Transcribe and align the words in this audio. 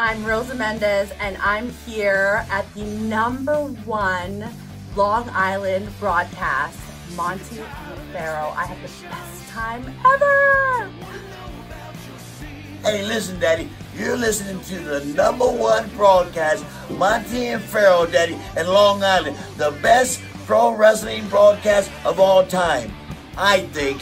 I'm 0.00 0.24
Rosa 0.24 0.54
Mendez, 0.54 1.12
and 1.20 1.36
I'm 1.42 1.68
here 1.84 2.46
at 2.50 2.64
the 2.72 2.84
number 2.84 3.54
one 3.84 4.48
Long 4.96 5.28
Island 5.28 5.90
broadcast, 6.00 6.78
Monty 7.14 7.58
and 7.60 8.00
Pharaoh. 8.10 8.54
I 8.56 8.64
had 8.64 8.78
the 8.78 8.90
best 9.08 9.48
time 9.50 9.84
ever. 10.06 10.90
Hey, 12.82 13.04
listen, 13.04 13.38
Daddy, 13.38 13.68
you're 13.94 14.16
listening 14.16 14.64
to 14.64 14.78
the 14.78 15.04
number 15.04 15.44
one 15.44 15.86
broadcast, 15.90 16.64
Monty 16.88 17.48
and 17.48 17.62
Pharaoh, 17.62 18.06
Daddy, 18.06 18.38
in 18.56 18.68
Long 18.68 19.04
Island, 19.04 19.36
the 19.58 19.72
best 19.82 20.22
pro 20.46 20.74
wrestling 20.74 21.28
broadcast 21.28 21.90
of 22.06 22.18
all 22.18 22.46
time, 22.46 22.90
I 23.36 23.66
think. 23.66 24.00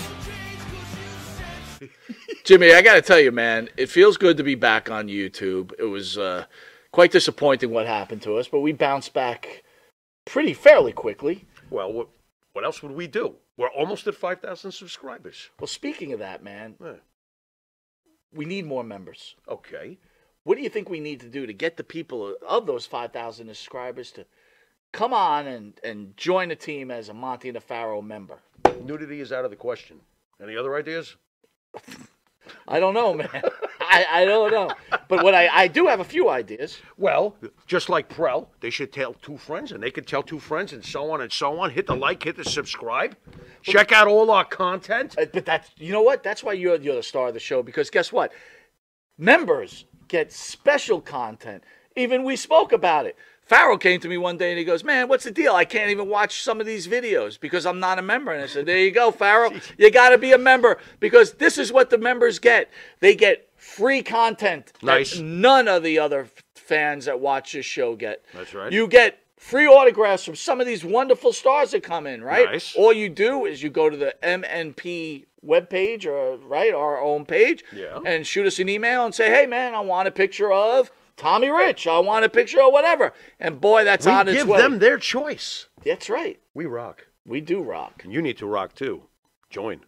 Jimmy, 2.49 2.73
I 2.73 2.81
got 2.81 2.95
to 2.95 3.03
tell 3.03 3.21
you, 3.21 3.31
man, 3.31 3.69
it 3.77 3.91
feels 3.91 4.17
good 4.17 4.39
to 4.39 4.43
be 4.43 4.55
back 4.55 4.91
on 4.91 5.09
YouTube. 5.09 5.75
It 5.79 5.85
was 5.85 6.17
uh, 6.17 6.47
quite 6.93 7.13
disappointing 7.13 7.69
what 7.69 7.87
happened 7.87 8.23
to 8.23 8.39
us, 8.39 8.49
but 8.49 8.61
we 8.61 8.73
bounced 8.73 9.13
back 9.13 9.65
pretty 10.25 10.55
fairly 10.55 10.93
quickly. 10.93 11.45
Well, 11.69 11.93
what, 11.93 12.09
what 12.55 12.65
else 12.65 12.83
would 12.83 12.93
we 12.93 13.07
do? 13.07 13.35
We're 13.59 13.69
almost 13.69 14.07
at 14.07 14.15
5,000 14.15 14.73
subscribers. 14.73 15.51
Well, 15.61 15.67
speaking 15.67 16.15
of 16.15 16.21
that, 16.21 16.43
man, 16.43 16.77
Yeah. 16.83 16.93
we 18.33 18.47
need 18.47 18.65
more 18.65 18.83
members. 18.83 19.35
Okay. 19.47 19.99
What 20.45 20.57
do 20.57 20.63
you 20.63 20.71
think 20.71 20.89
we 20.89 21.01
need 21.01 21.21
to 21.21 21.29
do 21.29 21.45
to 21.45 21.53
get 21.53 21.77
the 21.77 21.85
people 21.85 22.35
of 22.49 22.65
those 22.65 22.87
5,000 22.87 23.49
subscribers 23.49 24.11
to 24.13 24.25
come 24.95 25.13
on 25.13 25.47
and, 25.47 25.79
and 25.85 26.17
join 26.17 26.49
the 26.49 26.57
team 26.57 26.91
as 26.91 27.11
a 27.11 27.15
Monty 27.15 27.51
and 27.51 27.63
Pharaoh 27.63 28.01
member? 28.01 28.39
Nudity 28.83 29.21
is 29.21 29.33
out 29.33 29.45
of 29.45 29.51
the 29.51 29.57
question. 29.59 30.01
Any 30.43 30.57
other 30.57 30.75
ideas? 30.75 31.15
I 32.67 32.81
don't 32.81 32.95
know, 32.95 33.15
man. 33.15 33.43
I, 33.81 34.07
I 34.11 34.25
don't 34.25 34.51
know. 34.51 34.71
But 35.09 35.23
what 35.25 35.35
I, 35.35 35.49
I 35.49 35.69
do 35.69 35.87
have 35.87 36.01
a 36.01 36.05
few 36.05 36.29
ideas. 36.29 36.79
Well, 36.97 37.37
just 37.67 37.89
like 37.89 38.09
Prell, 38.09 38.51
they 38.61 38.71
should 38.71 38.93
tell 38.93 39.15
two 39.15 39.37
friends, 39.37 39.73
and 39.73 39.83
they 39.83 39.91
could 39.91 40.07
tell 40.07 40.23
two 40.23 40.39
friends, 40.39 40.73
and 40.73 40.85
so 40.85 41.11
on 41.11 41.21
and 41.21 41.33
so 41.33 41.59
on. 41.61 41.71
Hit 41.71 41.87
the 41.87 41.95
like, 41.97 42.23
hit 42.23 42.37
the 42.37 42.45
subscribe. 42.45 43.17
Check 43.63 43.93
out 43.93 44.07
all 44.09 44.31
our 44.31 44.45
content. 44.45 45.17
Uh, 45.19 45.27
But 45.33 45.45
that's 45.45 45.71
you 45.77 45.93
know 45.93 46.03
what? 46.03 46.23
That's 46.23 46.43
why 46.43 46.53
you're 46.55 46.77
you're 46.81 46.97
the 46.97 47.03
star 47.03 47.29
of 47.29 47.35
the 47.35 47.41
show 47.41 47.63
because 47.63 47.91
guess 47.91 48.13
what? 48.13 48.33
Members 49.17 49.85
get 50.09 50.33
special 50.33 51.01
content. 51.01 51.65
Even 51.97 52.25
we 52.25 52.37
spoke 52.37 52.73
about 52.73 53.07
it. 53.07 53.17
Farrell 53.49 53.79
came 53.79 53.99
to 54.01 54.09
me 54.09 54.19
one 54.19 54.37
day 54.37 54.51
and 54.51 54.59
he 54.59 54.65
goes, 54.65 54.85
"Man, 54.85 55.09
what's 55.09 55.25
the 55.25 55.31
deal? 55.31 55.55
I 55.55 55.65
can't 55.65 55.91
even 55.91 56.09
watch 56.09 56.43
some 56.43 56.61
of 56.61 56.67
these 56.67 56.87
videos 56.87 57.41
because 57.41 57.65
I'm 57.65 57.81
not 57.81 57.99
a 57.99 58.03
member." 58.03 58.31
And 58.31 58.43
I 58.43 58.47
said, 58.47 58.67
"There 58.67 58.79
you 58.79 58.91
go, 58.91 59.11
Farrell. 59.11 59.53
You 59.79 59.91
got 59.91 60.11
to 60.11 60.19
be 60.19 60.33
a 60.33 60.39
member 60.39 60.77
because 61.01 61.33
this 61.35 61.57
is 61.57 61.73
what 61.73 61.89
the 61.89 61.97
members 61.99 62.39
get. 62.39 62.71
They 63.01 63.15
get 63.15 63.49
free 63.57 64.03
content 64.03 64.73
Nice. 64.83 65.15
that 65.17 65.23
none 65.23 65.67
of 65.67 65.83
the 65.83 65.99
other 65.99 66.29
fans 66.55 67.07
that 67.07 67.21
watch 67.21 67.53
this 67.53 67.65
show 67.65 67.97
get. 67.97 68.23
That's 68.35 68.53
right. 68.53 68.71
You 68.71 68.87
get 68.87 69.19
free 69.39 69.67
autographs 69.67 70.25
from 70.25 70.35
some 70.37 70.61
of 70.61 70.67
these 70.67 70.85
wonderful 70.85 71.33
stars 71.33 71.71
that 71.71 71.83
come 71.83 72.07
in, 72.07 72.23
right? 72.23 72.51
Nice. 72.51 72.75
All 72.77 72.93
you 72.93 73.09
do 73.09 73.47
is 73.47 73.63
you 73.63 73.71
go 73.71 73.89
to 73.89 73.97
the 73.97 74.15
MNP 74.23 75.25
webpage 75.47 76.05
or 76.05 76.37
right 76.37 76.75
our 76.75 77.01
own 77.01 77.25
page 77.25 77.65
Yeah. 77.73 78.01
and 78.05 78.27
shoot 78.27 78.47
us 78.47 78.59
an 78.59 78.69
email 78.69 79.05
and 79.07 79.15
say, 79.15 79.31
"Hey 79.31 79.47
man, 79.47 79.73
I 79.75 79.81
want 79.81 80.07
a 80.09 80.11
picture 80.11 80.53
of 80.53 80.91
Tommy 81.19 81.51
Rich. 81.51 81.87
I 81.87 81.99
want 81.99 82.25
a 82.25 82.29
picture 82.29 82.63
or 82.63 82.73
whatever." 82.73 83.13
And 83.39 83.61
boy, 83.61 83.85
that's 83.85 84.07
We 84.07 84.13
on 84.13 84.29
its 84.29 84.39
give 84.39 84.49
them 84.49 84.79
their 84.79 84.97
choice. 84.97 85.69
That's 85.85 86.09
right. 86.09 86.41
We 86.55 86.65
rock. 86.65 87.07
We 87.27 87.43
do 87.43 87.61
rock. 87.61 88.03
And 88.05 88.13
you 88.13 88.23
need 88.23 88.39
to 88.39 88.47
rock 88.47 88.75
too. 88.75 89.03
Join. 89.51 89.81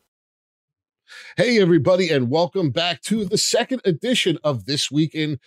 Hey, 1.37 1.61
everybody, 1.61 2.11
and 2.11 2.31
welcome 2.31 2.71
back 2.71 3.03
to 3.03 3.25
the 3.25 3.39
second 3.39 3.81
edition 3.85 4.39
of 4.45 4.67
This 4.67 4.91
Week 4.91 5.15
in 5.15 5.41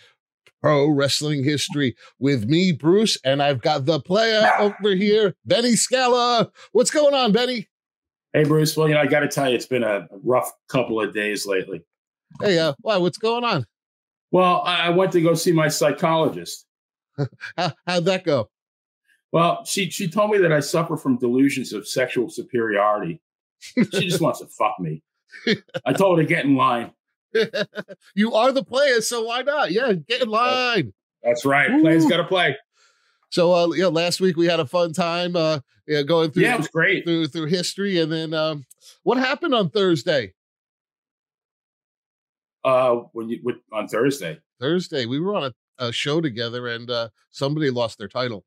Pro 0.60 0.88
Wrestling 0.88 1.44
History 1.44 1.94
with 2.18 2.48
me, 2.48 2.72
Bruce, 2.72 3.18
and 3.24 3.42
I've 3.42 3.60
got 3.60 3.84
the 3.84 4.00
player 4.00 4.50
over 4.58 4.94
here, 4.94 5.34
Benny 5.44 5.76
Scala. 5.76 6.50
What's 6.72 6.90
going 6.90 7.14
on, 7.14 7.32
Benny? 7.32 7.68
Hey, 8.32 8.44
Bruce. 8.44 8.76
Well, 8.76 8.88
you 8.88 8.94
know, 8.94 9.00
I 9.00 9.06
got 9.06 9.20
to 9.20 9.28
tell 9.28 9.48
you, 9.48 9.54
it's 9.54 9.66
been 9.66 9.84
a 9.84 10.08
rough 10.22 10.50
couple 10.68 11.00
of 11.00 11.14
days 11.14 11.46
lately. 11.46 11.82
Hey, 12.40 12.58
uh, 12.58 12.74
why? 12.80 12.96
What's 12.96 13.18
going 13.18 13.44
on? 13.44 13.66
Well, 14.34 14.62
I 14.66 14.90
went 14.90 15.12
to 15.12 15.20
go 15.20 15.34
see 15.34 15.52
my 15.52 15.68
psychologist. 15.68 16.66
How, 17.56 17.72
how'd 17.86 18.04
that 18.06 18.24
go? 18.24 18.50
Well, 19.30 19.64
she 19.64 19.90
she 19.90 20.08
told 20.08 20.32
me 20.32 20.38
that 20.38 20.50
I 20.50 20.58
suffer 20.58 20.96
from 20.96 21.18
delusions 21.18 21.72
of 21.72 21.86
sexual 21.86 22.28
superiority. 22.28 23.20
She 23.60 23.84
just 23.84 24.20
wants 24.20 24.40
to 24.40 24.46
fuck 24.48 24.74
me. 24.80 25.04
I 25.86 25.92
told 25.96 26.18
her 26.18 26.24
to 26.24 26.28
get 26.28 26.44
in 26.44 26.56
line. 26.56 26.90
you 28.16 28.34
are 28.34 28.50
the 28.50 28.64
player, 28.64 29.00
so 29.02 29.22
why 29.22 29.42
not? 29.42 29.70
Yeah, 29.70 29.92
get 29.92 30.22
in 30.22 30.28
line. 30.28 30.92
That's 31.22 31.44
right. 31.44 31.70
Players 31.80 32.06
got 32.06 32.16
to 32.16 32.24
play. 32.24 32.56
So, 33.30 33.52
uh, 33.52 33.68
yeah, 33.74 33.86
last 33.86 34.20
week 34.20 34.36
we 34.36 34.46
had 34.46 34.58
a 34.58 34.66
fun 34.66 34.92
time, 34.92 35.36
uh, 35.36 35.60
yeah, 35.86 36.02
going 36.02 36.32
through 36.32 36.42
Yeah, 36.42 36.54
it 36.54 36.58
was 36.58 36.68
great. 36.68 37.04
through 37.04 37.28
through 37.28 37.46
history, 37.46 38.00
and 38.00 38.10
then 38.10 38.34
um, 38.34 38.66
what 39.04 39.16
happened 39.16 39.54
on 39.54 39.70
Thursday? 39.70 40.34
Uh, 42.64 43.02
when 43.12 43.28
you 43.28 43.40
with, 43.42 43.56
on 43.72 43.86
Thursday. 43.88 44.38
Thursday 44.60 45.04
we 45.06 45.20
were 45.20 45.34
on 45.34 45.44
a, 45.44 45.52
a 45.86 45.92
show 45.92 46.20
together, 46.20 46.68
and 46.68 46.90
uh, 46.90 47.08
somebody 47.30 47.70
lost 47.70 47.98
their 47.98 48.08
title. 48.08 48.44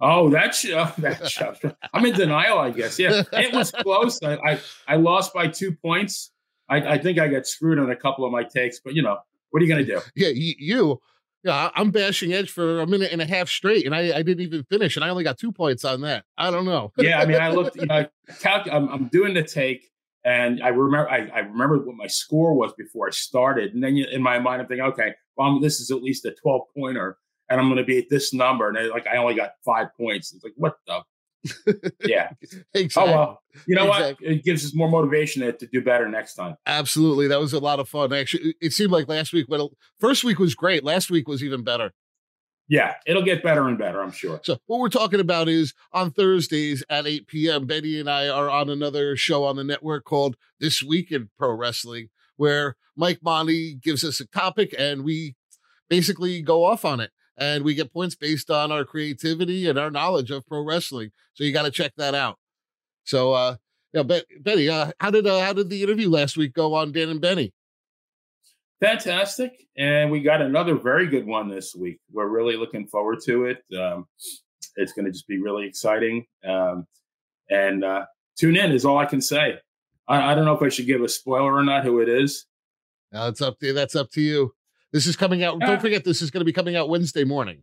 Oh, 0.00 0.28
that 0.30 0.54
show. 0.54 0.90
That 0.98 1.28
show. 1.30 1.54
I'm 1.92 2.04
in 2.04 2.14
denial, 2.14 2.58
I 2.58 2.70
guess. 2.70 2.98
Yeah, 2.98 3.22
it 3.32 3.52
was 3.52 3.70
close. 3.82 4.18
I 4.22 4.34
I, 4.34 4.60
I 4.88 4.96
lost 4.96 5.32
by 5.32 5.46
two 5.46 5.72
points. 5.72 6.32
I, 6.68 6.94
I 6.94 6.98
think 6.98 7.18
I 7.18 7.28
got 7.28 7.46
screwed 7.46 7.78
on 7.78 7.90
a 7.90 7.96
couple 7.96 8.24
of 8.24 8.32
my 8.32 8.44
takes, 8.44 8.80
but 8.80 8.94
you 8.94 9.02
know, 9.02 9.18
what 9.50 9.60
are 9.60 9.64
you 9.64 9.72
going 9.72 9.84
to 9.84 9.94
do? 9.94 10.00
Yeah, 10.14 10.28
you, 10.28 10.54
you 10.58 11.00
yeah, 11.42 11.70
I'm 11.74 11.90
bashing 11.90 12.32
Edge 12.32 12.50
for 12.50 12.80
a 12.80 12.86
minute 12.86 13.12
and 13.12 13.22
a 13.22 13.26
half 13.26 13.48
straight, 13.48 13.86
and 13.86 13.94
I, 13.94 14.18
I 14.18 14.22
didn't 14.22 14.40
even 14.40 14.62
finish, 14.64 14.96
and 14.96 15.04
I 15.04 15.08
only 15.08 15.24
got 15.24 15.38
two 15.38 15.52
points 15.52 15.84
on 15.84 16.02
that. 16.02 16.24
I 16.36 16.50
don't 16.50 16.66
know. 16.66 16.92
yeah, 16.98 17.18
I 17.18 17.24
mean, 17.24 17.40
I 17.40 17.50
looked, 17.50 17.76
you 17.76 17.86
know, 17.86 17.94
I 17.94 18.08
calc- 18.40 18.68
I'm, 18.70 18.88
I'm 18.88 19.08
doing 19.08 19.32
the 19.32 19.42
take, 19.42 19.89
and 20.24 20.62
I 20.62 20.68
remember, 20.68 21.08
I, 21.10 21.28
I 21.34 21.38
remember 21.40 21.78
what 21.78 21.96
my 21.96 22.06
score 22.06 22.54
was 22.54 22.72
before 22.76 23.06
I 23.08 23.10
started, 23.10 23.74
and 23.74 23.82
then 23.82 23.96
you, 23.96 24.06
in 24.10 24.22
my 24.22 24.38
mind, 24.38 24.60
I'm 24.62 24.68
thinking, 24.68 24.86
okay, 24.86 25.14
well, 25.36 25.58
this 25.60 25.80
is 25.80 25.90
at 25.90 26.02
least 26.02 26.24
a 26.26 26.32
12 26.32 26.62
pointer, 26.76 27.16
and 27.48 27.60
I'm 27.60 27.66
going 27.68 27.78
to 27.78 27.84
be 27.84 27.98
at 27.98 28.10
this 28.10 28.32
number, 28.34 28.68
and 28.68 28.76
I, 28.78 28.82
like 28.86 29.06
I 29.06 29.16
only 29.16 29.34
got 29.34 29.52
five 29.64 29.88
points. 29.96 30.32
It's 30.34 30.44
like, 30.44 30.54
what 30.56 30.76
the? 30.86 31.02
Yeah. 32.04 32.30
exactly. 32.74 33.12
Oh 33.12 33.16
well. 33.16 33.42
You 33.66 33.74
know 33.74 33.88
Exactly. 33.88 34.26
what? 34.26 34.36
It 34.36 34.44
gives 34.44 34.64
us 34.64 34.74
more 34.74 34.88
motivation 34.90 35.42
to, 35.42 35.52
to 35.52 35.66
do 35.66 35.80
better 35.80 36.06
next 36.08 36.34
time. 36.34 36.56
Absolutely, 36.66 37.28
that 37.28 37.40
was 37.40 37.52
a 37.54 37.58
lot 37.58 37.80
of 37.80 37.88
fun. 37.88 38.12
Actually, 38.12 38.54
it 38.60 38.72
seemed 38.74 38.92
like 38.92 39.08
last 39.08 39.32
week. 39.32 39.46
Well, 39.48 39.70
first 39.98 40.22
week 40.22 40.38
was 40.38 40.54
great. 40.54 40.84
Last 40.84 41.10
week 41.10 41.28
was 41.28 41.42
even 41.42 41.64
better. 41.64 41.92
Yeah, 42.70 42.94
it'll 43.04 43.24
get 43.24 43.42
better 43.42 43.66
and 43.66 43.76
better, 43.76 44.00
I'm 44.00 44.12
sure. 44.12 44.38
So 44.44 44.58
what 44.66 44.78
we're 44.78 44.90
talking 44.90 45.18
about 45.18 45.48
is 45.48 45.74
on 45.92 46.12
Thursdays 46.12 46.84
at 46.88 47.04
8 47.04 47.26
p.m. 47.26 47.66
Betty 47.66 47.98
and 47.98 48.08
I 48.08 48.28
are 48.28 48.48
on 48.48 48.70
another 48.70 49.16
show 49.16 49.42
on 49.42 49.56
the 49.56 49.64
network 49.64 50.04
called 50.04 50.36
This 50.60 50.80
Week 50.80 51.10
in 51.10 51.30
Pro 51.36 51.52
Wrestling, 51.52 52.10
where 52.36 52.76
Mike 52.96 53.18
Monty 53.24 53.74
gives 53.74 54.04
us 54.04 54.20
a 54.20 54.26
topic 54.28 54.72
and 54.78 55.02
we 55.02 55.34
basically 55.88 56.42
go 56.42 56.64
off 56.64 56.84
on 56.84 57.00
it. 57.00 57.10
And 57.36 57.64
we 57.64 57.74
get 57.74 57.92
points 57.92 58.14
based 58.14 58.50
on 58.50 58.70
our 58.70 58.84
creativity 58.84 59.68
and 59.68 59.76
our 59.76 59.90
knowledge 59.90 60.30
of 60.30 60.46
pro 60.46 60.64
wrestling. 60.64 61.10
So 61.34 61.42
you 61.42 61.52
got 61.52 61.62
to 61.62 61.70
check 61.72 61.92
that 61.96 62.14
out. 62.14 62.38
So 63.02 63.32
uh 63.32 63.56
yeah, 63.92 64.04
Bet- 64.04 64.26
Betty, 64.40 64.68
uh, 64.68 64.92
how 65.00 65.10
did 65.10 65.26
uh, 65.26 65.40
how 65.40 65.52
did 65.52 65.68
the 65.70 65.82
interview 65.82 66.08
last 66.08 66.36
week 66.36 66.52
go 66.54 66.74
on 66.74 66.92
Dan 66.92 67.08
and 67.08 67.20
Benny? 67.20 67.52
Fantastic. 68.80 69.66
And 69.76 70.10
we 70.10 70.20
got 70.20 70.40
another 70.40 70.74
very 70.74 71.06
good 71.06 71.26
one 71.26 71.48
this 71.48 71.74
week. 71.74 72.00
We're 72.12 72.28
really 72.28 72.56
looking 72.56 72.86
forward 72.86 73.18
to 73.26 73.44
it. 73.46 73.62
Um, 73.78 74.06
it's 74.76 74.92
going 74.92 75.04
to 75.04 75.12
just 75.12 75.28
be 75.28 75.38
really 75.38 75.66
exciting. 75.66 76.26
Um, 76.44 76.86
and 77.50 77.84
uh, 77.84 78.06
tune 78.38 78.56
in 78.56 78.72
is 78.72 78.84
all 78.84 78.98
I 78.98 79.04
can 79.04 79.20
say. 79.20 79.58
I, 80.08 80.32
I 80.32 80.34
don't 80.34 80.44
know 80.44 80.54
if 80.54 80.62
I 80.62 80.68
should 80.68 80.86
give 80.86 81.02
a 81.02 81.08
spoiler 81.08 81.54
or 81.54 81.62
not 81.62 81.84
who 81.84 82.00
it 82.00 82.08
is. 82.08 82.46
It's 83.12 83.42
up 83.42 83.58
to 83.60 83.72
that's 83.72 83.96
up 83.96 84.10
to 84.12 84.20
you. 84.20 84.54
This 84.92 85.06
is 85.06 85.16
coming 85.16 85.42
out. 85.42 85.58
Yeah. 85.60 85.66
Don't 85.66 85.80
forget, 85.80 86.04
this 86.04 86.22
is 86.22 86.30
going 86.30 86.40
to 86.40 86.44
be 86.44 86.52
coming 86.52 86.76
out 86.76 86.88
Wednesday 86.88 87.24
morning. 87.24 87.62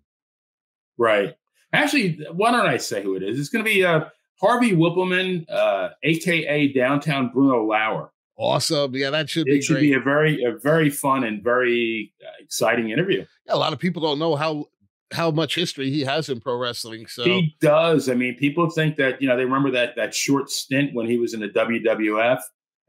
Right. 0.97 1.35
Actually, 1.73 2.19
why 2.31 2.51
don't 2.51 2.65
I 2.65 2.77
say 2.77 3.03
who 3.03 3.15
it 3.15 3.23
is? 3.23 3.39
It's 3.39 3.49
going 3.49 3.63
to 3.63 3.69
be 3.69 3.83
uh, 3.83 4.05
Harvey 4.39 4.71
Wippleman, 4.71 5.45
uh, 5.49 5.89
aka 6.03 6.67
Downtown 6.71 7.29
Bruno 7.29 7.63
Lauer. 7.65 8.11
Awesome. 8.37 8.95
Yeah, 8.95 9.09
that 9.09 9.29
should 9.29 9.45
be 9.45 9.57
It 9.57 9.63
should 9.63 9.73
great. 9.75 9.81
be 9.81 9.93
a 9.93 9.99
very, 9.99 10.43
a 10.43 10.51
very 10.57 10.89
fun 10.89 11.23
and 11.23 11.43
very 11.43 12.13
uh, 12.23 12.29
exciting 12.39 12.91
interview. 12.91 13.25
Yeah, 13.47 13.55
a 13.55 13.57
lot 13.57 13.73
of 13.73 13.79
people 13.79 14.01
don't 14.01 14.19
know 14.19 14.35
how 14.35 14.65
how 15.13 15.31
much 15.31 15.55
history 15.55 15.89
he 15.89 16.01
has 16.01 16.27
in 16.29 16.39
pro 16.41 16.57
wrestling. 16.57 17.07
So 17.07 17.23
He 17.23 17.55
does. 17.61 18.09
I 18.09 18.13
mean, 18.13 18.35
people 18.35 18.69
think 18.69 18.97
that 18.97 19.21
you 19.21 19.27
know 19.27 19.37
they 19.37 19.45
remember 19.45 19.71
that 19.71 19.95
that 19.95 20.13
short 20.13 20.49
stint 20.51 20.91
when 20.93 21.07
he 21.07 21.17
was 21.17 21.33
in 21.33 21.39
the 21.39 21.47
WWF 21.49 22.39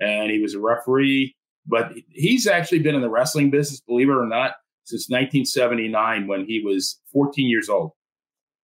and 0.00 0.30
he 0.30 0.40
was 0.40 0.54
a 0.54 0.60
referee, 0.60 1.34
but 1.66 1.92
he's 2.10 2.46
actually 2.46 2.80
been 2.80 2.94
in 2.94 3.00
the 3.00 3.08
wrestling 3.10 3.50
business, 3.50 3.80
believe 3.80 4.08
it 4.08 4.12
or 4.12 4.26
not, 4.26 4.52
since 4.84 5.08
1979 5.08 6.26
when 6.26 6.44
he 6.44 6.60
was 6.60 7.00
14 7.12 7.48
years 7.48 7.68
old. 7.68 7.92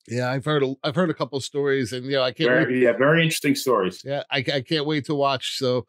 yeah, 0.08 0.30
I've 0.30 0.44
heard 0.44 0.62
a, 0.62 0.74
I've 0.82 0.94
heard 0.96 1.10
a 1.10 1.14
couple 1.14 1.36
of 1.38 1.44
stories, 1.44 1.92
and 1.92 2.06
you 2.06 2.12
know, 2.12 2.22
I 2.22 2.32
can't 2.32 2.50
wait. 2.50 2.58
Very, 2.64 2.82
yeah, 2.84 2.92
very 2.92 3.22
interesting 3.22 3.54
stories. 3.54 4.00
Yeah, 4.04 4.22
I, 4.30 4.38
I 4.38 4.60
can't 4.62 4.86
wait 4.86 5.04
to 5.06 5.14
watch. 5.14 5.58
So, 5.58 5.86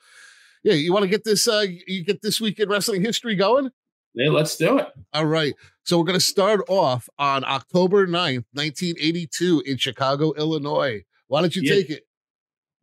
yeah, 0.63 0.73
you 0.73 0.93
want 0.93 1.03
to 1.03 1.09
get 1.09 1.23
this 1.23 1.47
uh 1.47 1.65
you 1.87 2.03
get 2.03 2.21
this 2.21 2.39
week 2.41 2.59
in 2.59 2.69
wrestling 2.69 3.01
history 3.01 3.35
going? 3.35 3.69
Yeah, 4.15 4.29
let's 4.29 4.55
do 4.57 4.77
it. 4.77 4.87
All 5.13 5.25
right. 5.25 5.55
So 5.83 5.97
we're 5.97 6.03
going 6.05 6.19
to 6.19 6.23
start 6.25 6.61
off 6.69 7.09
on 7.17 7.43
October 7.43 8.05
9th, 8.05 8.45
1982 8.53 9.63
in 9.65 9.77
Chicago, 9.77 10.33
Illinois. 10.33 11.03
Why 11.27 11.41
don't 11.41 11.55
you 11.55 11.63
Yeah. 11.63 11.73
take 11.73 11.89
it? 11.89 12.03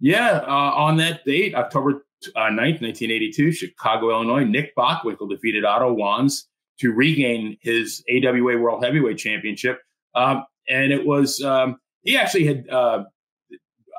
Yeah, 0.00 0.38
uh, 0.47 0.73
on 0.75 0.97
that 0.97 1.25
date, 1.25 1.55
October 1.55 2.05
uh, 2.35 2.49
9th, 2.50 2.81
1982, 2.82 3.53
Chicago, 3.53 4.11
Illinois, 4.11 4.44
Nick 4.44 4.75
Bockwinkel 4.75 5.31
defeated 5.31 5.65
Otto 5.65 5.94
Wanz 5.94 6.49
to 6.81 6.91
regain 6.93 7.56
his 7.61 8.03
AWA 8.11 8.59
World 8.59 8.83
Heavyweight 8.85 9.19
Championship. 9.19 9.79
Um, 10.15 10.44
and 10.69 10.93
it 10.93 11.06
was, 11.06 11.41
um, 11.43 11.76
he 12.03 12.17
actually 12.17 12.47
had, 12.47 12.69
uh, 12.71 13.05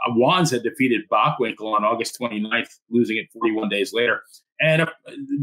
Wanz 0.09 0.51
had 0.51 0.63
defeated 0.63 1.09
Bockwinkel 1.11 1.73
on 1.73 1.83
August 1.83 2.17
29th, 2.19 2.79
losing 2.89 3.17
it 3.17 3.27
41 3.33 3.69
days 3.69 3.93
later. 3.93 4.21
And 4.59 4.83
uh, 4.83 4.87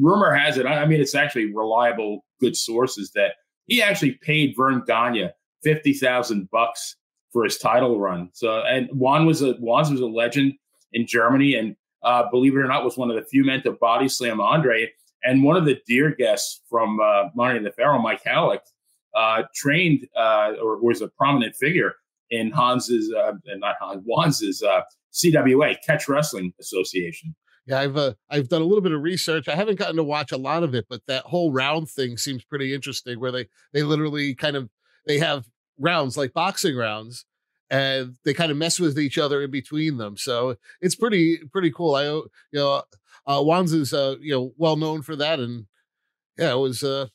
rumor 0.00 0.34
has 0.34 0.56
it, 0.56 0.66
I 0.66 0.87
mean, 0.87 1.00
it's 1.00 1.14
actually 1.14 1.52
reliable, 1.52 2.25
good 2.40 2.56
sources 2.56 3.10
that 3.14 3.32
he 3.66 3.82
actually 3.82 4.12
paid 4.22 4.55
Verne 4.56 4.82
Gagne 4.87 5.31
50,000 5.62 6.50
bucks 6.50 6.96
for 7.32 7.44
his 7.44 7.58
title 7.58 7.99
run. 7.99 8.31
So, 8.32 8.62
and 8.62 8.88
Wanz 8.90 9.26
was 9.26 9.43
a 9.43 9.55
Wanz 9.55 9.90
was 9.90 10.00
a 10.00 10.06
legend 10.06 10.55
in 10.93 11.06
Germany, 11.06 11.55
and 11.55 11.76
uh, 12.02 12.25
believe 12.31 12.55
it 12.55 12.60
or 12.60 12.66
not, 12.66 12.84
was 12.84 12.96
one 12.96 13.10
of 13.10 13.16
the 13.16 13.25
few 13.25 13.44
men 13.44 13.62
to 13.62 13.72
body 13.72 14.08
slam 14.08 14.40
Andre. 14.40 14.90
And 15.25 15.43
one 15.43 15.56
of 15.56 15.64
the 15.64 15.81
dear 15.87 16.14
guests 16.14 16.62
from 16.70 17.00
uh, 17.00 17.25
Monty 17.34 17.58
the 17.58 17.72
Pharaoh, 17.72 17.99
Mike 17.99 18.22
Halleck, 18.25 18.62
uh, 19.14 19.43
trained 19.55 20.06
uh, 20.16 20.52
or 20.62 20.81
was 20.81 21.02
a 21.02 21.08
prominent 21.08 21.56
figure 21.56 21.94
in 22.31 22.51
Hans's, 22.51 23.13
uh, 23.13 23.33
and 23.47 23.61
not 23.61 23.77
Hans, 23.81 24.05
Wanz's 24.07 24.63
uh, 24.63 24.83
CWA, 25.13 25.77
Catch 25.85 26.09
Wrestling 26.09 26.53
Association. 26.61 27.35
Yeah, 27.67 27.81
I've 27.81 27.97
uh, 27.97 28.15
I've 28.31 28.49
done 28.49 28.63
a 28.63 28.65
little 28.65 28.81
bit 28.81 28.93
of 28.93 29.03
research. 29.03 29.47
I 29.47 29.55
haven't 29.55 29.79
gotten 29.79 29.97
to 29.97 30.05
watch 30.05 30.33
a 30.33 30.39
lot 30.39 30.63
of 30.63 30.75
it, 30.75 30.87
but 30.89 31.03
that 31.07 31.25
whole 31.25 31.53
round 31.53 31.91
thing 31.91 32.17
seems 32.17 32.43
pretty 32.43 32.75
interesting. 32.75 33.21
Where 33.21 33.31
they 33.31 33.47
they 33.75 33.83
literally 33.83 34.35
kind 34.35 34.57
of 34.57 34.71
they 35.07 35.19
have 35.19 35.47
rounds 35.79 36.17
like 36.17 36.33
boxing 36.33 36.77
rounds, 36.77 37.27
and 37.69 38.17
they 38.25 38.33
kind 38.33 38.51
of 38.51 38.57
mess 38.57 38.81
with 38.81 38.99
each 38.99 39.19
other 39.19 39.43
in 39.43 39.51
between 39.51 39.99
them. 39.99 40.17
So 40.17 40.57
it's 40.81 40.95
pretty 40.95 41.41
pretty 41.53 41.71
cool. 41.71 41.95
I 41.95 42.05
you 42.05 42.31
know 42.55 42.83
uh, 43.27 43.41
Wanz 43.41 43.75
is 43.75 43.93
uh, 43.93 44.17
you 44.21 44.33
know 44.33 44.53
well 44.57 44.77
known 44.77 45.03
for 45.03 45.15
that, 45.17 45.39
and 45.39 45.67
yeah, 46.39 46.53
it 46.53 46.59
was 46.59 46.83
uh, 46.83 47.09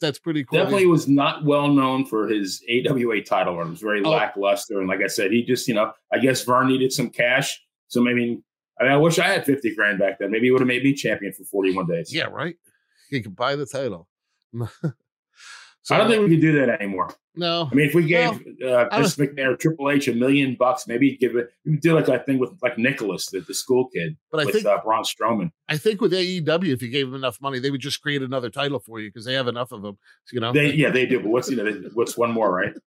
that's 0.00 0.18
pretty 0.18 0.44
cool. 0.44 0.58
Definitely 0.58 0.86
was 0.86 1.08
not 1.08 1.44
well 1.44 1.68
known 1.68 2.04
for 2.06 2.28
his 2.28 2.62
AWA 2.68 3.22
title 3.22 3.56
run. 3.56 3.68
It 3.68 3.70
was 3.70 3.80
very 3.80 4.02
Oh. 4.04 4.10
lackluster. 4.10 4.78
And 4.78 4.88
like 4.88 5.00
I 5.02 5.06
said, 5.08 5.30
he 5.32 5.42
just, 5.44 5.66
you 5.68 5.74
know, 5.74 5.92
I 6.12 6.18
guess 6.18 6.42
Verne 6.44 6.68
needed 6.68 6.92
some 6.92 7.10
cash. 7.10 7.60
So 7.88 8.00
maybe, 8.00 8.40
I 8.80 8.84
mean, 8.84 8.92
I 8.92 8.96
wish 8.96 9.18
I 9.18 9.24
had 9.26 9.44
50 9.44 9.74
grand 9.74 9.98
back 9.98 10.18
then. 10.18 10.30
Maybe 10.30 10.46
he 10.46 10.50
would 10.50 10.60
have 10.60 10.68
made 10.68 10.82
me 10.84 10.94
champion 10.94 11.32
for 11.32 11.44
41 11.44 11.86
days. 11.86 12.12
Yeah, 12.14 12.24
right. 12.24 12.56
He 13.10 13.20
could 13.22 13.36
buy 13.36 13.56
the 13.56 13.66
title. 13.66 14.08
so, 15.84 15.94
I 15.94 15.98
don't 15.98 16.08
think 16.08 16.22
we 16.22 16.30
can 16.30 16.40
do 16.40 16.52
that 16.58 16.80
anymore. 16.80 17.14
no. 17.36 17.68
I 17.70 17.74
mean, 17.74 17.86
if 17.86 17.94
we 17.94 18.06
gave 18.06 18.42
uh, 18.64 18.88
I 18.90 19.02
Vince 19.02 19.18
or 19.18 19.54
Triple 19.54 19.90
H 19.90 20.08
a 20.08 20.14
million 20.14 20.56
bucks, 20.58 20.88
maybe 20.88 21.10
he'd 21.10 21.20
give 21.20 21.36
it, 21.36 21.50
we 21.66 21.76
do 21.76 21.94
like 21.94 22.06
that 22.06 22.24
thing 22.24 22.38
with 22.38 22.52
like 22.62 22.78
Nicholas, 22.78 23.26
the, 23.26 23.40
the 23.40 23.52
school 23.52 23.88
kid, 23.88 24.16
But 24.30 24.40
I 24.40 24.44
with 24.46 24.54
think 24.54 24.66
uh, 24.66 24.80
Braun 24.82 25.04
Strowman. 25.04 25.50
I 25.68 25.76
think 25.76 26.00
with 26.00 26.12
AEW, 26.12 26.72
if 26.72 26.80
you 26.80 26.88
gave 26.88 27.06
them 27.06 27.14
enough 27.16 27.38
money, 27.42 27.58
they 27.58 27.70
would 27.70 27.82
just 27.82 28.00
create 28.00 28.22
another 28.22 28.48
title 28.48 28.78
for 28.78 28.98
you 28.98 29.10
because 29.10 29.26
they 29.26 29.34
have 29.34 29.46
enough 29.46 29.72
of 29.72 29.82
them. 29.82 29.98
You 30.32 30.40
know. 30.40 30.52
They, 30.52 30.72
yeah, 30.72 30.88
they 30.88 31.04
do. 31.04 31.20
But 31.20 31.28
what's, 31.28 31.50
you 31.50 31.56
know, 31.56 31.70
what's 31.92 32.16
one 32.16 32.32
more, 32.32 32.50
right? 32.50 32.72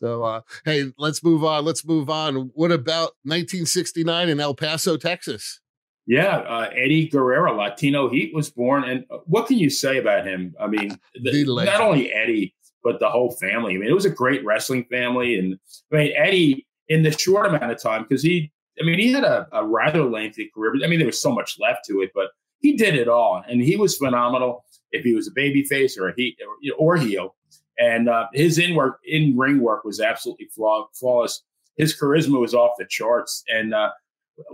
So 0.00 0.22
uh, 0.22 0.42
hey, 0.64 0.92
let's 0.96 1.24
move 1.24 1.42
on. 1.42 1.64
Let's 1.64 1.84
move 1.84 2.08
on. 2.08 2.52
What 2.54 2.70
about 2.70 3.16
1969 3.24 4.28
in 4.28 4.38
El 4.38 4.54
Paso, 4.54 4.96
Texas? 4.96 5.58
Yeah, 6.08 6.38
uh, 6.38 6.70
Eddie 6.74 7.06
Guerrero, 7.06 7.54
Latino 7.54 8.08
Heat, 8.08 8.34
was 8.34 8.48
born, 8.48 8.84
and 8.84 9.04
uh, 9.10 9.18
what 9.26 9.46
can 9.46 9.58
you 9.58 9.68
say 9.68 9.98
about 9.98 10.26
him? 10.26 10.54
I 10.58 10.66
mean, 10.66 10.98
the- 11.22 11.30
not 11.66 11.82
only 11.82 12.10
Eddie, 12.12 12.54
but 12.82 12.98
the 12.98 13.10
whole 13.10 13.30
family. 13.32 13.74
I 13.74 13.76
mean, 13.78 13.90
it 13.90 13.94
was 13.94 14.06
a 14.06 14.10
great 14.10 14.42
wrestling 14.42 14.86
family, 14.90 15.38
and 15.38 15.58
I 15.92 15.96
mean, 15.96 16.12
Eddie 16.16 16.66
in 16.88 17.02
the 17.02 17.10
short 17.10 17.44
amount 17.46 17.70
of 17.70 17.80
time 17.82 18.04
because 18.08 18.22
he, 18.22 18.50
I 18.80 18.84
mean, 18.86 18.98
he 18.98 19.12
had 19.12 19.24
a, 19.24 19.46
a 19.52 19.66
rather 19.66 20.02
lengthy 20.02 20.50
career. 20.54 20.72
But 20.74 20.82
I 20.82 20.88
mean, 20.88 20.98
there 20.98 21.06
was 21.06 21.20
so 21.20 21.30
much 21.30 21.58
left 21.60 21.84
to 21.88 22.00
it, 22.00 22.10
but 22.14 22.28
he 22.60 22.74
did 22.74 22.94
it 22.94 23.08
all, 23.08 23.42
and 23.46 23.60
he 23.60 23.76
was 23.76 23.98
phenomenal. 23.98 24.64
If 24.92 25.04
he 25.04 25.12
was 25.14 25.28
a 25.28 25.32
baby 25.34 25.62
face 25.62 25.98
or 25.98 26.08
a 26.08 26.14
he 26.16 26.38
or, 26.78 26.94
or 26.94 26.96
heel, 26.96 27.36
and 27.78 28.08
uh, 28.08 28.28
his 28.32 28.58
in 28.58 28.74
work, 28.74 29.00
in 29.04 29.36
ring 29.36 29.60
work 29.60 29.84
was 29.84 30.00
absolutely 30.00 30.46
flaw, 30.56 30.88
flawless. 30.94 31.42
His 31.76 31.94
charisma 31.94 32.40
was 32.40 32.54
off 32.54 32.72
the 32.78 32.86
charts, 32.88 33.44
and 33.52 33.74
uh, 33.74 33.90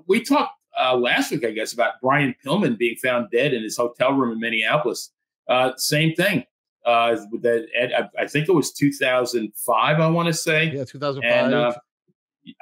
we 0.09 0.21
talked 0.25 0.51
uh, 0.81 0.97
last 0.97 1.31
week, 1.31 1.45
I 1.45 1.51
guess, 1.51 1.73
about 1.73 1.95
Brian 2.03 2.35
Pillman 2.45 2.77
being 2.79 2.97
found 2.97 3.31
dead 3.31 3.55
in 3.55 3.63
his 3.63 3.77
hotel 3.77 4.13
room 4.13 4.33
in 4.33 4.41
Minneapolis. 4.41 5.11
Uh, 5.49 5.73
same 5.77 6.15
thing. 6.15 6.45
Uh, 6.85 7.17
that, 7.41 7.67
Ed, 7.75 7.93
I, 7.93 8.23
I 8.23 8.27
think 8.27 8.49
it 8.49 8.53
was 8.53 8.73
2005. 8.73 10.01
I 10.01 10.07
want 10.09 10.27
to 10.27 10.35
say, 10.35 10.67
Yeah, 10.67 10.85
2005. 10.85 11.25
and 11.25 11.55
uh, 11.55 11.75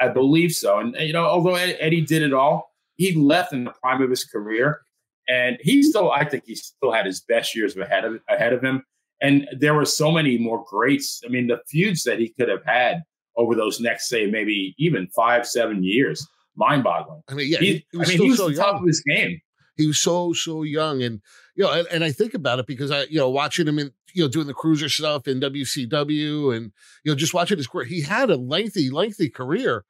I 0.01 0.09
believe 0.09 0.53
so. 0.53 0.79
And 0.79 0.95
you 1.01 1.13
know, 1.13 1.25
although 1.25 1.55
Ed, 1.55 1.77
Eddie 1.81 2.03
did 2.03 2.23
it 2.23 2.33
all, 2.33 2.73
he 2.95 3.15
left 3.15 3.53
in 3.53 3.65
the 3.65 3.73
prime 3.73 4.01
of 4.03 4.11
his 4.11 4.25
career, 4.25 4.83
and 5.29 5.59
he 5.61 5.83
still, 5.83 6.13
I 6.13 6.25
think, 6.25 6.45
he 6.47 6.55
still 6.55 6.93
had 6.93 7.07
his 7.07 7.21
best 7.21 7.57
years 7.57 7.77
ahead 7.77 8.05
of 8.05 8.21
ahead 8.29 8.53
of 8.53 8.63
him. 8.63 8.85
And 9.21 9.49
there 9.59 9.75
were 9.75 9.85
so 9.85 10.11
many 10.11 10.37
more 10.37 10.65
greats. 10.69 11.23
I 11.25 11.29
mean, 11.29 11.47
the 11.47 11.61
feuds 11.69 12.03
that 12.05 12.19
he 12.19 12.29
could 12.29 12.49
have 12.49 12.65
had 12.65 13.03
over 13.37 13.55
those 13.55 13.81
next, 13.81 14.09
say, 14.09 14.27
maybe 14.27 14.75
even 14.79 15.07
five, 15.09 15.47
seven 15.47 15.83
years, 15.83 16.27
mind-boggling. 16.57 17.23
I 17.29 17.35
mean, 17.35 17.51
yeah, 17.51 17.59
He- 17.59 17.87
he, 17.91 17.99
was 17.99 18.09
I 18.09 18.13
mean, 18.13 18.23
he 18.23 18.31
was 18.31 18.39
so 18.39 18.49
the 18.51 18.57
top 18.57 18.81
of 18.81 18.87
his 18.87 19.01
game. 19.03 19.41
He 19.77 19.87
was 19.87 19.99
so 19.99 20.33
so 20.35 20.63
young, 20.65 21.03
and 21.03 21.21
you 21.55 21.65
know, 21.65 21.73
and, 21.73 21.89
and 21.89 22.05
I 22.05 22.13
think 22.13 22.35
about 22.35 22.59
it 22.59 22.67
because 22.67 22.91
I, 22.91 23.05
you 23.05 23.17
know, 23.19 23.31
watching 23.31 23.67
him 23.67 23.79
in, 23.79 23.91
you 24.15 24.23
know, 24.23 24.29
doing 24.29 24.47
the 24.47 24.53
cruiser 24.55 24.89
stuff 24.91 25.27
in 25.27 25.41
WCW, 25.41 26.55
and 26.55 26.73
you 27.05 27.13
know, 27.13 27.15
just 27.17 27.33
watching 27.33 27.57
his 27.57 27.67
career, 27.67 27.87
he 27.87 28.03
had 28.03 28.29
a 28.31 28.37
lengthy, 28.37 28.91
lengthy 28.91 29.31
career, 29.31 29.85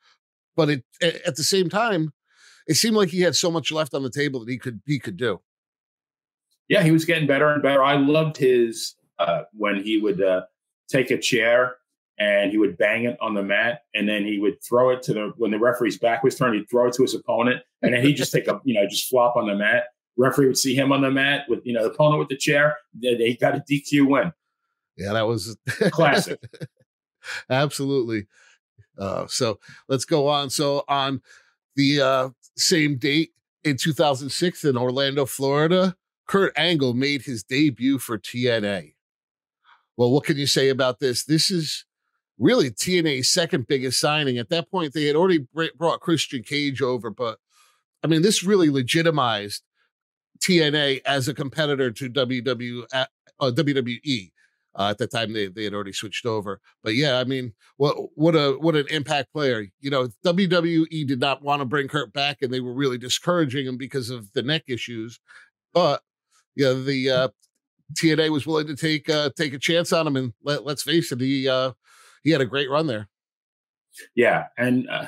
but 0.56 0.70
it 0.70 0.84
at, 1.02 1.16
at 1.22 1.36
the 1.36 1.42
same 1.42 1.68
time, 1.68 2.12
it 2.68 2.74
seemed 2.74 2.94
like 2.96 3.08
he 3.08 3.22
had 3.22 3.34
so 3.34 3.50
much 3.50 3.72
left 3.72 3.92
on 3.92 4.04
the 4.04 4.10
table 4.10 4.40
that 4.44 4.50
he 4.50 4.56
could 4.58 4.80
he 4.86 5.00
could 5.00 5.16
do. 5.16 5.40
yeah, 6.68 6.82
he 6.82 6.92
was 6.92 7.04
getting 7.04 7.26
better 7.26 7.48
and 7.48 7.62
better. 7.62 7.82
I 7.82 7.96
loved 7.96 8.36
his 8.36 8.94
uh, 9.18 9.42
when 9.52 9.82
he 9.82 9.98
would 9.98 10.22
uh, 10.22 10.42
take 10.88 11.10
a 11.10 11.18
chair 11.18 11.76
and 12.18 12.50
he 12.50 12.58
would 12.58 12.76
bang 12.76 13.04
it 13.04 13.16
on 13.20 13.34
the 13.34 13.42
mat, 13.42 13.82
and 13.94 14.08
then 14.08 14.24
he 14.24 14.38
would 14.38 14.62
throw 14.62 14.90
it 14.90 15.02
to 15.04 15.14
the 15.14 15.32
when 15.36 15.50
the 15.50 15.58
referee's 15.58 15.98
back 15.98 16.22
was 16.22 16.36
turned, 16.36 16.54
he'd 16.54 16.68
throw 16.70 16.88
it 16.88 16.94
to 16.94 17.02
his 17.02 17.14
opponent, 17.14 17.62
and 17.82 17.94
then 17.94 18.02
he'd 18.02 18.14
just 18.14 18.32
take 18.32 18.48
a 18.48 18.60
you 18.64 18.74
know 18.74 18.86
just 18.88 19.08
flop 19.08 19.36
on 19.36 19.46
the 19.46 19.54
mat. 19.54 19.84
Referee 20.16 20.46
would 20.46 20.58
see 20.58 20.74
him 20.74 20.92
on 20.92 21.00
the 21.00 21.10
mat 21.10 21.46
with 21.48 21.60
you 21.64 21.72
know 21.72 21.82
the 21.82 21.90
opponent 21.90 22.18
with 22.18 22.28
the 22.28 22.36
chair. 22.36 22.76
They, 22.94 23.14
they 23.14 23.34
got 23.34 23.56
a 23.56 23.64
DQ 23.70 24.06
win. 24.08 24.32
Yeah, 24.96 25.14
that 25.14 25.26
was 25.26 25.56
Classic. 25.90 26.40
Absolutely. 27.48 28.26
Uh, 28.98 29.26
so 29.26 29.58
let's 29.88 30.04
go 30.04 30.28
on. 30.28 30.50
So 30.50 30.84
on 30.88 31.22
the 31.76 32.00
uh, 32.00 32.28
same 32.56 32.98
date 32.98 33.30
in 33.64 33.76
2006 33.76 34.64
in 34.64 34.76
Orlando, 34.76 35.24
Florida, 35.24 35.96
Kurt 36.26 36.52
Angle 36.56 36.94
made 36.94 37.22
his 37.22 37.42
debut 37.42 37.98
for 37.98 38.18
TNA. 38.18 38.94
Well, 39.96 40.10
what 40.10 40.24
can 40.24 40.36
you 40.36 40.46
say 40.46 40.68
about 40.68 40.98
this? 40.98 41.24
This 41.24 41.50
is 41.50 41.84
really 42.38 42.70
TNA's 42.70 43.30
second 43.30 43.66
biggest 43.66 44.00
signing. 44.00 44.38
At 44.38 44.48
that 44.50 44.70
point, 44.70 44.92
they 44.92 45.04
had 45.04 45.16
already 45.16 45.46
brought 45.76 46.00
Christian 46.00 46.42
Cage 46.42 46.82
over, 46.82 47.10
but 47.10 47.38
I 48.02 48.08
mean, 48.08 48.22
this 48.22 48.42
really 48.42 48.68
legitimized 48.68 49.62
TNA 50.40 51.02
as 51.06 51.28
a 51.28 51.34
competitor 51.34 51.90
to 51.92 52.10
WW, 52.10 52.84
uh, 52.92 53.06
WWE. 53.40 54.32
Uh, 54.74 54.88
at 54.88 54.96
the 54.96 55.06
time, 55.06 55.34
they 55.34 55.48
they 55.48 55.64
had 55.64 55.74
already 55.74 55.92
switched 55.92 56.24
over. 56.24 56.58
But 56.82 56.94
yeah, 56.94 57.18
I 57.18 57.24
mean, 57.24 57.52
what 57.76 57.94
what 58.14 58.34
a 58.34 58.56
what 58.58 58.74
an 58.74 58.86
impact 58.88 59.32
player. 59.32 59.66
You 59.80 59.90
know, 59.90 60.08
WWE 60.24 61.06
did 61.06 61.20
not 61.20 61.42
want 61.42 61.60
to 61.60 61.66
bring 61.66 61.88
Kurt 61.88 62.12
back, 62.14 62.38
and 62.40 62.52
they 62.52 62.60
were 62.60 62.72
really 62.72 62.96
discouraging 62.96 63.66
him 63.66 63.76
because 63.76 64.08
of 64.08 64.32
the 64.32 64.42
neck 64.42 64.64
issues. 64.68 65.20
But 65.74 66.00
yeah, 66.56 66.72
the 66.72 67.10
uh, 67.10 67.28
TNA 67.94 68.30
was 68.30 68.46
willing 68.46 68.66
to 68.66 68.76
take 68.76 69.10
uh, 69.10 69.30
take 69.36 69.52
a 69.52 69.58
chance 69.58 69.92
on 69.92 70.06
him, 70.06 70.16
and 70.16 70.32
let, 70.42 70.64
let's 70.64 70.82
face 70.82 71.12
it, 71.12 71.20
he 71.20 71.48
uh, 71.48 71.72
he 72.22 72.30
had 72.30 72.40
a 72.40 72.46
great 72.46 72.70
run 72.70 72.86
there. 72.86 73.08
Yeah, 74.14 74.46
and 74.56 74.88
uh, 74.88 75.06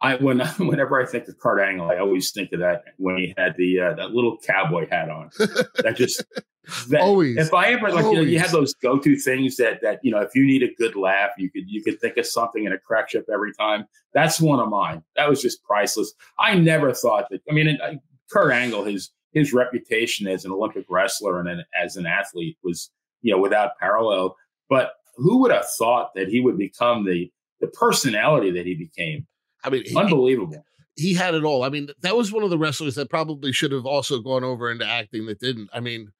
I 0.00 0.16
when 0.16 0.40
whenever 0.58 1.00
I 1.00 1.06
think 1.06 1.28
of 1.28 1.38
Kurt 1.38 1.60
Angle, 1.60 1.90
I 1.90 1.98
always 1.98 2.30
think 2.30 2.52
of 2.52 2.60
that 2.60 2.84
when 2.96 3.16
he 3.16 3.34
had 3.36 3.54
the 3.56 3.80
uh, 3.80 3.94
that 3.94 4.10
little 4.10 4.38
cowboy 4.38 4.88
hat 4.90 5.10
on. 5.10 5.30
That 5.38 5.94
just 5.96 6.24
that, 6.88 7.00
Always. 7.00 7.36
If 7.36 7.54
I 7.54 7.68
ever 7.72 7.90
like, 7.90 8.04
you 8.06 8.14
know, 8.14 8.20
you 8.20 8.38
have 8.38 8.52
those 8.52 8.74
go-to 8.74 9.16
things 9.16 9.56
that 9.56 9.80
that 9.82 10.00
you 10.02 10.10
know, 10.10 10.20
if 10.20 10.34
you 10.34 10.46
need 10.46 10.62
a 10.62 10.74
good 10.74 10.96
laugh, 10.96 11.30
you 11.38 11.50
could 11.50 11.64
you 11.66 11.82
could 11.82 12.00
think 12.00 12.16
of 12.16 12.26
something 12.26 12.64
in 12.64 12.72
a 12.72 12.78
crack 12.78 13.10
ship 13.10 13.26
every 13.32 13.52
time. 13.54 13.86
That's 14.14 14.40
one 14.40 14.60
of 14.60 14.68
mine. 14.68 15.02
That 15.16 15.28
was 15.28 15.42
just 15.42 15.62
priceless. 15.64 16.12
I 16.38 16.56
never 16.56 16.92
thought 16.92 17.26
that. 17.30 17.40
I 17.48 17.52
mean, 17.52 17.68
it, 17.68 17.80
I, 17.82 17.98
Kurt 18.30 18.52
Angle, 18.52 18.84
his 18.84 19.10
his 19.32 19.52
reputation 19.52 20.26
as 20.26 20.44
an 20.44 20.52
Olympic 20.52 20.86
wrestler 20.88 21.38
and 21.40 21.48
an, 21.48 21.64
as 21.80 21.96
an 21.96 22.06
athlete 22.06 22.56
was 22.62 22.90
you 23.22 23.32
know 23.32 23.40
without 23.40 23.78
parallel. 23.78 24.36
But 24.68 24.92
who 25.16 25.40
would 25.40 25.50
have 25.50 25.66
thought 25.78 26.10
that 26.14 26.28
he 26.28 26.40
would 26.40 26.58
become 26.58 27.04
the 27.04 27.30
the 27.60 27.68
personality 27.68 28.50
that 28.52 28.66
he 28.66 28.74
became? 28.74 29.26
I 29.62 29.70
mean, 29.70 29.84
he, 29.84 29.96
Unbelievable. 29.96 30.64
he 30.96 31.14
had 31.14 31.34
it 31.34 31.44
all. 31.44 31.62
I 31.62 31.68
mean, 31.68 31.88
that 32.00 32.16
was 32.16 32.32
one 32.32 32.42
of 32.42 32.50
the 32.50 32.58
wrestlers 32.58 32.94
that 32.94 33.10
probably 33.10 33.52
should 33.52 33.72
have 33.72 33.86
also 33.86 34.20
gone 34.20 34.44
over 34.44 34.70
into 34.70 34.86
acting 34.86 35.26
that 35.26 35.40
didn't. 35.40 35.68
I 35.72 35.80
mean, 35.80 36.12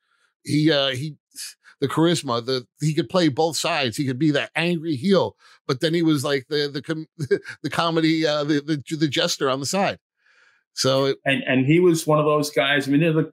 he 0.45 0.71
uh 0.71 0.89
he 0.89 1.17
the 1.81 1.89
charisma, 1.89 2.45
the 2.45 2.67
he 2.81 2.95
could 2.95 3.09
play 3.09 3.29
both 3.29 3.57
sides. 3.57 3.97
He 3.97 4.07
could 4.07 4.19
be 4.19 4.31
that 4.33 4.51
angry 4.55 4.97
heel, 4.97 5.37
but 5.67 5.81
then 5.81 5.95
he 5.95 6.03
was 6.03 6.25
like 6.25 6.47
the 6.49 6.69
the 6.73 6.83
com- 6.83 7.07
the 7.63 7.71
comedy 7.71 8.27
uh 8.27 8.45
the, 8.45 8.61
the 8.61 8.97
the 8.97 9.09
jester 9.09 9.49
on 9.49 9.61
the 9.61 9.67
side. 9.67 9.99
So 10.75 11.07
it, 11.07 11.19
and 11.25 11.43
and 11.45 11.67
he 11.67 11.81
was 11.81 12.07
one 12.07 12.19
of 12.19 12.27
those 12.27 12.51
guys. 12.51 12.87
I 12.87 12.93
mean, 12.93 13.01
the, 13.01 13.33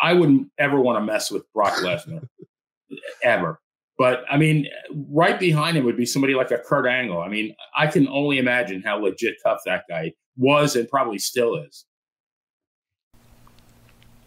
I 0.00 0.12
wouldn't 0.12 0.50
ever 0.58 0.80
want 0.80 0.96
to 0.98 1.04
mess 1.04 1.30
with 1.30 1.50
Brock 1.52 1.74
Lesnar, 1.74 2.28
ever. 3.22 3.60
But 3.98 4.24
I 4.30 4.36
mean, 4.36 4.66
right 5.10 5.38
behind 5.38 5.76
him 5.76 5.84
would 5.84 5.96
be 5.96 6.06
somebody 6.06 6.34
like 6.34 6.52
a 6.52 6.58
Kurt 6.58 6.86
Angle. 6.86 7.20
I 7.20 7.28
mean, 7.28 7.54
I 7.76 7.88
can 7.88 8.06
only 8.08 8.38
imagine 8.38 8.80
how 8.82 9.02
legit 9.02 9.34
tough 9.44 9.60
that 9.66 9.84
guy 9.88 10.12
was 10.36 10.76
and 10.76 10.88
probably 10.88 11.18
still 11.18 11.56
is. 11.56 11.84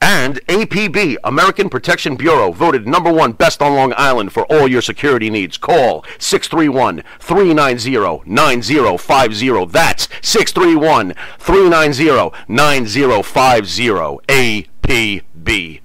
And 0.02 0.46
APB, 0.48 1.16
American 1.24 1.70
Protection 1.70 2.16
Bureau, 2.16 2.52
voted 2.52 2.86
number 2.86 3.14
one 3.14 3.32
best 3.32 3.62
on 3.62 3.76
Long 3.76 3.94
Island 3.96 4.34
for 4.34 4.44
all 4.52 4.68
your 4.68 4.82
security 4.82 5.30
needs. 5.30 5.58
Call 5.58 6.04
631 6.20 7.04
390 7.20 8.24
9050. 8.26 9.66
That's 9.68 10.10
631 10.22 11.14
390 11.40 12.36
9050. 12.48 14.20
APB. 14.28 15.82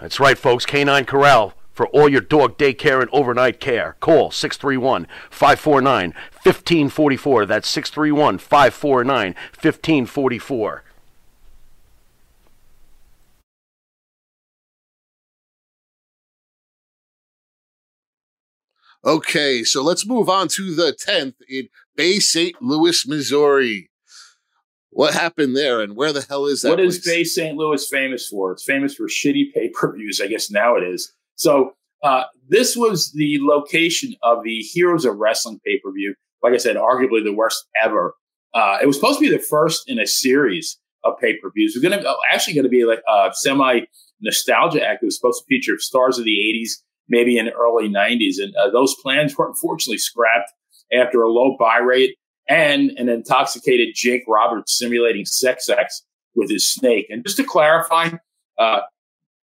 That's 0.00 0.18
right, 0.18 0.38
folks. 0.38 0.64
Canine 0.64 1.04
Corral 1.04 1.54
for 1.72 1.86
all 1.88 2.08
your 2.08 2.20
dog 2.20 2.58
daycare 2.58 3.00
and 3.00 3.10
overnight 3.12 3.60
care. 3.60 3.96
Call 4.00 4.30
631 4.30 5.06
549 5.30 6.14
1544. 6.42 7.46
That's 7.46 7.68
631 7.68 8.38
549 8.38 9.34
1544. 9.34 10.84
okay, 19.04 19.64
so 19.64 19.82
let's 19.82 20.06
move 20.06 20.28
on 20.28 20.48
to 20.48 20.74
the 20.74 20.92
tenth 20.92 21.36
in 21.48 21.68
Bay 21.96 22.18
St. 22.18 22.60
Louis, 22.60 23.06
Missouri. 23.06 23.89
What 24.90 25.14
happened 25.14 25.56
there, 25.56 25.80
and 25.80 25.94
where 25.94 26.12
the 26.12 26.26
hell 26.28 26.46
is 26.46 26.62
that? 26.62 26.70
What 26.70 26.80
is 26.80 26.98
place? 26.98 27.14
Bay 27.14 27.24
St. 27.24 27.56
Louis 27.56 27.86
famous 27.88 28.26
for? 28.28 28.52
It's 28.52 28.64
famous 28.64 28.94
for 28.94 29.06
shitty 29.06 29.52
pay 29.54 29.68
per 29.68 29.94
views, 29.94 30.20
I 30.22 30.26
guess 30.26 30.50
now 30.50 30.76
it 30.76 30.82
is. 30.82 31.12
So 31.36 31.74
uh, 32.02 32.24
this 32.48 32.76
was 32.76 33.12
the 33.12 33.38
location 33.40 34.14
of 34.22 34.42
the 34.44 34.58
Heroes 34.58 35.04
of 35.04 35.16
Wrestling 35.16 35.60
pay 35.64 35.78
per 35.78 35.92
view. 35.92 36.14
Like 36.42 36.54
I 36.54 36.58
said, 36.58 36.76
arguably 36.76 37.22
the 37.22 37.34
worst 37.34 37.64
ever. 37.82 38.14
Uh, 38.52 38.78
it 38.82 38.86
was 38.86 38.96
supposed 38.96 39.20
to 39.20 39.24
be 39.24 39.30
the 39.30 39.42
first 39.42 39.88
in 39.88 40.00
a 40.00 40.06
series 40.06 40.78
of 41.04 41.14
pay 41.20 41.36
per 41.38 41.50
views. 41.50 41.74
Was 41.74 41.82
going 41.82 42.00
to 42.00 42.14
actually 42.30 42.54
going 42.54 42.64
to 42.64 42.70
be 42.70 42.84
like 42.84 43.02
a 43.08 43.30
semi 43.32 43.82
nostalgia 44.20 44.84
act. 44.84 45.02
It 45.02 45.06
was 45.06 45.16
supposed 45.16 45.42
to 45.42 45.46
feature 45.46 45.78
stars 45.78 46.18
of 46.18 46.24
the 46.24 46.36
'80s, 46.36 46.82
maybe 47.08 47.38
in 47.38 47.46
the 47.46 47.52
early 47.52 47.88
'90s, 47.88 48.42
and 48.42 48.54
uh, 48.56 48.70
those 48.70 48.96
plans 49.02 49.36
were 49.36 49.48
unfortunately 49.48 49.98
scrapped 49.98 50.50
after 50.92 51.22
a 51.22 51.30
low 51.30 51.56
buy 51.58 51.78
rate 51.78 52.16
and 52.50 52.90
an 52.98 53.08
intoxicated 53.08 53.94
Jake 53.94 54.24
Roberts 54.26 54.76
simulating 54.76 55.24
sex 55.24 55.70
acts 55.70 56.04
with 56.34 56.50
his 56.50 56.68
snake. 56.68 57.06
And 57.08 57.22
just 57.24 57.36
to 57.36 57.44
clarify, 57.44 58.10
uh, 58.58 58.80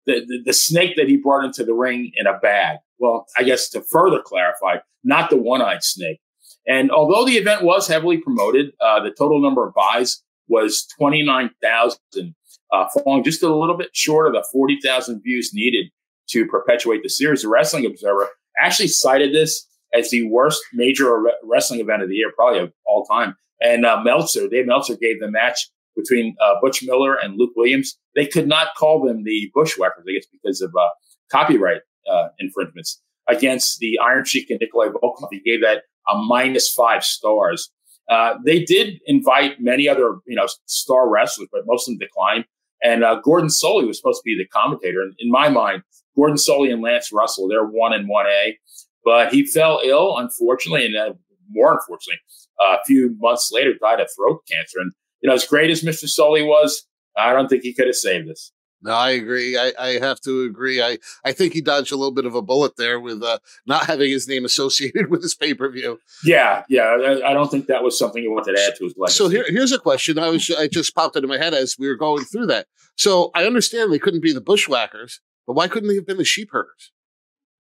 the, 0.07 0.25
the, 0.27 0.43
the 0.47 0.53
snake 0.53 0.97
that 0.97 1.09
he 1.09 1.17
brought 1.17 1.45
into 1.45 1.65
the 1.65 1.75
ring 1.75 2.11
in 2.17 2.27
a 2.27 2.39
bag. 2.39 2.79
Well, 2.99 3.27
I 3.39 3.43
guess 3.43 3.69
to 3.71 3.83
further 3.83 4.21
clarify, 4.25 4.77
not 5.05 5.31
the 5.31 5.37
one-eyed 5.37 5.85
snake. 5.85 6.21
And 6.67 6.91
although 6.91 7.27
the 7.27 7.37
event 7.37 7.63
was 7.63 7.87
heavily 7.87 8.17
promoted, 8.17 8.73
uh, 8.81 9.03
the 9.03 9.11
total 9.11 9.41
number 9.41 9.67
of 9.67 9.75
buys 9.75 10.23
was 10.49 10.87
29,000, 10.99 12.35
uh, 12.73 12.89
falling 12.89 13.23
just 13.23 13.43
a 13.43 13.55
little 13.55 13.77
bit 13.77 13.91
short 13.93 14.27
of 14.27 14.33
the 14.33 14.47
40,000 14.51 15.21
views 15.23 15.53
needed 15.53 15.91
to 16.31 16.47
perpetuate 16.47 17.03
the 17.03 17.11
series. 17.11 17.43
The 17.43 17.49
Wrestling 17.49 17.85
Observer 17.85 18.31
actually 18.59 18.89
cited 18.89 19.35
this 19.35 19.67
as 19.95 20.11
the 20.11 20.29
worst 20.29 20.63
major 20.73 21.23
wrestling 21.43 21.81
event 21.81 22.03
of 22.03 22.09
the 22.09 22.17
year, 22.17 22.33
probably 22.35 22.61
of 22.61 22.73
all 22.85 23.05
time. 23.05 23.37
And 23.61 23.87
uh, 23.87 24.03
Meltzer, 24.03 24.49
Dave 24.49 24.67
Meltzer 24.67 24.97
gave 24.97 25.21
the 25.21 25.31
match 25.31 25.69
between 25.97 26.37
uh, 26.41 26.55
Butch 26.61 26.83
Miller 26.83 27.15
and 27.15 27.39
Luke 27.39 27.53
Williams. 27.57 27.97
They 28.15 28.27
could 28.27 28.49
not 28.49 28.69
call 28.77 29.07
them 29.07 29.23
the 29.25 29.51
Bushwhackers, 29.55 30.05
I 30.09 30.13
guess, 30.13 30.27
because 30.31 30.61
of 30.61 30.75
uh, 30.75 30.89
copyright 31.31 31.83
uh, 32.11 32.29
infringements 32.39 33.01
against 33.29 33.79
the 33.79 33.99
Iron 34.05 34.25
Sheik 34.25 34.51
and 34.51 34.61
Nikolai 34.61 34.89
Volkov. 34.89 35.29
He 35.31 35.41
gave 35.41 35.61
that 35.63 35.83
a 36.09 36.17
minus 36.17 36.73
five 36.73 37.05
stars. 37.05 37.71
Uh, 38.11 38.35
they 38.45 38.63
did 38.65 39.01
invite 39.07 39.61
many 39.61 39.89
other, 39.89 40.19
you 40.27 40.37
know, 40.37 40.47
star 40.67 41.09
wrestlers, 41.09 41.49
but 41.51 41.63
most 41.67 41.89
of 41.89 41.93
them 41.93 41.99
declined. 41.99 42.45
And 42.83 43.03
uh, 43.03 43.21
Gordon 43.25 43.49
Solie 43.49 43.87
was 43.87 43.97
supposed 43.97 44.21
to 44.21 44.25
be 44.27 44.37
the 44.37 44.47
commentator. 44.47 45.01
And 45.01 45.15
in 45.19 45.31
my 45.31 45.49
mind, 45.49 45.83
Gordon 46.15 46.37
Solie 46.37 46.71
and 46.71 46.83
Lance 46.83 47.13
Russell, 47.13 47.49
they're 47.49 47.65
one 47.65 47.95
and 47.95 48.09
one 48.09 48.27
A. 48.27 48.59
But 49.05 49.33
he 49.33 49.47
fell 49.47 49.81
ill, 49.85 50.17
unfortunately, 50.17 50.87
and 50.87 50.97
uh, 50.97 51.15
more 51.51 51.73
unfortunately, 51.73 52.21
a 52.61 52.77
few 52.87 53.17
months 53.19 53.51
later 53.53 53.75
died 53.81 54.01
of 54.01 54.09
throat 54.17 54.41
cancer. 54.51 54.79
And 54.81 54.93
you 55.21 55.29
know, 55.29 55.35
as 55.35 55.47
great 55.47 55.71
as 55.71 55.83
Mr. 55.83 56.05
Solie 56.05 56.47
was, 56.47 56.87
I 57.17 57.33
don't 57.33 57.49
think 57.49 57.63
he 57.63 57.75
could 57.75 57.87
have 57.87 57.97
saved 57.97 58.29
us. 58.31 58.53
No, 58.85 58.93
I 58.93 59.13
agree. 59.13 59.57
I, 59.57 59.73
I 59.81 59.89
have 59.99 60.21
to 60.23 60.43
agree. 60.43 60.83
I, 60.83 60.99
I 61.25 61.33
think 61.33 61.55
he 61.55 61.63
dodged 61.63 61.91
a 61.91 61.97
little 61.97 62.13
bit 62.13 62.27
of 62.27 62.35
a 62.35 62.43
bullet 62.43 62.77
there 62.77 63.01
with 63.01 63.23
uh, 63.23 63.39
not 63.67 63.87
having 63.87 64.11
his 64.11 64.29
name 64.29 64.45
associated 64.45 65.07
with 65.11 65.23
his 65.23 65.35
pay 65.35 65.55
per 65.55 65.71
view. 65.71 65.99
Yeah, 66.23 66.65
yeah. 66.69 66.83
I, 66.83 67.31
I, 67.31 67.33
don't 67.33 67.51
think 67.51 67.67
that 67.67 67.83
was 67.83 67.99
something 67.99 68.23
he 68.23 68.29
wanted 68.29 68.57
to 68.57 68.63
add 68.63 68.75
to 68.77 68.85
his 68.85 68.95
legacy. 68.99 69.17
So 69.17 69.29
here, 69.29 69.47
here's 69.49 69.73
a 69.73 69.79
question. 69.79 70.19
I 70.19 70.29
was 70.29 70.51
I 70.51 70.69
just 70.69 70.95
popped 70.95 71.17
into 71.17 71.29
my 71.29 71.39
head 71.39 71.55
as 71.55 71.77
we 71.79 71.89
were 71.89 71.97
going 71.97 72.25
through 72.25 72.47
that. 72.47 72.67
So 72.97 73.31
I 73.35 73.47
understand 73.47 73.91
they 73.91 73.99
couldn't 73.99 74.23
be 74.23 74.35
the 74.35 74.43
bushwhackers, 74.43 75.21
but 75.47 75.55
why 75.55 75.67
couldn't 75.67 75.89
they 75.89 75.95
have 75.95 76.07
been 76.07 76.19
the 76.19 76.25
sheep 76.25 76.51
herders? 76.53 76.93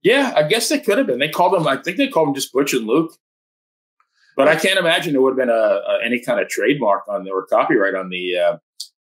Yeah, 0.04 0.34
I 0.36 0.42
guess 0.42 0.68
they 0.68 0.78
could 0.78 0.98
have 0.98 1.06
been. 1.06 1.18
They 1.18 1.30
called 1.30 1.54
them. 1.54 1.66
I 1.66 1.78
think 1.78 1.96
they 1.96 2.08
called 2.08 2.28
them 2.28 2.34
just 2.34 2.52
Butch 2.52 2.74
and 2.74 2.86
Luke. 2.86 3.16
But 4.36 4.48
I 4.48 4.56
can't 4.56 4.78
imagine 4.78 5.12
there 5.12 5.22
would 5.22 5.30
have 5.30 5.38
been 5.38 5.48
a, 5.48 5.52
a 5.52 5.98
any 6.04 6.20
kind 6.20 6.40
of 6.40 6.48
trademark 6.48 7.08
on 7.08 7.24
there 7.24 7.34
or 7.34 7.46
copyright 7.46 7.94
on 7.94 8.10
the 8.10 8.36
uh, 8.36 8.56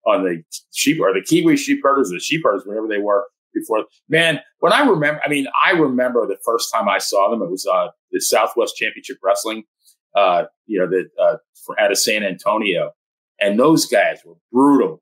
on 0.07 0.25
the 0.25 0.43
sheep 0.75 1.01
or 1.01 1.15
the 1.15 1.23
Kiwi 1.23 1.57
sheep 1.57 1.81
herders 1.83 2.13
or 2.13 2.17
the 2.17 2.21
sheep 2.21 2.43
herders, 2.45 2.65
whatever 2.67 2.87
they 2.87 2.99
were 2.99 3.25
before. 3.55 3.85
Man, 4.09 4.41
when 4.59 4.73
I 4.73 4.85
remember, 4.85 5.21
I 5.25 5.29
mean, 5.29 5.47
I 5.65 5.71
remember 5.71 6.27
the 6.27 6.39
first 6.45 6.73
time 6.73 6.89
I 6.89 6.99
saw 6.99 7.31
them. 7.31 7.43
It 7.43 7.51
was 7.51 7.67
uh, 7.67 7.89
the 8.11 8.21
Southwest 8.21 8.77
Championship 8.77 9.19
Wrestling, 9.23 9.65
uh, 10.15 10.45
you 10.67 10.81
know, 10.81 10.87
the 10.87 11.09
uh, 11.23 11.37
for, 11.65 11.81
out 11.81 11.93
of 11.93 11.99
San 11.99 12.25
Antonio, 12.25 12.91
and 13.41 13.59
those 13.59 13.87
guys 13.87 14.19
were 14.25 14.35
brutal. 14.53 15.01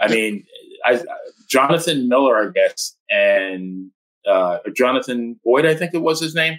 I 0.00 0.08
mean, 0.08 0.44
I, 0.86 1.02
Jonathan 1.50 2.08
Miller, 2.08 2.48
I 2.48 2.50
guess, 2.52 2.96
and 3.10 3.90
uh, 4.26 4.58
Jonathan 4.74 5.38
Boyd, 5.44 5.66
I 5.66 5.74
think 5.74 5.94
it 5.94 6.02
was 6.02 6.20
his 6.20 6.34
name, 6.34 6.58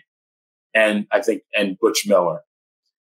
and 0.74 1.08
I 1.12 1.22
think 1.22 1.44
and 1.56 1.78
Butch 1.80 2.06
Miller. 2.08 2.42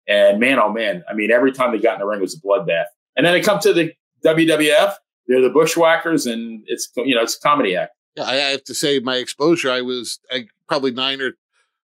And 0.08 0.40
man, 0.40 0.60
oh 0.60 0.72
man, 0.72 1.04
I 1.10 1.14
mean, 1.14 1.32
every 1.32 1.52
time 1.52 1.72
they 1.72 1.80
got 1.80 1.96
in 1.96 2.00
the 2.00 2.06
ring 2.06 2.22
was 2.22 2.36
a 2.36 2.42
bloodbath. 2.42 2.86
And 3.16 3.26
then 3.26 3.34
they 3.34 3.42
come 3.42 3.60
to 3.60 3.74
the 3.74 3.92
WWF, 4.26 4.94
they're 5.28 5.42
the 5.42 5.50
Bushwhackers, 5.50 6.26
and 6.26 6.64
it's 6.66 6.90
you 6.98 7.16
know 7.16 7.22
it's 7.22 7.38
a 7.38 7.40
comedy 7.40 7.76
act. 7.76 7.94
Yeah, 8.16 8.24
I 8.24 8.36
have 8.36 8.64
to 8.66 8.74
say 8.74 9.00
my 9.00 9.18
exposure. 9.18 9.72
I 9.72 9.82
was 9.82 10.20
I, 10.32 10.48
probably 10.68 10.92
nine 10.92 11.22
or 11.22 11.34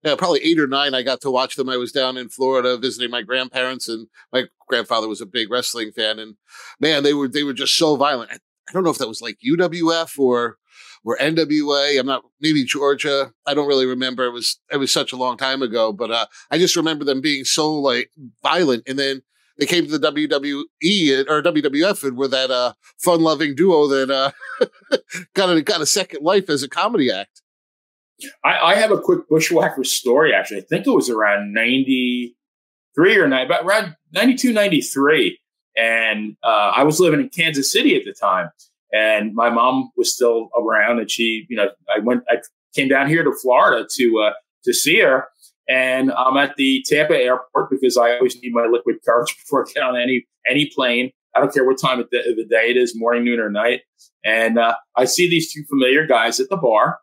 yeah, 0.03 0.17
probably 0.17 0.41
eight 0.41 0.59
or 0.59 0.67
nine. 0.67 0.95
I 0.95 1.03
got 1.03 1.21
to 1.23 1.31
watch 1.31 1.57
them. 1.57 1.69
I 1.69 1.77
was 1.77 1.93
down 1.93 2.17
in 2.17 2.29
Florida 2.29 2.77
visiting 2.77 3.11
my 3.11 3.23
grandparents, 3.23 3.89
and 3.89 4.09
my 4.33 4.45
grandfather 4.69 5.09
was 5.09 5.21
a 5.21 5.27
big 5.27 5.51
wrestling 5.51 5.93
fan. 5.93 6.19
And 6.19 6.37
man, 6.81 7.03
they 7.03 7.15
were 7.15 7.29
they 7.29 7.43
were 7.43 7.53
just 7.53 7.77
so 7.77 7.97
violent. 7.97 8.31
I, 8.31 8.35
I 8.37 8.73
don't 8.73 8.85
know 8.85 8.91
if 8.91 8.99
that 8.99 9.09
was 9.09 9.21
like 9.21 9.39
UWF 9.45 10.19
or 10.19 10.59
or 11.05 11.17
NWA. 11.19 11.99
I'm 11.99 12.07
not 12.07 12.25
maybe 12.41 12.65
Georgia. 12.65 13.33
I 13.47 13.55
don't 13.55 13.69
really 13.69 13.87
remember. 13.87 14.25
It 14.25 14.33
was 14.33 14.61
it 14.71 14.77
was 14.77 14.93
such 14.93 15.13
a 15.13 15.17
long 15.17 15.37
time 15.37 15.63
ago, 15.63 15.93
but 15.93 16.11
uh, 16.11 16.27
I 16.51 16.59
just 16.59 16.77
remember 16.77 17.05
them 17.05 17.21
being 17.21 17.45
so 17.45 17.73
like 17.75 18.11
violent, 18.43 18.85
and 18.87 18.99
then 18.99 19.23
they 19.59 19.67
came 19.67 19.87
to 19.87 19.99
the 19.99 20.11
WWE 20.11 21.29
or 21.29 21.43
WWF 21.43 22.05
and 22.05 22.17
were 22.17 22.29
that 22.29 22.51
uh, 22.51 22.73
fun 22.99 23.21
loving 23.21 23.55
duo 23.55 23.87
that 23.89 24.11
uh, 24.11 24.31
got 25.35 25.55
a 25.55 25.63
got 25.63 25.81
a 25.81 25.87
second 25.87 26.23
life 26.23 26.49
as 26.49 26.63
a 26.63 26.69
comedy 26.69 27.11
act. 27.11 27.43
I, 28.45 28.59
I 28.59 28.75
have 28.77 28.93
a 28.93 28.99
quick 28.99 29.29
bushwhacker 29.29 29.85
story. 29.85 30.33
Actually, 30.33 30.59
I 30.59 30.65
think 30.69 30.87
it 30.87 30.91
was 30.91 31.11
around 31.11 31.53
ninety 31.53 32.37
three 32.95 33.17
or 33.17 33.27
nine, 33.27 33.49
but 33.49 33.65
around 33.65 33.97
92, 34.13 34.53
93. 34.53 35.39
and 35.77 36.37
uh, 36.45 36.73
I 36.77 36.83
was 36.83 37.01
living 37.01 37.21
in 37.21 37.31
Kansas 37.31 37.73
City 37.73 37.97
at 37.97 38.05
the 38.05 38.13
time 38.13 38.51
and 38.93 39.35
my 39.35 39.49
mom 39.49 39.91
was 39.97 40.15
still 40.15 40.51
around 40.57 40.99
and 40.99 41.11
she 41.11 41.47
you 41.49 41.57
know 41.57 41.69
i 41.95 41.99
went 41.99 42.23
i 42.29 42.37
came 42.75 42.89
down 42.89 43.09
here 43.09 43.23
to 43.23 43.33
florida 43.43 43.87
to 43.95 44.19
uh, 44.19 44.33
to 44.65 44.73
see 44.73 45.01
her. 45.01 45.27
And 45.69 46.13
i'm 46.13 46.37
at 46.37 46.57
the 46.57 46.85
tampa 46.89 47.17
airport 47.17 47.71
because 47.71 47.97
i 47.97 48.15
always 48.17 48.41
need 48.43 48.53
my 48.53 48.67
liquid 48.67 48.97
courage 49.05 49.37
before 49.43 49.67
i 49.67 49.73
get 49.73 49.83
on 49.83 49.97
any 49.97 50.27
any 50.49 50.71
plane. 50.75 51.11
I 51.35 51.41
don't 51.41 51.55
care 51.55 51.65
what 51.65 51.81
time 51.81 51.99
of 51.99 52.09
the, 52.13 52.19
of 52.29 52.37
the 52.37 52.45
day 52.45 52.71
it 52.71 52.77
is 52.77 52.95
morning 52.95 53.25
noon 53.25 53.41
or 53.41 53.51
night. 53.51 53.81
And 54.25 54.59
uh, 54.59 54.75
i 54.97 55.05
see 55.05 55.29
these 55.29 55.53
two 55.53 55.65
familiar 55.69 56.07
guys 56.07 56.41
at 56.41 56.49
the 56.49 56.57
bar 56.57 56.99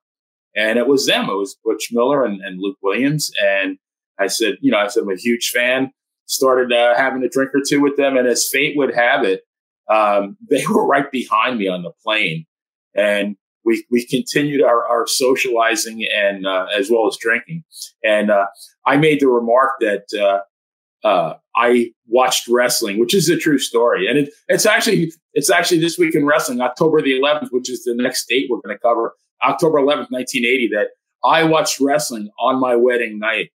and 0.56 0.78
it 0.78 0.88
was 0.88 1.06
them. 1.08 1.30
It 1.30 1.36
was 1.36 1.58
butch 1.64 1.90
miller 1.92 2.26
and, 2.26 2.42
and 2.42 2.60
luke 2.60 2.78
williams. 2.82 3.32
And 3.42 3.78
i 4.20 4.28
said 4.28 4.58
you 4.62 4.72
know 4.72 4.80
i 4.80 4.88
said 4.88 5.04
i'm 5.04 5.12
a 5.12 5.16
huge 5.16 5.50
fan. 5.50 5.92
Started 6.28 6.72
uh, 6.72 6.96
having 6.96 7.24
a 7.24 7.30
drink 7.30 7.50
or 7.56 7.62
two 7.68 7.82
with 7.82 7.98
them. 7.98 8.16
And 8.16 8.28
as 8.28 8.48
fate 8.48 8.78
would 8.78 8.94
have 8.94 9.24
it, 9.24 9.42
um, 9.90 10.38
they 10.50 10.64
were 10.68 10.86
right 10.86 11.12
behind 11.12 11.60
me 11.60 11.68
on 11.68 11.84
the 11.84 11.92
plane. 12.04 12.46
And 12.96 13.36
we, 13.66 13.86
we 13.92 14.06
continued 14.06 14.64
our, 14.64 14.88
our 14.88 15.06
socializing 15.06 16.06
and 16.16 16.48
uh, 16.48 16.68
as 16.76 16.90
well 16.90 17.08
as 17.08 17.18
drinking. 17.18 17.64
And 18.04 18.32
uh, 18.32 18.48
I 18.86 18.98
made 18.98 19.20
the 19.20 19.28
remark 19.28 19.74
that 19.82 20.06
uh, 20.14 21.08
uh, 21.08 21.36
I 21.56 21.92
watched 22.08 22.48
wrestling, 22.48 23.00
which 23.00 23.14
is 23.14 23.30
a 23.30 23.38
true 23.38 23.60
story, 23.60 24.08
and 24.08 24.18
it, 24.18 24.30
it's 24.48 24.66
actually 24.66 25.12
it's 25.34 25.50
actually 25.50 25.80
this 25.80 25.98
week 25.98 26.16
in 26.16 26.26
wrestling, 26.26 26.62
October 26.62 27.02
the 27.02 27.20
11th, 27.20 27.50
which 27.52 27.70
is 27.70 27.84
the 27.84 27.96
next 27.96 28.28
date 28.28 28.48
we're 28.50 28.60
going 28.60 28.76
to 28.76 28.82
cover, 28.82 29.14
October 29.46 29.78
11th, 29.78 30.12
1980. 30.12 30.70
That 30.74 30.88
I 31.24 31.44
watched 31.44 31.80
wrestling 31.80 32.30
on 32.40 32.60
my 32.60 32.76
wedding 32.76 33.20
night, 33.20 33.52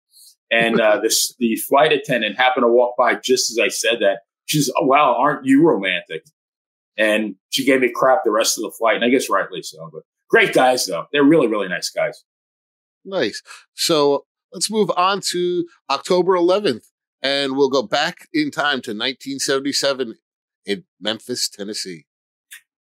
and 0.52 0.80
uh, 0.80 1.00
this 1.04 1.36
the 1.40 1.56
flight 1.58 1.92
attendant 1.92 2.38
happened 2.38 2.64
to 2.64 2.70
walk 2.70 2.96
by 2.98 3.16
just 3.16 3.52
as 3.52 3.60
I 3.60 3.68
said 3.68 4.00
that. 4.02 4.20
She's, 4.46 4.72
oh, 4.78 4.86
"Wow, 4.86 5.16
aren't 5.18 5.46
you 5.46 5.64
romantic?" 5.64 6.26
And 6.98 7.36
she 7.50 7.66
gave 7.66 7.82
me 7.82 7.92
crap 7.94 8.20
the 8.24 8.32
rest 8.32 8.58
of 8.58 8.64
the 8.64 8.72
flight, 8.72 8.96
and 8.96 9.06
I 9.06 9.10
guess 9.10 9.30
rightly 9.30 9.64
so. 9.64 9.90
But 9.92 10.04
great 10.30 10.54
guys, 10.54 10.86
though. 10.86 11.06
They're 11.12 11.24
really, 11.24 11.48
really 11.48 11.68
nice 11.68 11.90
guys. 11.90 12.24
Nice. 13.06 13.42
So 13.74 14.26
let's 14.52 14.72
move 14.72 14.92
on 14.96 15.22
to 15.32 15.66
October 15.90 16.34
11th 16.34 16.86
and 17.22 17.56
we'll 17.56 17.70
go 17.70 17.82
back 17.82 18.28
in 18.34 18.52
time 18.52 18.82
to 18.82 18.92
1977 18.92 20.16
in 20.66 20.84
Memphis, 21.00 21.50
Tennessee. 21.50 22.06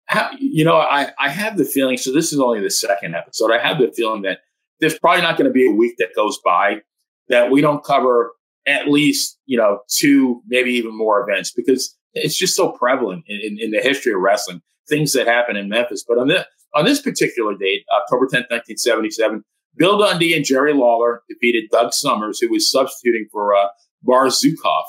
How, 0.07 0.31
you 0.39 0.65
know, 0.65 0.77
I, 0.77 1.13
I 1.19 1.29
have 1.29 1.59
the 1.59 1.65
feeling, 1.65 1.99
so 1.99 2.13
this 2.13 2.33
is 2.33 2.41
only 2.41 2.61
the 2.61 2.71
second 2.71 3.15
episode. 3.15 3.53
I 3.53 3.59
have 3.59 3.79
the 3.79 3.93
feeling 3.93 4.23
that 4.23 4.39
there's 4.81 4.99
probably 4.99 5.23
not 5.23 5.37
going 5.37 5.49
to 5.49 5.53
be 5.53 5.67
a 5.67 5.73
week 5.73 5.97
that 5.99 6.15
goes 6.17 6.39
by 6.43 6.81
that 7.29 7.51
we 7.51 7.61
don't 7.61 7.85
cover 7.85 8.33
at 8.69 8.89
least, 8.89 9.39
you 9.47 9.57
know, 9.57 9.81
two, 9.89 10.43
maybe 10.47 10.71
even 10.73 10.97
more 10.97 11.27
events 11.29 11.53
because 11.53 11.97
it's 12.15 12.37
just 12.37 12.57
so 12.57 12.73
prevalent 12.73 13.25
in, 13.27 13.41
in, 13.43 13.59
in 13.61 13.71
the 13.71 13.81
history 13.81 14.13
of 14.13 14.21
wrestling, 14.21 14.61
things 14.89 15.13
that 15.13 15.27
happen 15.27 15.57
in 15.57 15.69
Memphis. 15.69 16.05
But 16.07 16.19
on 16.19 16.29
this, 16.29 16.45
on 16.75 16.85
this 16.85 17.01
particular 17.01 17.57
date, 17.57 17.85
October 17.93 18.27
10th, 18.27 18.51
1977, 18.51 19.45
Bill 19.77 19.99
Dundee 19.99 20.35
and 20.35 20.45
Jerry 20.45 20.75
Lawler 20.75 21.23
defeated 21.29 21.71
Doug 21.71 21.93
Summers, 21.93 22.41
who 22.41 22.51
was 22.51 22.71
substituting 22.71 23.27
for 23.33 23.55
uh, 23.55 23.69
Bar 24.03 24.27
Zukov 24.27 24.85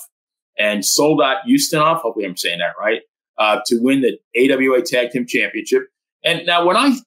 and 0.57 0.86
Soldat 0.86 1.38
Ustinov, 1.48 2.01
hopefully 2.01 2.25
I'm 2.25 2.38
saying 2.38 2.59
that 2.59 2.74
right, 2.79 3.01
uh, 3.38 3.62
to 3.67 3.79
win 3.81 4.01
the 4.01 4.19
AWA 4.38 4.81
Tag 4.81 5.12
Team 5.12 5.25
Championship. 5.25 5.83
And 6.24 6.45
now 6.45 6.65
when 6.65 6.75
I 6.75 6.98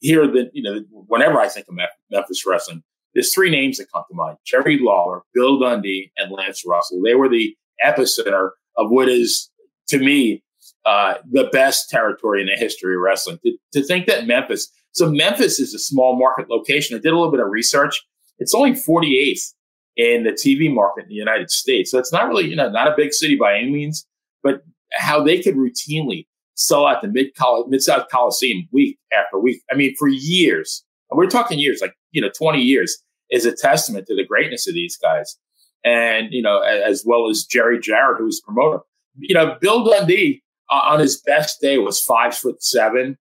hear 0.00 0.26
that, 0.26 0.50
you 0.52 0.62
know, 0.62 0.80
whenever 0.90 1.40
I 1.40 1.48
think 1.48 1.66
of 1.68 1.74
Memphis 2.10 2.44
Wrestling, 2.46 2.82
there's 3.14 3.34
three 3.34 3.50
names 3.50 3.78
that 3.78 3.90
come 3.92 4.04
to 4.08 4.14
mind 4.14 4.38
Jerry 4.44 4.78
Lawler, 4.80 5.22
Bill 5.34 5.58
Dundee, 5.58 6.12
and 6.16 6.32
Lance 6.32 6.62
Russell. 6.66 7.00
They 7.02 7.14
were 7.14 7.28
the 7.28 7.54
epicenter 7.84 8.50
of 8.76 8.90
what 8.90 9.08
is, 9.08 9.50
to 9.88 9.98
me, 9.98 10.42
uh, 10.84 11.14
the 11.30 11.48
best 11.52 11.90
territory 11.90 12.40
in 12.40 12.46
the 12.46 12.56
history 12.56 12.94
of 12.94 13.00
wrestling. 13.00 13.38
To, 13.44 13.56
to 13.74 13.84
think 13.84 14.06
that 14.06 14.26
Memphis, 14.26 14.70
so 14.92 15.10
Memphis 15.10 15.58
is 15.58 15.74
a 15.74 15.78
small 15.78 16.18
market 16.18 16.48
location. 16.48 16.96
I 16.96 17.00
did 17.00 17.12
a 17.12 17.16
little 17.16 17.30
bit 17.30 17.40
of 17.40 17.48
research. 17.50 18.02
It's 18.38 18.54
only 18.54 18.72
48th 18.72 19.52
in 19.96 20.24
the 20.24 20.32
TV 20.32 20.72
market 20.72 21.04
in 21.04 21.08
the 21.08 21.14
United 21.14 21.50
States. 21.50 21.90
So 21.90 21.98
it's 21.98 22.12
not 22.12 22.28
really, 22.28 22.48
you 22.48 22.56
know, 22.56 22.70
not 22.70 22.88
a 22.88 22.94
big 22.96 23.12
city 23.12 23.36
by 23.36 23.56
any 23.56 23.70
means, 23.70 24.06
but 24.42 24.62
how 24.92 25.22
they 25.22 25.40
could 25.40 25.54
routinely 25.54 26.26
sell 26.54 26.86
out 26.86 27.02
the 27.02 27.08
mid 27.08 27.82
South 27.82 28.06
Coliseum 28.10 28.68
week 28.72 28.98
after 29.12 29.38
week. 29.38 29.62
I 29.70 29.76
mean, 29.76 29.94
for 29.98 30.08
years. 30.08 30.84
We're 31.14 31.26
talking 31.26 31.58
years, 31.58 31.82
like 31.82 31.94
you 32.12 32.20
know, 32.20 32.30
twenty 32.36 32.60
years 32.60 33.02
is 33.30 33.46
a 33.46 33.54
testament 33.54 34.06
to 34.06 34.14
the 34.14 34.24
greatness 34.24 34.68
of 34.68 34.74
these 34.74 34.96
guys, 34.96 35.36
and 35.84 36.32
you 36.32 36.42
know, 36.42 36.60
as 36.60 37.04
well 37.04 37.28
as 37.28 37.44
Jerry 37.44 37.80
Jarrett, 37.80 38.18
who 38.18 38.26
was 38.26 38.40
promoter. 38.40 38.80
You 39.18 39.34
know, 39.34 39.56
Bill 39.60 39.84
Dundee 39.84 40.42
uh, 40.70 40.82
on 40.84 41.00
his 41.00 41.20
best 41.20 41.60
day 41.60 41.78
was 41.78 42.00
five 42.00 42.34
foot 42.34 42.62
seven, 42.62 43.18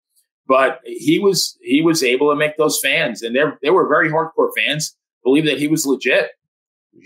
but 0.48 0.79
he 0.86 1.19
was 1.19 1.58
he 1.62 1.81
was 1.81 2.04
able 2.04 2.30
to 2.30 2.36
make 2.36 2.58
those 2.58 2.80
fans, 2.80 3.21
and 3.21 3.36
they 3.36 3.43
they 3.62 3.69
were 3.69 3.88
very 3.88 4.10
hardcore 4.10 4.49
fans 4.58 4.95
believe 5.23 5.45
that 5.45 5.60
he 5.60 5.67
was 5.67 5.86
legit. 5.86 6.32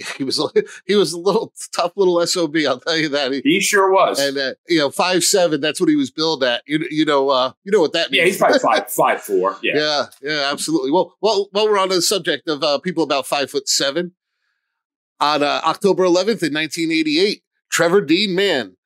he 0.17 0.23
was 0.23 0.41
he 0.85 0.95
was 0.95 1.13
a 1.13 1.19
little 1.19 1.53
tough 1.73 1.93
little 1.95 2.25
sob. 2.25 2.55
I'll 2.67 2.79
tell 2.79 2.97
you 2.97 3.09
that. 3.09 3.31
He, 3.31 3.41
he 3.43 3.59
sure 3.59 3.91
was. 3.91 4.19
And 4.19 4.37
uh, 4.37 4.53
you 4.67 4.79
know, 4.79 4.91
five 4.91 5.23
seven. 5.23 5.61
That's 5.61 5.79
what 5.79 5.89
he 5.89 5.95
was 5.95 6.11
billed 6.11 6.43
at. 6.43 6.63
You 6.65 6.85
you 6.89 7.05
know 7.05 7.29
uh, 7.29 7.53
you 7.63 7.71
know 7.71 7.79
what 7.79 7.93
that 7.93 8.11
means. 8.11 8.19
Yeah, 8.19 8.25
he's 8.25 8.37
probably 8.37 8.59
five 8.59 8.91
five 8.91 9.21
four. 9.21 9.57
Yeah, 9.61 9.73
yeah, 9.75 10.05
yeah, 10.21 10.51
absolutely. 10.51 10.91
Well, 10.91 11.15
well, 11.21 11.49
while 11.51 11.67
we're 11.67 11.79
on 11.79 11.89
the 11.89 12.01
subject 12.01 12.47
of 12.47 12.63
uh, 12.63 12.79
people 12.79 13.03
about 13.03 13.27
five 13.27 13.49
foot 13.49 13.67
seven, 13.67 14.13
on 15.19 15.43
uh, 15.43 15.61
October 15.65 16.03
11th 16.03 16.43
in 16.43 16.53
1988, 16.53 17.43
Trevor 17.71 18.01
Dean 18.01 18.35
Mann, 18.35 18.77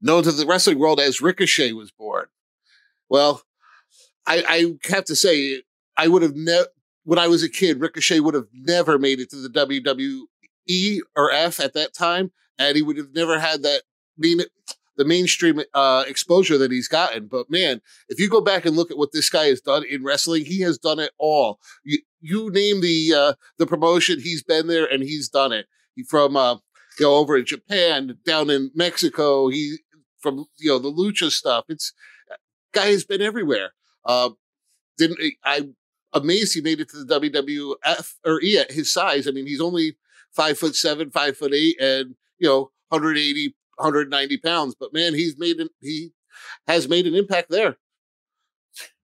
known 0.00 0.22
to 0.22 0.32
the 0.32 0.46
wrestling 0.46 0.78
world 0.78 1.00
as 1.00 1.20
Ricochet, 1.20 1.72
was 1.72 1.90
born. 1.90 2.26
Well, 3.08 3.42
I, 4.26 4.44
I 4.48 4.90
have 4.92 5.04
to 5.06 5.16
say, 5.16 5.62
I 5.96 6.08
would 6.08 6.22
have 6.22 6.34
never 6.34 6.68
when 7.04 7.18
I 7.18 7.28
was 7.28 7.42
a 7.42 7.48
kid, 7.48 7.80
Ricochet 7.80 8.20
would 8.20 8.34
have 8.34 8.46
never 8.52 8.98
made 8.98 9.20
it 9.20 9.30
to 9.30 9.36
the 9.36 9.48
WWE 9.48 10.22
E 10.66 11.00
or 11.16 11.30
F 11.30 11.60
at 11.60 11.74
that 11.74 11.94
time, 11.94 12.32
and 12.58 12.76
he 12.76 12.82
would 12.82 12.96
have 12.96 13.14
never 13.14 13.38
had 13.38 13.62
that 13.62 13.82
mean 14.16 14.40
the 14.96 15.04
mainstream 15.04 15.60
uh, 15.74 16.04
exposure 16.06 16.58
that 16.58 16.70
he's 16.70 16.88
gotten. 16.88 17.26
But 17.26 17.50
man, 17.50 17.80
if 18.08 18.20
you 18.20 18.28
go 18.28 18.40
back 18.40 18.66
and 18.66 18.76
look 18.76 18.90
at 18.90 18.98
what 18.98 19.12
this 19.12 19.30
guy 19.30 19.46
has 19.46 19.60
done 19.60 19.84
in 19.88 20.04
wrestling, 20.04 20.44
he 20.44 20.60
has 20.60 20.78
done 20.78 20.98
it 20.98 21.12
all. 21.18 21.58
You, 21.84 21.98
you 22.20 22.50
name 22.50 22.80
the 22.80 23.14
uh, 23.14 23.32
the 23.58 23.66
promotion, 23.66 24.20
he's 24.20 24.42
been 24.42 24.66
there 24.66 24.86
and 24.86 25.02
he's 25.02 25.28
done 25.28 25.52
it. 25.52 25.66
He 25.94 26.02
from 26.02 26.36
uh, 26.36 26.54
you 26.98 27.06
know 27.06 27.14
over 27.14 27.36
in 27.36 27.46
Japan, 27.46 28.18
down 28.24 28.50
in 28.50 28.70
Mexico. 28.74 29.48
He 29.48 29.78
from 30.20 30.46
you 30.58 30.70
know 30.70 30.78
the 30.78 30.92
lucha 30.92 31.30
stuff. 31.30 31.64
It's 31.68 31.92
guy 32.72 32.86
has 32.86 33.04
been 33.04 33.22
everywhere. 33.22 33.72
Uh, 34.04 34.30
didn't 34.98 35.18
I? 35.44 35.68
Amazed 36.14 36.52
he 36.52 36.60
made 36.60 36.78
it 36.78 36.90
to 36.90 37.02
the 37.02 37.20
WWF 37.20 38.12
or 38.26 38.42
E 38.42 38.58
at 38.58 38.70
his 38.70 38.92
size. 38.92 39.26
I 39.26 39.30
mean, 39.30 39.46
he's 39.46 39.62
only 39.62 39.96
five 40.34 40.58
foot 40.58 40.74
seven, 40.74 41.10
five 41.10 41.36
foot 41.36 41.52
eight, 41.54 41.80
and 41.80 42.14
you 42.38 42.48
know, 42.48 42.70
180, 42.88 43.54
190 43.76 44.36
pounds. 44.38 44.74
But 44.78 44.92
man, 44.92 45.14
he's 45.14 45.38
made 45.38 45.58
an, 45.58 45.68
he 45.80 46.12
has 46.66 46.88
made 46.88 47.06
an 47.06 47.14
impact 47.14 47.50
there. 47.50 47.76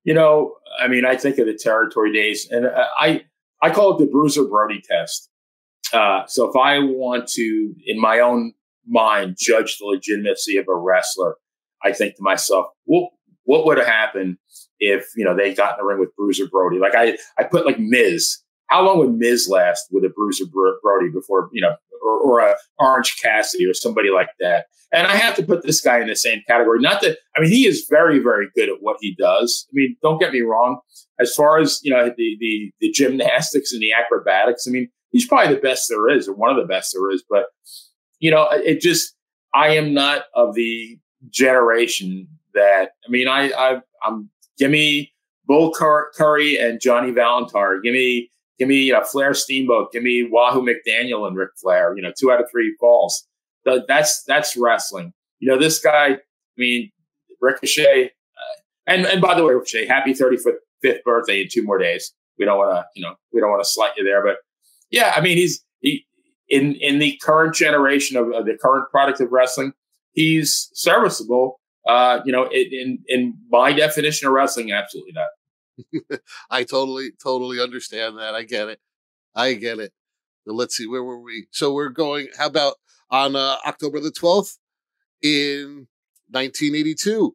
You 0.05 0.15
know, 0.15 0.55
I 0.81 0.89
mean, 0.89 1.05
I 1.05 1.17
think 1.17 1.39
of 1.39 1.47
the 1.47 1.55
territory 1.55 2.13
days, 2.13 2.49
and 2.51 2.67
I 2.67 3.25
I 3.63 3.71
call 3.71 3.95
it 3.95 3.99
the 3.99 4.11
Bruiser 4.11 4.45
Brody 4.45 4.81
test. 4.83 5.29
Uh, 5.93 6.27
so 6.27 6.49
if 6.49 6.57
I 6.57 6.79
want 6.79 7.29
to, 7.29 7.75
in 7.87 8.01
my 8.01 8.21
own 8.21 8.53
mind, 8.87 9.37
judge 9.39 9.79
the 9.79 9.87
legitimacy 9.87 10.57
of 10.57 10.67
a 10.69 10.75
wrestler, 10.75 11.37
I 11.83 11.93
think 11.93 12.17
to 12.17 12.23
myself, 12.23 12.67
well, 12.87 13.11
what 13.45 13.65
would 13.65 13.79
have 13.79 13.87
happened 13.87 14.37
if 14.79 15.07
you 15.17 15.25
know 15.25 15.35
they 15.35 15.55
got 15.55 15.73
in 15.73 15.79
the 15.79 15.85
ring 15.85 15.99
with 15.99 16.15
Bruiser 16.17 16.47
Brody? 16.47 16.79
Like 16.79 16.95
I, 16.95 17.17
I 17.39 17.45
put 17.45 17.67
like 17.67 17.79
Miz 17.79 18.39
how 18.69 18.85
long 18.85 18.99
would 18.99 19.15
Miz 19.15 19.49
last 19.49 19.89
with 19.91 20.05
a 20.05 20.09
Bruiser 20.09 20.45
Brody 20.83 21.11
before, 21.13 21.51
you 21.53 21.61
know, 21.61 21.75
or, 22.03 22.21
or 22.21 22.41
a 22.41 22.57
Orange 22.79 23.17
Cassidy 23.21 23.67
or 23.67 23.75
somebody 23.75 24.11
like 24.11 24.31
that? 24.41 24.67
And 24.93 25.07
I 25.07 25.17
have 25.17 25.35
to 25.37 25.43
put 25.43 25.63
this 25.63 25.83
guy 25.83 26.01
in 26.01 26.07
the 26.07 26.17
same 26.17 26.43
category. 26.47 26.81
Not 26.81 27.03
that, 27.03 27.19
I 27.37 27.41
mean, 27.41 27.51
he 27.51 27.67
is 27.67 27.87
very, 27.91 28.19
very 28.21 28.49
good 28.55 28.71
at 28.71 28.77
what 28.81 28.97
he 29.01 29.15
does. 29.19 29.67
I 29.71 29.73
mean, 29.75 29.97
don't 30.03 30.19
get 30.19 30.33
me 30.33 30.41
wrong. 30.41 30.81
As 31.21 31.35
far 31.35 31.59
as, 31.59 31.81
you 31.83 31.93
know, 31.93 32.07
the, 32.17 32.37
the, 32.41 32.73
the 32.81 32.91
gymnastics 32.91 33.73
and 33.73 33.83
the 33.83 33.93
acrobatics, 33.93 34.67
I 34.67 34.71
mean, 34.71 34.89
he's 35.11 35.27
probably 35.27 35.55
the 35.55 35.61
best 35.61 35.89
there 35.91 36.09
is 36.09 36.27
or 36.27 36.35
one 36.35 36.51
of 36.51 36.57
the 36.57 36.67
best 36.67 36.95
there 36.95 37.11
is. 37.11 37.23
But, 37.29 37.47
you 38.19 38.31
know, 38.31 38.49
it 38.51 38.81
just, 38.81 39.15
I 39.55 39.71
am 39.77 39.93
not 39.93 40.25
of 40.35 40.55
the 40.55 40.99
generation 41.29 42.29
that, 42.55 42.93
I 43.07 43.11
mean, 43.11 43.29
I, 43.29 43.51
I, 43.51 43.81
I'm, 44.03 44.31
give 44.59 44.71
me 44.71 45.13
Bull 45.47 45.71
Curry 45.73 46.59
and 46.59 46.81
Johnny 46.81 47.11
Valentine. 47.11 47.83
Give 47.83 47.93
me, 47.93 48.31
Give 48.59 48.69
me 48.69 48.91
a 48.91 49.05
Flair 49.05 49.35
Steamboat. 49.35 49.93
Give 49.93 50.03
me 50.03 50.29
Wahoo 50.31 50.63
McDaniel 50.63 51.27
and 51.27 51.37
Ric 51.37 51.51
Flair. 51.61 51.95
You 51.97 52.03
know, 52.03 52.13
two 52.19 52.31
out 52.33 52.41
of 52.41 52.51
three 52.51 52.75
falls. 52.81 53.27
That's 53.65 54.23
that's 54.25 54.57
wrestling. 54.57 55.13
You 55.39 55.49
know, 55.49 55.59
this 55.59 55.79
guy. 55.81 56.07
I 56.15 56.19
mean, 56.57 56.91
Ricochet. 57.41 58.07
Uh, 58.07 58.61
and 58.87 59.07
and 59.07 59.21
by 59.21 59.35
the 59.35 59.45
way, 59.45 59.55
Ricochet, 59.55 59.87
happy 59.87 60.13
35th 60.13 61.03
birthday 61.05 61.43
in 61.43 61.49
two 61.51 61.63
more 61.63 61.79
days. 61.79 62.13
We 62.39 62.45
don't 62.45 62.59
want 62.59 62.75
to, 62.77 62.85
you 62.95 63.03
know, 63.03 63.15
we 63.33 63.41
don't 63.41 63.51
want 63.51 63.63
to 63.63 63.69
slight 63.69 63.93
you 63.97 64.05
there, 64.05 64.25
but 64.25 64.37
yeah, 64.91 65.13
I 65.15 65.21
mean, 65.21 65.37
he's 65.37 65.65
he 65.81 66.07
in 66.49 66.75
in 66.77 66.99
the 66.99 67.19
current 67.23 67.55
generation 67.55 68.17
of, 68.17 68.33
of 68.33 68.47
the 68.47 68.57
current 68.57 68.91
product 68.91 69.21
of 69.21 69.31
wrestling, 69.31 69.73
he's 70.13 70.71
serviceable. 70.75 71.61
Uh, 71.89 72.21
you 72.25 72.33
know, 72.33 72.49
in 72.51 72.99
in 73.07 73.35
my 73.51 73.73
definition 73.73 74.29
of 74.29 74.35
wrestling, 74.35 74.73
absolutely 74.73 75.13
not. 75.13 75.29
I 76.51 76.65
totally, 76.65 77.11
totally 77.23 77.61
understand 77.61 78.19
that. 78.19 78.35
I 78.35 78.43
get 78.43 78.69
it. 78.69 78.81
I 79.35 79.55
get 79.55 79.79
it. 79.79 79.93
So 80.47 80.55
let's 80.55 80.77
see, 80.77 80.87
where 80.87 81.05
were 81.05 81.21
we? 81.21 81.47
So 81.51 81.73
we're 81.73 81.91
going, 81.91 82.29
how 82.39 82.47
about 82.47 82.75
on 83.11 83.37
uh, 83.37 83.57
October 83.67 84.01
the 84.01 84.11
12th 84.11 84.57
in 85.23 85.87
1982? 86.31 87.35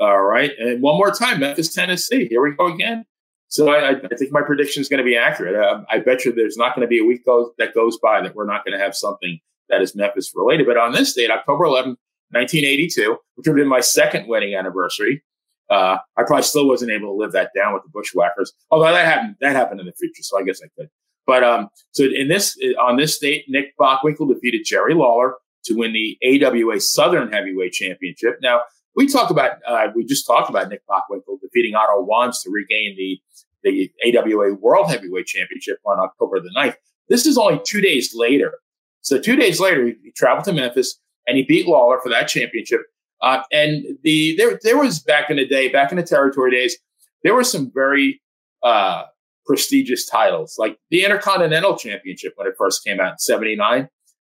All 0.00 0.22
right. 0.22 0.50
And 0.58 0.82
one 0.82 0.96
more 0.96 1.10
time, 1.10 1.40
Memphis, 1.40 1.74
Tennessee. 1.74 2.26
Here 2.28 2.42
we 2.42 2.52
go 2.52 2.72
again. 2.72 3.04
So 3.48 3.70
I, 3.70 3.90
I 3.90 4.16
think 4.16 4.32
my 4.32 4.40
prediction 4.40 4.80
is 4.80 4.88
going 4.88 4.98
to 4.98 5.04
be 5.04 5.16
accurate. 5.16 5.54
Uh, 5.54 5.82
I 5.90 5.98
bet 5.98 6.24
you 6.24 6.32
there's 6.32 6.56
not 6.56 6.74
going 6.74 6.86
to 6.86 6.88
be 6.88 6.98
a 6.98 7.04
week 7.04 7.24
that 7.58 7.74
goes 7.74 7.98
by 7.98 8.22
that 8.22 8.34
we're 8.34 8.46
not 8.46 8.64
going 8.64 8.76
to 8.76 8.82
have 8.82 8.96
something 8.96 9.38
that 9.68 9.82
is 9.82 9.94
Memphis 9.94 10.32
related. 10.34 10.66
But 10.66 10.78
on 10.78 10.92
this 10.92 11.12
date, 11.12 11.30
October 11.30 11.66
11th, 11.66 11.96
1982, 12.30 13.18
which 13.34 13.46
would 13.46 13.46
have 13.46 13.56
been 13.56 13.68
my 13.68 13.80
second 13.80 14.26
wedding 14.26 14.54
anniversary, 14.54 15.22
uh, 15.72 15.98
I 16.16 16.22
probably 16.24 16.42
still 16.42 16.68
wasn't 16.68 16.92
able 16.92 17.08
to 17.08 17.14
live 17.14 17.32
that 17.32 17.50
down 17.56 17.72
with 17.72 17.82
the 17.82 17.88
Bushwhackers. 17.88 18.52
Although 18.70 18.92
that 18.92 19.06
happened, 19.06 19.36
that 19.40 19.56
happened 19.56 19.80
in 19.80 19.86
the 19.86 19.92
future, 19.92 20.22
so 20.22 20.38
I 20.38 20.42
guess 20.42 20.60
I 20.62 20.68
could. 20.78 20.88
But 21.26 21.42
um, 21.44 21.68
so 21.92 22.04
in 22.04 22.28
this 22.28 22.58
on 22.80 22.96
this 22.96 23.18
date, 23.18 23.44
Nick 23.48 23.76
Bockwinkel 23.80 24.28
defeated 24.32 24.62
Jerry 24.64 24.94
Lawler 24.94 25.34
to 25.64 25.74
win 25.74 25.92
the 25.92 26.18
AWA 26.24 26.80
Southern 26.80 27.32
Heavyweight 27.32 27.72
Championship. 27.72 28.38
Now 28.42 28.62
we 28.96 29.06
talk 29.06 29.30
about 29.30 29.52
uh, 29.66 29.88
we 29.94 30.04
just 30.04 30.26
talked 30.26 30.50
about 30.50 30.68
Nick 30.68 30.82
Bockwinkel 30.86 31.40
defeating 31.40 31.74
Otto 31.74 32.06
Wanz 32.06 32.42
to 32.42 32.50
regain 32.50 32.96
the 32.96 33.20
the 33.62 33.90
AWA 34.04 34.54
World 34.54 34.90
Heavyweight 34.90 35.26
Championship 35.26 35.78
on 35.86 35.98
October 36.00 36.40
the 36.40 36.50
9th. 36.56 36.74
This 37.08 37.26
is 37.26 37.38
only 37.38 37.60
two 37.64 37.80
days 37.80 38.12
later. 38.14 38.58
So 39.02 39.20
two 39.20 39.36
days 39.36 39.60
later, 39.60 39.86
he, 39.86 39.94
he 40.02 40.10
traveled 40.10 40.44
to 40.46 40.52
Memphis 40.52 40.98
and 41.26 41.36
he 41.36 41.44
beat 41.44 41.68
Lawler 41.68 42.00
for 42.02 42.08
that 42.08 42.26
championship. 42.26 42.80
Uh, 43.22 43.42
and 43.52 43.84
the 44.02 44.34
there 44.36 44.58
there 44.62 44.78
was 44.78 45.00
back 45.00 45.30
in 45.30 45.36
the 45.36 45.46
day, 45.46 45.68
back 45.68 45.92
in 45.92 45.96
the 45.96 46.02
territory 46.02 46.50
days, 46.50 46.76
there 47.22 47.34
were 47.34 47.44
some 47.44 47.70
very 47.72 48.20
uh, 48.62 49.04
prestigious 49.46 50.06
titles, 50.06 50.56
like 50.58 50.78
the 50.90 51.04
Intercontinental 51.04 51.76
Championship 51.76 52.32
when 52.36 52.46
it 52.46 52.54
first 52.58 52.84
came 52.84 53.00
out 53.00 53.12
in 53.12 53.18
'79 53.18 53.88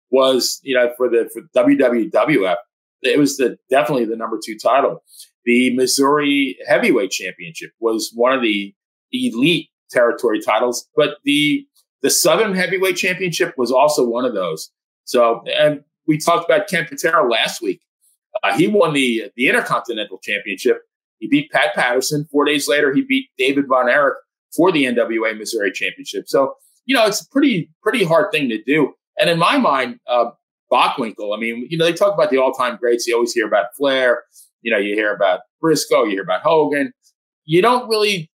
was 0.09 0.61
you 0.63 0.73
know 0.73 0.89
for 0.95 1.09
the 1.09 1.29
for 1.33 1.41
WWF 1.55 2.55
it 3.01 3.19
was 3.19 3.37
the 3.37 3.57
definitely 3.69 4.05
the 4.05 4.15
number 4.15 4.39
two 4.43 4.57
title. 4.57 5.03
The 5.45 5.75
Missouri 5.75 6.57
Heavyweight 6.67 7.11
Championship 7.11 7.71
was 7.79 8.11
one 8.13 8.33
of 8.33 8.41
the 8.41 8.73
elite 9.11 9.69
territory 9.89 10.41
titles, 10.41 10.87
but 10.95 11.17
the 11.23 11.65
the 12.01 12.09
Southern 12.09 12.53
Heavyweight 12.53 12.95
Championship 12.95 13.53
was 13.57 13.71
also 13.71 14.07
one 14.07 14.25
of 14.25 14.33
those. 14.33 14.71
So, 15.05 15.43
and 15.57 15.81
we 16.05 16.17
talked 16.17 16.49
about 16.49 16.67
Ken 16.67 16.85
Patera 16.85 17.27
last 17.27 17.61
week. 17.61 17.81
Uh, 18.43 18.57
he 18.57 18.67
won 18.67 18.93
the 18.93 19.31
the 19.35 19.47
Intercontinental 19.47 20.19
Championship. 20.21 20.81
He 21.19 21.27
beat 21.27 21.51
Pat 21.51 21.73
Patterson. 21.73 22.27
Four 22.31 22.45
days 22.45 22.67
later, 22.67 22.93
he 22.93 23.01
beat 23.01 23.29
David 23.37 23.67
Von 23.67 23.89
Erich 23.89 24.15
for 24.55 24.71
the 24.71 24.85
NWA 24.85 25.37
Missouri 25.37 25.71
Championship. 25.71 26.27
So, 26.27 26.53
you 26.85 26.95
know, 26.95 27.05
it's 27.05 27.21
a 27.21 27.29
pretty 27.29 27.71
pretty 27.81 28.03
hard 28.03 28.31
thing 28.31 28.49
to 28.49 28.61
do. 28.63 28.93
And 29.19 29.29
in 29.29 29.39
my 29.39 29.57
mind, 29.57 29.99
uh, 30.07 30.31
Bockwinkel, 30.71 31.35
I 31.35 31.39
mean, 31.39 31.67
you 31.69 31.77
know, 31.77 31.85
they 31.85 31.93
talk 31.93 32.13
about 32.13 32.29
the 32.29 32.37
all 32.37 32.51
time 32.51 32.77
greats. 32.77 33.07
You 33.07 33.15
always 33.15 33.33
hear 33.33 33.47
about 33.47 33.75
Flair. 33.75 34.23
You 34.61 34.71
know, 34.71 34.77
you 34.77 34.95
hear 34.95 35.13
about 35.13 35.41
Briscoe. 35.61 36.03
You 36.03 36.11
hear 36.11 36.23
about 36.23 36.41
Hogan. 36.41 36.91
You 37.45 37.61
don't 37.61 37.87
really 37.89 38.29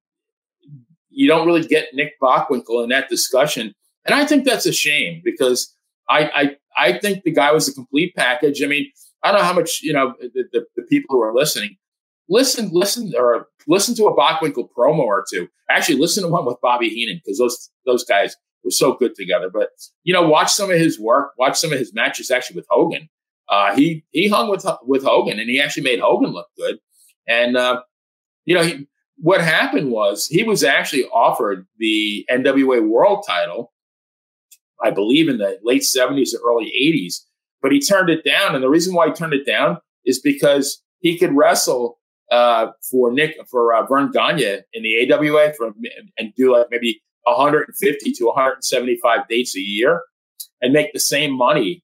you 1.12 1.28
don't 1.28 1.46
really 1.46 1.68
get 1.68 1.90
Nick 1.94 2.14
Bockwinkel 2.22 2.84
in 2.84 2.90
that 2.90 3.10
discussion. 3.10 3.74
And 4.06 4.16
I 4.16 4.26
think 4.26 4.46
that's 4.46 4.66
a 4.66 4.72
shame 4.72 5.22
because 5.24 5.76
I, 6.10 6.56
I, 6.78 6.90
I 6.94 6.98
think 6.98 7.24
the 7.24 7.32
guy 7.32 7.52
was 7.52 7.68
a 7.68 7.74
complete 7.74 8.16
package. 8.16 8.64
I 8.64 8.68
mean, 8.68 8.90
I 9.24 9.32
don't 9.32 9.42
know 9.42 9.46
how 9.46 9.54
much, 9.54 9.82
you 9.82 9.94
know, 9.94 10.14
the, 10.20 10.44
the, 10.52 10.66
the 10.76 10.84
people 10.84 11.16
who 11.16 11.22
are 11.22 11.34
listening, 11.34 11.78
listen, 12.30 12.70
listen, 12.72 13.14
or 13.18 13.48
listen 13.68 13.96
to 13.96 14.06
a 14.06 14.16
Bockwinkel 14.16 14.70
promo 14.78 15.00
or 15.00 15.24
two. 15.32 15.48
Actually, 15.70 16.00
listen 16.00 16.24
to 16.24 16.30
one 16.30 16.46
with 16.46 16.58
Bobby 16.62 16.90
Heenan 16.90 17.22
because 17.24 17.38
those, 17.38 17.70
those 17.86 18.04
guys 18.04 18.36
were 18.64 18.72
so 18.72 18.94
good 18.94 19.16
together. 19.16 19.50
But, 19.50 19.70
you 20.04 20.14
know, 20.14 20.28
watch 20.28 20.52
some 20.52 20.72
of 20.72 20.78
his 20.78 21.00
work, 21.00 21.34
watch 21.38 21.58
some 21.60 21.72
of 21.72 21.80
his 21.80 21.94
matches 21.94 22.32
actually 22.32 22.58
with 22.58 22.68
Hogan. 22.70 23.10
Uh, 23.48 23.76
he, 23.76 24.04
he 24.12 24.28
hung 24.28 24.50
with, 24.50 24.66
with 24.84 25.04
Hogan 25.04 25.40
and 25.40 25.50
he 25.50 25.62
actually 25.62 25.84
made 25.84 26.00
Hogan 26.00 26.32
look 26.32 26.48
good. 26.58 26.78
And, 27.28 27.58
uh, 27.58 27.82
you 28.46 28.56
know, 28.56 28.64
he, 28.64 28.88
what 29.18 29.42
happened 29.42 29.92
was 29.92 30.28
he 30.28 30.44
was 30.44 30.64
actually 30.64 31.06
offered 31.06 31.68
the 31.78 32.26
NWA 32.32 32.88
World 32.88 33.24
title, 33.28 33.72
I 34.84 34.90
believe 34.90 35.30
in 35.30 35.38
the 35.38 35.60
late 35.64 35.84
70s 35.84 36.30
or 36.34 36.50
early 36.50 36.66
80s, 36.66 37.20
but 37.62 37.72
he 37.72 37.80
turned 37.80 38.10
it 38.10 38.24
down. 38.24 38.56
And 38.56 38.64
the 38.64 38.70
reason 38.70 38.94
why 38.94 39.08
he 39.08 39.14
turned 39.14 39.34
it 39.34 39.46
down 39.46 39.78
is 40.06 40.20
because 40.20 40.82
he 41.00 41.18
could 41.18 41.36
wrestle 41.36 42.00
uh, 42.32 42.68
for 42.90 43.12
Nick 43.12 43.38
for 43.50 43.74
uh, 43.74 43.86
Verne 43.86 44.12
Gagne 44.12 44.60
in 44.74 44.84
the 44.84 45.12
AWA 45.12 45.54
for, 45.54 45.72
and 46.18 46.34
do 46.36 46.54
like 46.54 46.68
maybe 46.72 47.02
150 47.24 48.12
to 48.14 48.26
175 48.26 49.28
dates 49.28 49.56
a 49.56 49.60
year 49.60 50.02
and 50.62 50.74
make 50.74 50.94
the 50.94 51.00
same 51.00 51.36
money 51.36 51.84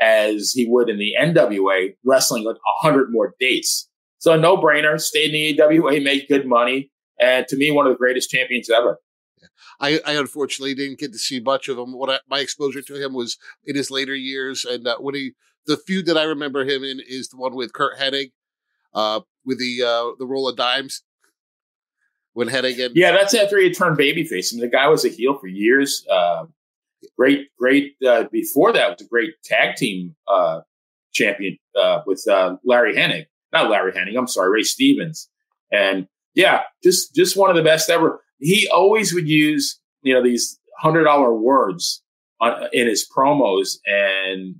as 0.00 0.52
he 0.54 0.66
would 0.66 0.88
in 0.88 0.98
the 0.98 1.14
NWA 1.18 1.94
wrestling 2.04 2.44
like 2.44 2.56
100 2.82 3.10
more 3.10 3.34
dates. 3.40 3.88
So 4.18 4.36
no 4.36 4.56
brainer. 4.56 5.00
Stayed 5.00 5.34
in 5.34 5.56
the 5.56 5.62
AWA, 5.62 6.00
made 6.00 6.26
good 6.28 6.46
money, 6.46 6.90
and 7.20 7.46
to 7.48 7.56
me, 7.56 7.70
one 7.70 7.86
of 7.86 7.92
the 7.92 7.98
greatest 7.98 8.30
champions 8.30 8.70
ever. 8.70 8.98
I, 9.80 10.00
I, 10.04 10.14
unfortunately 10.14 10.74
didn't 10.74 10.98
get 10.98 11.12
to 11.12 11.18
see 11.18 11.40
much 11.40 11.68
of 11.68 11.78
him. 11.78 11.92
What 11.92 12.10
I, 12.10 12.18
my 12.28 12.40
exposure 12.40 12.82
to 12.82 12.94
him 12.94 13.14
was 13.14 13.38
in 13.64 13.76
his 13.76 13.90
later 13.90 14.14
years, 14.14 14.64
and 14.64 14.86
uh, 14.86 14.96
when 14.98 15.14
he 15.14 15.32
the 15.66 15.76
feud 15.76 16.06
that 16.06 16.16
I 16.16 16.24
remember 16.24 16.64
him 16.64 16.82
in 16.82 17.00
is 17.06 17.28
the 17.28 17.36
one 17.36 17.54
with 17.54 17.72
Curt 17.72 17.98
Hennig, 17.98 18.32
uh, 18.94 19.20
with 19.44 19.58
the 19.58 19.82
uh, 19.82 20.16
the 20.18 20.26
roll 20.26 20.48
of 20.48 20.56
dimes. 20.56 21.02
When 22.32 22.48
Hennig 22.48 22.84
and 22.84 22.96
yeah, 22.96 23.12
that's 23.12 23.34
after 23.34 23.58
he 23.58 23.72
turned 23.72 23.98
babyface. 23.98 24.52
I 24.52 24.56
mean, 24.56 24.60
the 24.60 24.68
guy 24.68 24.86
was 24.88 25.04
a 25.04 25.08
heel 25.08 25.36
for 25.38 25.48
years. 25.48 26.06
Uh, 26.08 26.46
great, 27.16 27.48
great. 27.58 27.96
Uh, 28.06 28.24
before 28.30 28.72
that 28.72 28.90
was 28.90 29.00
a 29.00 29.08
great 29.08 29.34
tag 29.44 29.76
team 29.76 30.14
uh, 30.28 30.60
champion 31.12 31.58
uh, 31.76 32.02
with 32.06 32.24
Larry 32.64 32.94
Hennig 32.94 33.26
not 33.52 33.70
Larry 33.70 33.92
Hennig. 33.92 34.16
I'm 34.16 34.26
sorry, 34.26 34.50
Ray 34.50 34.62
Stevens. 34.62 35.28
And 35.72 36.06
yeah, 36.34 36.62
just 36.82 37.14
just 37.14 37.36
one 37.36 37.50
of 37.50 37.56
the 37.56 37.62
best 37.62 37.90
ever. 37.90 38.22
He 38.38 38.68
always 38.72 39.12
would 39.14 39.28
use 39.28 39.80
you 40.02 40.14
know 40.14 40.22
these 40.22 40.58
hundred 40.78 41.04
dollar 41.04 41.34
words 41.34 42.02
on, 42.40 42.68
in 42.72 42.86
his 42.86 43.06
promos, 43.14 43.78
and 43.86 44.54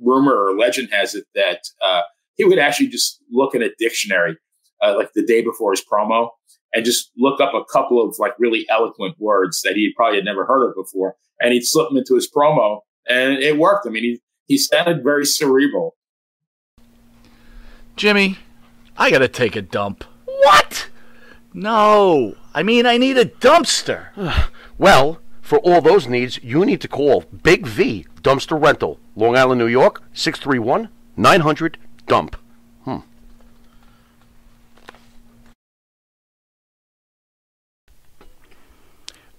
rumor 0.00 0.34
or 0.34 0.56
legend 0.56 0.88
has 0.92 1.14
it 1.14 1.24
that 1.34 1.60
uh, 1.84 2.02
he 2.34 2.44
would 2.44 2.58
actually 2.58 2.88
just 2.88 3.20
look 3.30 3.54
in 3.54 3.62
a 3.62 3.70
dictionary 3.78 4.36
uh, 4.82 4.94
like 4.96 5.12
the 5.14 5.24
day 5.24 5.42
before 5.42 5.72
his 5.72 5.84
promo 5.84 6.30
and 6.74 6.84
just 6.84 7.10
look 7.16 7.40
up 7.40 7.54
a 7.54 7.64
couple 7.72 8.02
of 8.02 8.14
like 8.18 8.32
really 8.38 8.66
eloquent 8.68 9.16
words 9.18 9.62
that 9.62 9.74
he 9.74 9.92
probably 9.96 10.18
had 10.18 10.24
never 10.24 10.44
heard 10.44 10.68
of 10.68 10.74
before, 10.74 11.16
and 11.40 11.52
he'd 11.52 11.64
slip 11.64 11.88
them 11.88 11.98
into 11.98 12.14
his 12.14 12.30
promo, 12.30 12.80
and 13.08 13.38
it 13.38 13.58
worked. 13.58 13.86
I 13.86 13.90
mean, 13.90 14.04
he 14.04 14.20
he 14.46 14.58
sounded 14.58 15.02
very 15.02 15.26
cerebral. 15.26 15.96
Jimmy, 17.96 18.38
I 18.96 19.10
gotta 19.10 19.28
take 19.28 19.56
a 19.56 19.62
dump. 19.62 20.04
What? 20.24 20.88
No, 21.58 22.36
I 22.54 22.62
mean, 22.62 22.86
I 22.86 22.98
need 22.98 23.18
a 23.18 23.24
dumpster. 23.24 24.10
well, 24.78 25.20
for 25.42 25.58
all 25.58 25.80
those 25.80 26.06
needs, 26.06 26.38
you 26.40 26.64
need 26.64 26.80
to 26.82 26.88
call 26.88 27.24
Big 27.42 27.66
V 27.66 28.06
Dumpster 28.22 28.62
Rental, 28.62 29.00
Long 29.16 29.36
Island, 29.36 29.58
New 29.58 29.66
York, 29.66 30.00
631 30.12 30.88
900 31.16 31.76
Dump. 32.06 32.36
Hmm. 32.84 32.98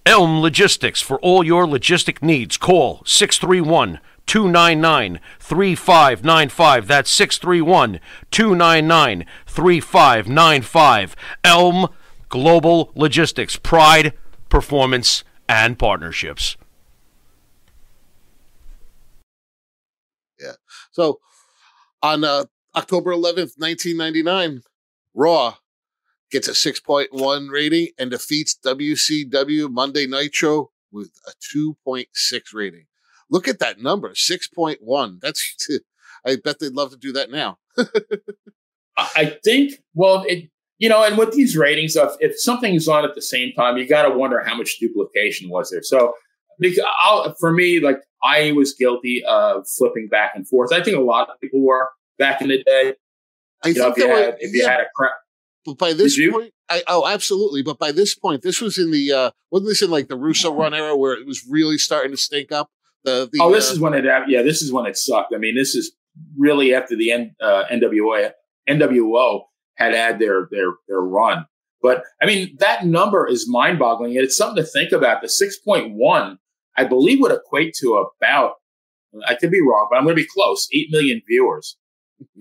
Elm 0.04 0.42
Logistics 0.42 1.00
for 1.00 1.18
all 1.20 1.42
your 1.42 1.64
logistic 1.64 2.22
needs. 2.22 2.58
Call 2.58 3.00
631 3.06 3.98
299 4.26 5.20
3595. 5.38 6.86
That's 6.86 7.10
631 7.10 7.98
299 8.30 9.24
3595. 9.46 11.16
Elm 11.42 11.88
Global 12.30 12.90
Logistics. 12.94 13.56
Pride, 13.56 14.14
performance, 14.48 15.22
and 15.48 15.78
partnerships. 15.78 16.56
Yeah. 20.40 20.52
So 20.92 21.20
on 22.02 22.24
uh, 22.24 22.44
October 22.74 23.12
11th, 23.12 23.58
1999, 23.58 24.62
Raw 25.14 25.56
gets 26.30 26.48
a 26.48 26.52
6.1 26.52 27.50
rating 27.50 27.88
and 27.98 28.10
defeats 28.10 28.56
WCW 28.64 29.70
Monday 29.70 30.06
Nitro 30.06 30.70
with 30.92 31.10
a 31.26 31.32
2.6 31.56 32.06
rating. 32.54 32.86
Look 33.28 33.48
at 33.48 33.58
that 33.58 33.80
number, 33.80 34.10
6.1. 34.10 35.20
That's, 35.20 35.68
I 36.26 36.36
bet 36.42 36.58
they'd 36.58 36.72
love 36.72 36.90
to 36.90 36.96
do 36.96 37.12
that 37.12 37.30
now. 37.30 37.58
I 38.96 39.38
think, 39.42 39.74
well, 39.94 40.24
it, 40.26 40.50
you 40.80 40.88
know, 40.88 41.04
and 41.04 41.18
with 41.18 41.32
these 41.32 41.56
ratings, 41.56 41.94
if, 41.94 42.10
if 42.20 42.40
something's 42.40 42.88
on 42.88 43.04
at 43.04 43.14
the 43.14 43.20
same 43.20 43.52
time, 43.52 43.76
you 43.76 43.86
got 43.86 44.08
to 44.08 44.10
wonder 44.10 44.42
how 44.42 44.56
much 44.56 44.78
duplication 44.78 45.50
was 45.50 45.70
there. 45.70 45.82
So, 45.82 46.14
I'll, 47.04 47.34
for 47.38 47.52
me, 47.52 47.80
like 47.80 47.98
I 48.22 48.52
was 48.52 48.74
guilty 48.74 49.22
of 49.28 49.66
flipping 49.78 50.08
back 50.08 50.32
and 50.34 50.48
forth. 50.48 50.72
I 50.72 50.82
think 50.82 50.96
a 50.96 51.00
lot 51.00 51.28
of 51.28 51.38
people 51.38 51.60
were 51.60 51.90
back 52.18 52.40
in 52.40 52.48
the 52.48 52.62
day. 52.64 52.94
I 53.62 53.68
you 53.68 53.74
think 53.74 53.76
know, 53.76 53.90
if, 53.90 53.96
you 53.98 54.08
had, 54.08 54.26
were, 54.26 54.36
if 54.40 54.54
you 54.54 54.66
had 54.66 54.80
a 54.80 54.86
crap. 54.94 55.12
But 55.66 55.76
by 55.76 55.92
this 55.92 56.18
point, 56.30 56.52
I, 56.70 56.82
oh, 56.86 57.06
absolutely. 57.06 57.62
But 57.62 57.78
by 57.78 57.92
this 57.92 58.14
point, 58.14 58.40
this 58.40 58.62
was 58.62 58.78
in 58.78 58.90
the, 58.90 59.12
uh, 59.12 59.30
wasn't 59.50 59.68
this 59.68 59.82
in 59.82 59.90
like 59.90 60.08
the 60.08 60.16
Russo 60.16 60.52
run 60.54 60.72
era 60.72 60.96
where 60.96 61.12
it 61.12 61.26
was 61.26 61.46
really 61.48 61.76
starting 61.76 62.10
to 62.10 62.16
stink 62.16 62.52
up? 62.52 62.70
The, 63.04 63.28
the, 63.30 63.38
oh, 63.42 63.52
this 63.52 63.70
uh, 63.70 63.74
is 63.74 63.80
when 63.80 63.92
it 63.92 64.04
yeah, 64.28 64.42
this 64.42 64.62
is 64.62 64.72
when 64.72 64.86
it 64.86 64.96
sucked. 64.96 65.34
I 65.34 65.38
mean, 65.38 65.54
this 65.54 65.74
is 65.74 65.92
really 66.38 66.74
after 66.74 66.96
the 66.96 67.12
N, 67.12 67.34
uh, 67.40 67.64
NWO 67.70 68.30
NWO 68.68 69.42
had 69.80 69.94
had 69.94 70.18
their 70.18 70.46
their 70.50 70.74
their 70.88 71.00
run. 71.00 71.46
But 71.82 72.04
I 72.22 72.26
mean, 72.26 72.56
that 72.58 72.84
number 72.86 73.26
is 73.26 73.48
mind 73.48 73.78
boggling. 73.78 74.14
It's 74.14 74.36
something 74.36 74.62
to 74.62 74.68
think 74.70 74.92
about. 74.92 75.22
The 75.22 75.28
six 75.28 75.58
point 75.58 75.94
one, 75.94 76.38
I 76.76 76.84
believe, 76.84 77.20
would 77.20 77.32
equate 77.32 77.74
to 77.80 77.94
about 78.20 78.54
I 79.26 79.34
could 79.34 79.50
be 79.50 79.60
wrong, 79.60 79.88
but 79.90 79.96
I'm 79.96 80.04
going 80.04 80.14
to 80.16 80.22
be 80.22 80.28
close. 80.32 80.68
Eight 80.72 80.88
million 80.90 81.20
viewers. 81.26 81.76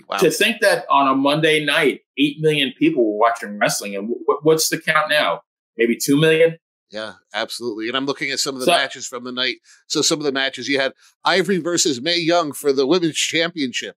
Wow. 0.10 0.18
To 0.18 0.30
think 0.30 0.62
that 0.62 0.86
on 0.90 1.08
a 1.08 1.16
Monday 1.16 1.64
night, 1.64 2.02
eight 2.18 2.36
million 2.42 2.74
people 2.78 3.14
were 3.14 3.18
watching 3.18 3.58
wrestling, 3.58 3.96
and 3.96 4.10
w- 4.10 4.40
what's 4.44 4.68
the 4.70 4.78
count 4.80 5.10
now? 5.10 5.42
Maybe 5.78 5.96
two 5.98 6.20
million. 6.20 6.58
Yeah, 6.92 7.14
absolutely. 7.34 7.88
And 7.88 7.96
I'm 7.96 8.06
looking 8.06 8.30
at 8.32 8.40
some 8.40 8.56
of 8.56 8.60
the 8.60 8.66
So- 8.66 8.72
matches 8.72 9.08
from 9.08 9.24
the 9.24 9.32
night. 9.32 9.56
So 9.88 10.02
some 10.02 10.20
of 10.20 10.26
the 10.26 10.32
matches 10.32 10.68
you 10.68 10.80
had 10.80 10.94
Ivory 11.24 11.60
versus 11.60 12.02
Mae 12.02 12.18
Young 12.20 12.52
for 12.52 12.74
the 12.74 12.86
women's 12.86 13.16
championship. 13.16 13.96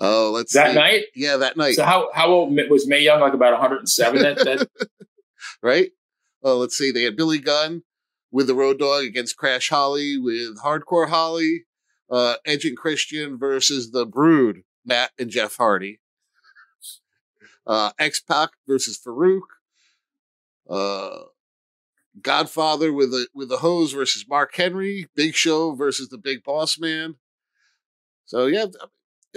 Oh, 0.00 0.30
let's 0.32 0.52
That 0.54 0.70
see. 0.70 0.74
night. 0.76 1.04
Yeah, 1.14 1.36
that 1.38 1.56
night. 1.56 1.74
So 1.74 1.84
how 1.84 2.10
how 2.14 2.28
old 2.28 2.56
was 2.70 2.86
Mae 2.86 3.00
Young? 3.02 3.20
Like 3.20 3.34
about 3.34 3.52
107. 3.52 4.22
That, 4.22 4.36
that 4.38 4.68
right? 5.62 5.90
Oh, 6.42 6.56
let's 6.58 6.76
see. 6.76 6.92
They 6.92 7.02
had 7.02 7.16
Billy 7.16 7.38
Gunn 7.38 7.82
with 8.30 8.46
the 8.46 8.54
Road 8.54 8.78
Dog 8.78 9.04
against 9.04 9.36
Crash 9.36 9.70
Holly 9.70 10.16
with 10.18 10.58
Hardcore 10.62 11.08
Holly, 11.08 11.64
uh, 12.10 12.36
Edge 12.46 12.64
and 12.64 12.76
Christian 12.76 13.36
versus 13.38 13.90
the 13.90 14.06
Brood, 14.06 14.62
Matt 14.84 15.10
and 15.18 15.30
Jeff 15.30 15.56
Hardy. 15.56 16.00
Uh, 17.66 17.90
X 17.98 18.20
Pac 18.20 18.50
versus 18.66 18.98
Faarooq. 19.04 19.40
Uh, 20.70 21.24
Godfather 22.22 22.92
with 22.92 23.10
the 23.10 23.28
with 23.34 23.48
the 23.48 23.58
hose 23.58 23.92
versus 23.92 24.24
Mark 24.28 24.54
Henry. 24.54 25.08
Big 25.14 25.34
Show 25.34 25.74
versus 25.74 26.08
the 26.08 26.18
Big 26.18 26.42
Boss 26.44 26.78
Man. 26.78 27.16
So 28.26 28.46
yeah, 28.46 28.66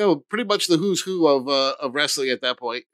you 0.02 0.08
know, 0.08 0.16
pretty 0.30 0.46
much 0.46 0.66
the 0.66 0.78
who's 0.78 1.02
who 1.02 1.28
of 1.28 1.48
uh, 1.48 1.76
of 1.80 1.94
wrestling 1.94 2.30
at 2.30 2.42
that 2.42 2.58
point. 2.58 2.86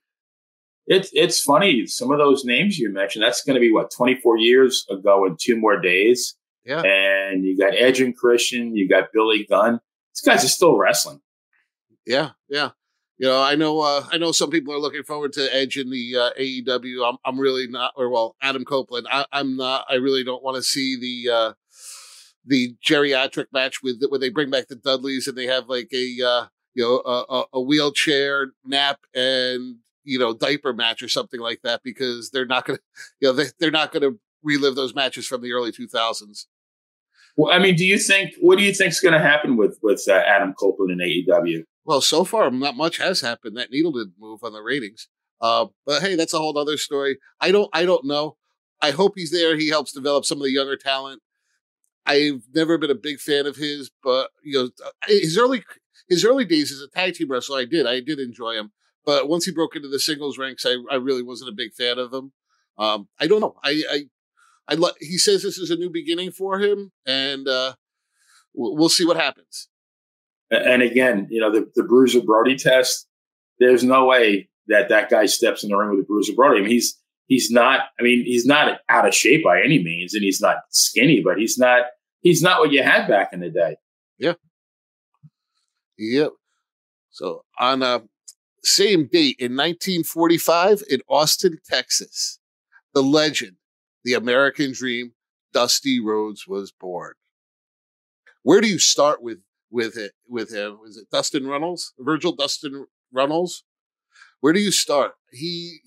it's 0.87 1.09
it's 1.13 1.41
funny. 1.41 1.87
Some 1.87 2.11
of 2.11 2.17
those 2.17 2.43
names 2.43 2.77
you 2.77 2.91
mentioned. 2.91 3.23
That's 3.23 3.43
going 3.43 3.55
to 3.55 3.61
be 3.61 3.71
what 3.71 3.91
24 3.91 4.37
years 4.37 4.85
ago 4.89 5.25
in 5.25 5.37
two 5.39 5.57
more 5.57 5.79
days. 5.79 6.35
Yeah. 6.65 6.81
And 6.81 7.45
you 7.45 7.57
got 7.57 7.73
Edge 7.73 8.01
and 8.01 8.15
Christian. 8.15 8.75
You 8.75 8.89
got 8.89 9.13
Billy 9.13 9.45
Gunn. 9.49 9.79
These 10.13 10.21
guys 10.25 10.43
are 10.43 10.49
still 10.49 10.77
wrestling. 10.77 11.21
Yeah, 12.05 12.31
yeah. 12.49 12.71
You 13.17 13.27
know, 13.27 13.41
I 13.41 13.55
know. 13.55 13.79
Uh, 13.79 14.03
I 14.11 14.17
know 14.17 14.33
some 14.33 14.49
people 14.49 14.73
are 14.73 14.79
looking 14.79 15.03
forward 15.03 15.31
to 15.33 15.55
Edge 15.55 15.77
in 15.77 15.89
the 15.89 16.15
uh, 16.17 16.29
AEW. 16.39 17.09
I'm, 17.09 17.17
I'm 17.23 17.39
really 17.39 17.67
not. 17.67 17.93
Or 17.95 18.09
well, 18.09 18.35
Adam 18.41 18.65
Copeland. 18.65 19.07
I, 19.09 19.25
I'm 19.31 19.55
not. 19.55 19.85
I 19.89 19.95
really 19.95 20.25
don't 20.25 20.43
want 20.43 20.57
to 20.57 20.61
see 20.61 20.99
the 20.99 21.33
uh, 21.33 21.53
the 22.45 22.75
geriatric 22.85 23.45
match 23.53 23.81
with 23.81 24.03
when 24.09 24.19
they 24.19 24.29
bring 24.29 24.49
back 24.49 24.67
the 24.67 24.75
Dudleys 24.75 25.27
and 25.27 25.37
they 25.37 25.45
have 25.45 25.69
like 25.69 25.89
a 25.93 26.17
uh, 26.25 26.45
you 26.77 26.83
know 26.83 27.01
a, 27.05 27.25
a, 27.33 27.45
a 27.53 27.61
wheelchair 27.61 28.51
nap 28.63 28.99
and 29.15 29.77
you 30.03 30.19
know 30.19 30.33
diaper 30.33 30.73
match 30.73 31.01
or 31.01 31.09
something 31.09 31.39
like 31.39 31.61
that 31.63 31.81
because 31.83 32.29
they're 32.29 32.45
not 32.45 32.65
going 32.65 32.77
to 32.77 32.83
you 33.19 33.27
know 33.27 33.33
they, 33.33 33.45
they're 33.59 33.71
not 33.71 33.91
going 33.91 34.03
to 34.03 34.19
relive 34.43 34.75
those 34.75 34.93
matches 34.93 35.25
from 35.27 35.41
the 35.41 35.51
early 35.51 35.71
2000s. 35.71 36.45
Well, 37.35 37.53
I 37.53 37.59
mean, 37.59 37.75
do 37.75 37.85
you 37.85 37.99
think? 37.99 38.33
What 38.39 38.57
do 38.57 38.63
you 38.63 38.73
think's 38.73 38.99
going 38.99 39.13
to 39.13 39.19
happen 39.19 39.57
with 39.57 39.79
with 39.81 40.03
uh, 40.07 40.13
Adam 40.13 40.53
Copeland 40.53 40.91
and 40.91 41.01
AEW? 41.01 41.63
Well, 41.83 42.01
so 42.01 42.23
far, 42.23 42.49
not 42.51 42.77
much 42.77 42.97
has 42.97 43.21
happened. 43.21 43.57
That 43.57 43.71
needle 43.71 43.91
didn't 43.91 44.15
move 44.19 44.43
on 44.43 44.53
the 44.53 44.61
ratings. 44.61 45.07
Uh, 45.41 45.67
but 45.85 46.01
hey, 46.01 46.15
that's 46.15 46.33
a 46.33 46.39
whole 46.39 46.57
other 46.57 46.77
story. 46.77 47.17
I 47.39 47.51
don't, 47.51 47.69
I 47.73 47.85
don't 47.85 48.05
know. 48.05 48.37
I 48.81 48.91
hope 48.91 49.13
he's 49.15 49.31
there. 49.31 49.55
He 49.55 49.69
helps 49.69 49.91
develop 49.91 50.25
some 50.25 50.39
of 50.39 50.43
the 50.43 50.51
younger 50.51 50.75
talent. 50.75 51.21
I've 52.05 52.41
never 52.55 52.77
been 52.77 52.89
a 52.89 52.95
big 52.95 53.19
fan 53.19 53.45
of 53.45 53.55
his, 53.55 53.91
but 54.03 54.31
you 54.43 54.57
know, 54.57 54.87
his 55.07 55.37
early, 55.37 55.63
his 56.09 56.25
early 56.25 56.45
days 56.45 56.71
as 56.71 56.81
a 56.81 56.87
tag 56.87 57.15
team 57.15 57.29
wrestler, 57.29 57.59
I 57.59 57.65
did, 57.65 57.85
I 57.85 57.99
did 57.99 58.19
enjoy 58.19 58.53
him. 58.53 58.71
But 59.05 59.29
once 59.29 59.45
he 59.45 59.51
broke 59.53 59.75
into 59.75 59.87
the 59.87 59.99
singles 59.99 60.37
ranks, 60.37 60.65
I, 60.65 60.75
I 60.91 60.95
really 60.95 61.23
wasn't 61.23 61.51
a 61.51 61.55
big 61.55 61.73
fan 61.73 61.97
of 61.97 62.13
him. 62.13 62.33
Um, 62.77 63.07
I 63.19 63.27
don't 63.27 63.41
know. 63.41 63.55
I, 63.63 63.83
I, 63.89 63.99
I, 64.67 64.75
lo- 64.75 64.91
he 64.99 65.17
says 65.17 65.43
this 65.43 65.57
is 65.57 65.71
a 65.71 65.75
new 65.75 65.89
beginning 65.89 66.31
for 66.31 66.59
him, 66.59 66.91
and 67.05 67.47
uh, 67.47 67.73
we'll, 68.53 68.75
we'll 68.75 68.89
see 68.89 69.05
what 69.05 69.17
happens. 69.17 69.69
And 70.51 70.81
again, 70.81 71.27
you 71.29 71.41
know, 71.41 71.51
the, 71.51 71.69
the 71.75 71.83
Bruiser 71.83 72.21
Brody 72.21 72.55
test, 72.55 73.07
there's 73.59 73.83
no 73.83 74.05
way 74.05 74.49
that 74.67 74.89
that 74.89 75.09
guy 75.09 75.25
steps 75.25 75.63
in 75.63 75.69
the 75.69 75.77
ring 75.77 75.89
with 75.91 76.01
a 76.01 76.03
Bruiser 76.03 76.33
Brody. 76.33 76.59
I 76.59 76.61
mean, 76.61 76.71
he's, 76.71 76.97
he's 77.27 77.49
not, 77.49 77.81
I 77.99 78.03
mean, 78.03 78.23
he's 78.25 78.45
not 78.45 78.79
out 78.89 79.07
of 79.07 79.13
shape 79.13 79.43
by 79.43 79.61
any 79.61 79.83
means 79.83 80.13
and 80.13 80.23
he's 80.23 80.41
not 80.41 80.57
skinny, 80.69 81.21
but 81.23 81.37
he's 81.37 81.57
not, 81.57 81.83
he's 82.21 82.41
not 82.41 82.59
what 82.59 82.71
you 82.71 82.83
had 82.83 83.07
back 83.07 83.29
in 83.33 83.39
the 83.39 83.49
day. 83.49 83.77
Yep. 85.97 86.31
So 87.09 87.43
on 87.59 87.83
a 87.83 88.03
same 88.63 89.07
date 89.07 89.37
in 89.39 89.53
1945 89.53 90.83
in 90.89 91.01
Austin, 91.07 91.57
Texas, 91.65 92.39
the 92.93 93.01
legend, 93.01 93.57
the 94.03 94.13
American 94.13 94.73
dream, 94.73 95.13
Dusty 95.53 95.99
Rhodes 95.99 96.47
was 96.47 96.71
born. 96.71 97.13
Where 98.43 98.61
do 98.61 98.67
you 98.67 98.79
start 98.79 99.21
with 99.21 99.39
with 99.69 99.97
it 99.97 100.13
with 100.27 100.53
him? 100.53 100.79
Was 100.81 100.97
it 100.97 101.09
Dustin 101.11 101.47
Runnels? 101.47 101.93
Virgil 101.99 102.33
Dustin 102.33 102.85
Runnels? 103.11 103.63
Where 104.39 104.53
do 104.53 104.59
you 104.59 104.71
start? 104.71 105.13
He 105.31 105.79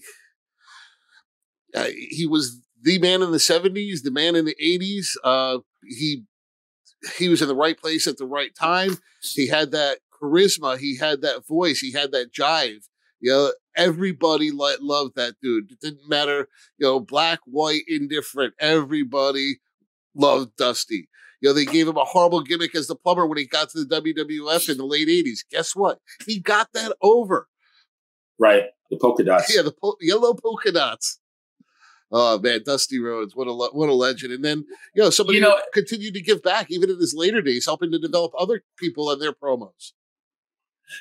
uh, 1.74 1.88
he 2.10 2.26
was 2.26 2.60
the 2.82 2.98
man 2.98 3.22
in 3.22 3.30
the 3.30 3.38
70s, 3.38 4.02
the 4.02 4.10
man 4.10 4.34
in 4.34 4.44
the 4.44 4.56
80s. 4.62 5.16
Uh, 5.22 5.58
he 5.84 6.24
he 7.18 7.28
was 7.28 7.42
in 7.42 7.48
the 7.48 7.54
right 7.54 7.78
place 7.78 8.06
at 8.06 8.18
the 8.18 8.26
right 8.26 8.54
time. 8.54 8.98
He 9.22 9.46
had 9.46 9.70
that 9.72 9.98
charisma. 10.12 10.78
He 10.78 10.96
had 10.96 11.22
that 11.22 11.46
voice. 11.46 11.80
He 11.80 11.92
had 11.92 12.12
that 12.12 12.32
jive. 12.32 12.86
You 13.20 13.30
know, 13.32 13.52
everybody 13.76 14.50
li- 14.50 14.76
loved 14.80 15.16
that 15.16 15.34
dude. 15.42 15.72
It 15.72 15.80
didn't 15.80 16.08
matter, 16.08 16.48
you 16.78 16.86
know, 16.86 17.00
black, 17.00 17.40
white, 17.44 17.82
indifferent. 17.86 18.54
Everybody 18.58 19.60
loved 20.14 20.56
Dusty. 20.56 21.08
You 21.40 21.50
know, 21.50 21.52
they 21.54 21.64
gave 21.64 21.88
him 21.88 21.96
a 21.96 22.04
horrible 22.04 22.42
gimmick 22.42 22.74
as 22.74 22.86
the 22.86 22.94
plumber 22.96 23.26
when 23.26 23.38
he 23.38 23.46
got 23.46 23.70
to 23.70 23.84
the 23.84 24.00
WWF 24.00 24.68
in 24.68 24.76
the 24.76 24.84
late 24.84 25.08
80s. 25.08 25.40
Guess 25.50 25.74
what? 25.74 25.98
He 26.26 26.38
got 26.38 26.68
that 26.74 26.94
over. 27.00 27.48
Right. 28.38 28.64
The 28.90 28.98
polka 28.98 29.22
dots. 29.22 29.54
Yeah, 29.54 29.62
the 29.62 29.72
po- 29.72 29.96
yellow 30.00 30.34
polka 30.34 30.72
dots. 30.72 31.19
Oh 32.12 32.38
man, 32.40 32.62
Dusty 32.64 32.98
Rhodes, 32.98 33.36
what 33.36 33.46
a 33.46 33.52
le- 33.52 33.70
what 33.72 33.88
a 33.88 33.94
legend! 33.94 34.32
And 34.32 34.44
then 34.44 34.64
you 34.94 35.02
know 35.02 35.10
somebody 35.10 35.38
You 35.38 35.42
know- 35.44 35.60
continued 35.72 36.14
to 36.14 36.20
give 36.22 36.42
back 36.42 36.66
even 36.70 36.90
in 36.90 36.98
his 36.98 37.14
later 37.14 37.40
days, 37.40 37.66
helping 37.66 37.92
to 37.92 37.98
develop 37.98 38.32
other 38.38 38.62
people 38.78 39.10
and 39.10 39.20
their 39.22 39.32
promos. 39.32 39.92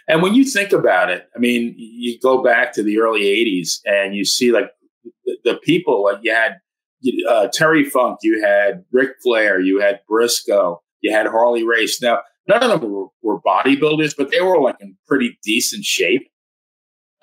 And 0.07 0.21
when 0.21 0.35
you 0.35 0.43
think 0.43 0.71
about 0.71 1.09
it, 1.09 1.27
I 1.35 1.39
mean, 1.39 1.73
you 1.77 2.19
go 2.19 2.43
back 2.43 2.73
to 2.73 2.83
the 2.83 2.99
early 2.99 3.21
'80s 3.21 3.79
and 3.85 4.13
you 4.15 4.23
see 4.23 4.51
like 4.51 4.69
the, 5.25 5.37
the 5.43 5.55
people. 5.63 6.03
Like 6.03 6.19
you 6.21 6.31
had 6.31 6.57
uh, 7.27 7.47
Terry 7.51 7.83
Funk, 7.85 8.19
you 8.21 8.43
had 8.43 8.83
Ric 8.91 9.11
Flair, 9.23 9.59
you 9.59 9.79
had 9.79 10.01
Briscoe, 10.07 10.81
you 11.01 11.11
had 11.11 11.25
Harley 11.25 11.63
Race. 11.65 12.01
Now, 12.01 12.19
none 12.47 12.61
of 12.61 12.81
them 12.81 12.91
were, 12.91 13.07
were 13.23 13.41
bodybuilders, 13.41 14.13
but 14.15 14.29
they 14.29 14.41
were 14.41 14.61
like 14.61 14.75
in 14.79 14.95
pretty 15.07 15.39
decent 15.43 15.85
shape. 15.85 16.29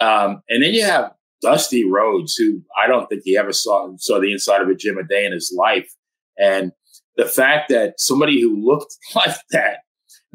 Um, 0.01 0.42
and 0.49 0.62
then 0.62 0.75
you 0.75 0.83
have 0.85 1.12
Dusty 1.42 1.85
Rhodes, 1.85 2.35
who 2.35 2.62
I 2.77 2.87
don't 2.87 3.09
think 3.09 3.22
he 3.25 3.37
ever 3.37 3.53
saw 3.53 3.88
saw 3.99 4.20
the 4.20 4.33
inside 4.33 4.62
of 4.62 4.68
a 4.68 4.75
gym 4.75 4.99
a 4.99 5.05
day 5.05 5.25
in 5.25 5.33
his 5.33 5.55
life. 5.57 5.88
And 6.38 6.72
the 7.16 7.27
fact 7.27 7.70
that 7.70 7.94
somebody 7.99 8.40
who 8.40 8.57
looked 8.64 8.96
like 9.14 9.37
that 9.51 9.79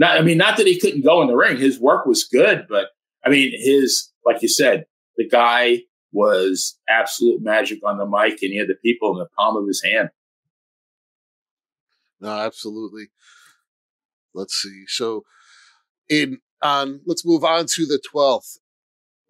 not, 0.02 0.18
I 0.18 0.22
mean, 0.22 0.40
not 0.40 0.58
that 0.58 0.66
he 0.66 0.80
couldn't 0.80 1.04
go 1.04 1.22
in 1.22 1.28
the 1.28 1.36
ring. 1.36 1.58
His 1.58 1.80
work 1.80 2.08
was 2.08 2.24
good, 2.24 2.66
but 2.68 2.88
I 3.24 3.30
mean, 3.30 3.52
his, 3.56 4.12
like 4.26 4.42
you 4.42 4.48
said, 4.48 4.86
the 5.16 5.28
guy 5.28 5.82
was 6.12 6.80
absolute 6.90 7.42
magic 7.42 7.80
on 7.86 8.00
the 8.00 8.08
mic 8.08 8.42
and 8.42 8.52
he 8.52 8.58
had 8.58 8.68
the 8.68 8.76
people 8.84 9.12
in 9.12 9.20
the 9.20 9.28
palm 9.38 9.56
of 9.56 9.68
his 9.68 9.84
hand. 9.84 10.10
No, 12.20 12.30
absolutely. 12.30 13.10
Let's 14.34 14.56
see. 14.56 14.86
So, 14.88 15.24
in 16.10 16.40
on, 16.64 17.02
let's 17.06 17.26
move 17.26 17.44
on 17.44 17.68
to 17.68 17.86
the 17.86 18.02
twelfth. 18.10 18.58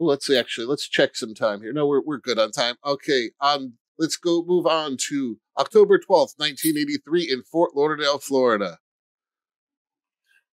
Let's 0.07 0.27
see. 0.27 0.37
Actually, 0.37 0.67
let's 0.67 0.87
check 0.87 1.15
some 1.15 1.33
time 1.33 1.61
here. 1.61 1.73
No, 1.73 1.87
we're 1.87 2.01
we're 2.01 2.17
good 2.17 2.39
on 2.39 2.51
time. 2.51 2.75
Okay. 2.85 3.31
Um, 3.39 3.73
let's 3.99 4.17
go 4.17 4.43
move 4.45 4.65
on 4.65 4.97
to 5.09 5.37
October 5.57 5.99
twelfth, 5.99 6.35
nineteen 6.39 6.77
eighty 6.77 6.97
three, 6.97 7.29
in 7.29 7.43
Fort 7.43 7.71
Lauderdale, 7.75 8.17
Florida. 8.17 8.79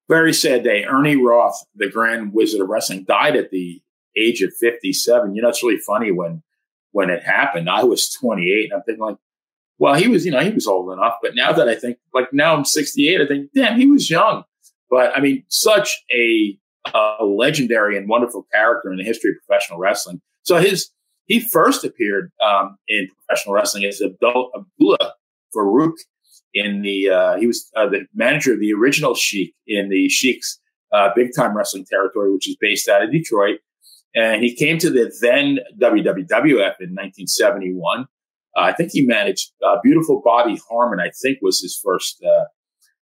Very 0.09 0.33
sad 0.33 0.65
day. 0.65 0.85
Ernie 0.85 1.17
Roth, 1.17 1.63
the 1.75 1.89
Grand 1.91 2.33
Wizard 2.33 2.63
of 2.63 2.69
Wrestling, 2.69 3.05
died 3.05 3.37
at 3.37 3.51
the 3.51 3.83
age 4.17 4.41
of 4.41 4.55
57. 4.59 5.35
You 5.35 5.43
know, 5.43 5.49
it's 5.49 5.63
really 5.63 5.79
funny 5.79 6.11
when 6.11 6.43
when 6.93 7.11
it 7.11 7.23
happened. 7.23 7.69
I 7.69 7.85
was 7.85 8.11
28, 8.13 8.65
and 8.65 8.73
I'm 8.73 8.83
thinking 8.85 9.05
like, 9.05 9.17
well, 9.79 9.95
he 9.95 10.09
was, 10.09 10.25
you 10.25 10.33
know, 10.33 10.41
he 10.41 10.51
was 10.51 10.67
old 10.67 10.93
enough. 10.93 11.15
But 11.23 11.35
now 11.35 11.53
that 11.53 11.69
I 11.69 11.75
think, 11.75 11.99
like 12.15 12.33
now 12.33 12.57
I'm 12.57 12.65
68, 12.65 13.21
I 13.21 13.27
think, 13.27 13.51
damn, 13.55 13.79
he 13.79 13.87
was 13.87 14.11
young. 14.11 14.45
But 14.91 15.17
I 15.17 15.21
mean, 15.21 15.45
such 15.49 16.03
a, 16.13 16.59
a 16.94 17.24
legendary 17.24 17.96
and 17.96 18.09
wonderful 18.09 18.46
character 18.53 18.90
in 18.90 18.98
the 18.98 19.05
history 19.05 19.31
of 19.31 19.37
professional 19.46 19.79
wrestling. 19.79 20.20
So 20.42 20.57
his 20.57 20.90
he 21.27 21.40
first 21.40 21.85
appeared 21.85 22.33
um, 22.42 22.77
in 22.88 23.09
professional 23.27 23.55
wrestling 23.55 23.85
as 23.85 24.01
Abdul, 24.01 24.51
Abdullah 24.57 25.14
Farouk 25.55 25.92
in 26.55 26.83
the 26.83 27.11
uh, 27.11 27.37
he 27.37 27.46
was 27.46 27.70
uh, 27.77 27.88
the 27.88 28.07
manager 28.14 28.55
of 28.55 28.61
the 28.61 28.72
original 28.72 29.14
Sheik 29.14 29.55
in 29.66 29.88
the 29.90 30.09
Sheik's 30.09 30.59
uh, 30.92 31.11
big 31.14 31.29
time 31.37 31.57
wrestling 31.57 31.85
territory, 31.85 32.33
which 32.33 32.48
is 32.48 32.57
based 32.61 32.88
out 32.88 33.03
of 33.03 33.12
Detroit. 33.12 33.59
And 34.14 34.42
he 34.42 34.55
came 34.55 34.79
to 34.79 34.90
the 34.90 35.12
then 35.20 35.59
WWF 35.81 36.81
in 36.81 36.94
1971. 36.94 38.01
Uh, 38.01 38.05
I 38.57 38.72
think 38.72 38.90
he 38.92 39.03
managed 39.03 39.53
uh, 39.64 39.77
beautiful 39.83 40.22
Bobby 40.24 40.59
Harmon. 40.68 40.98
I 40.98 41.11
think 41.22 41.38
was 41.42 41.61
his 41.61 41.79
first 41.85 42.22
uh, 42.24 42.44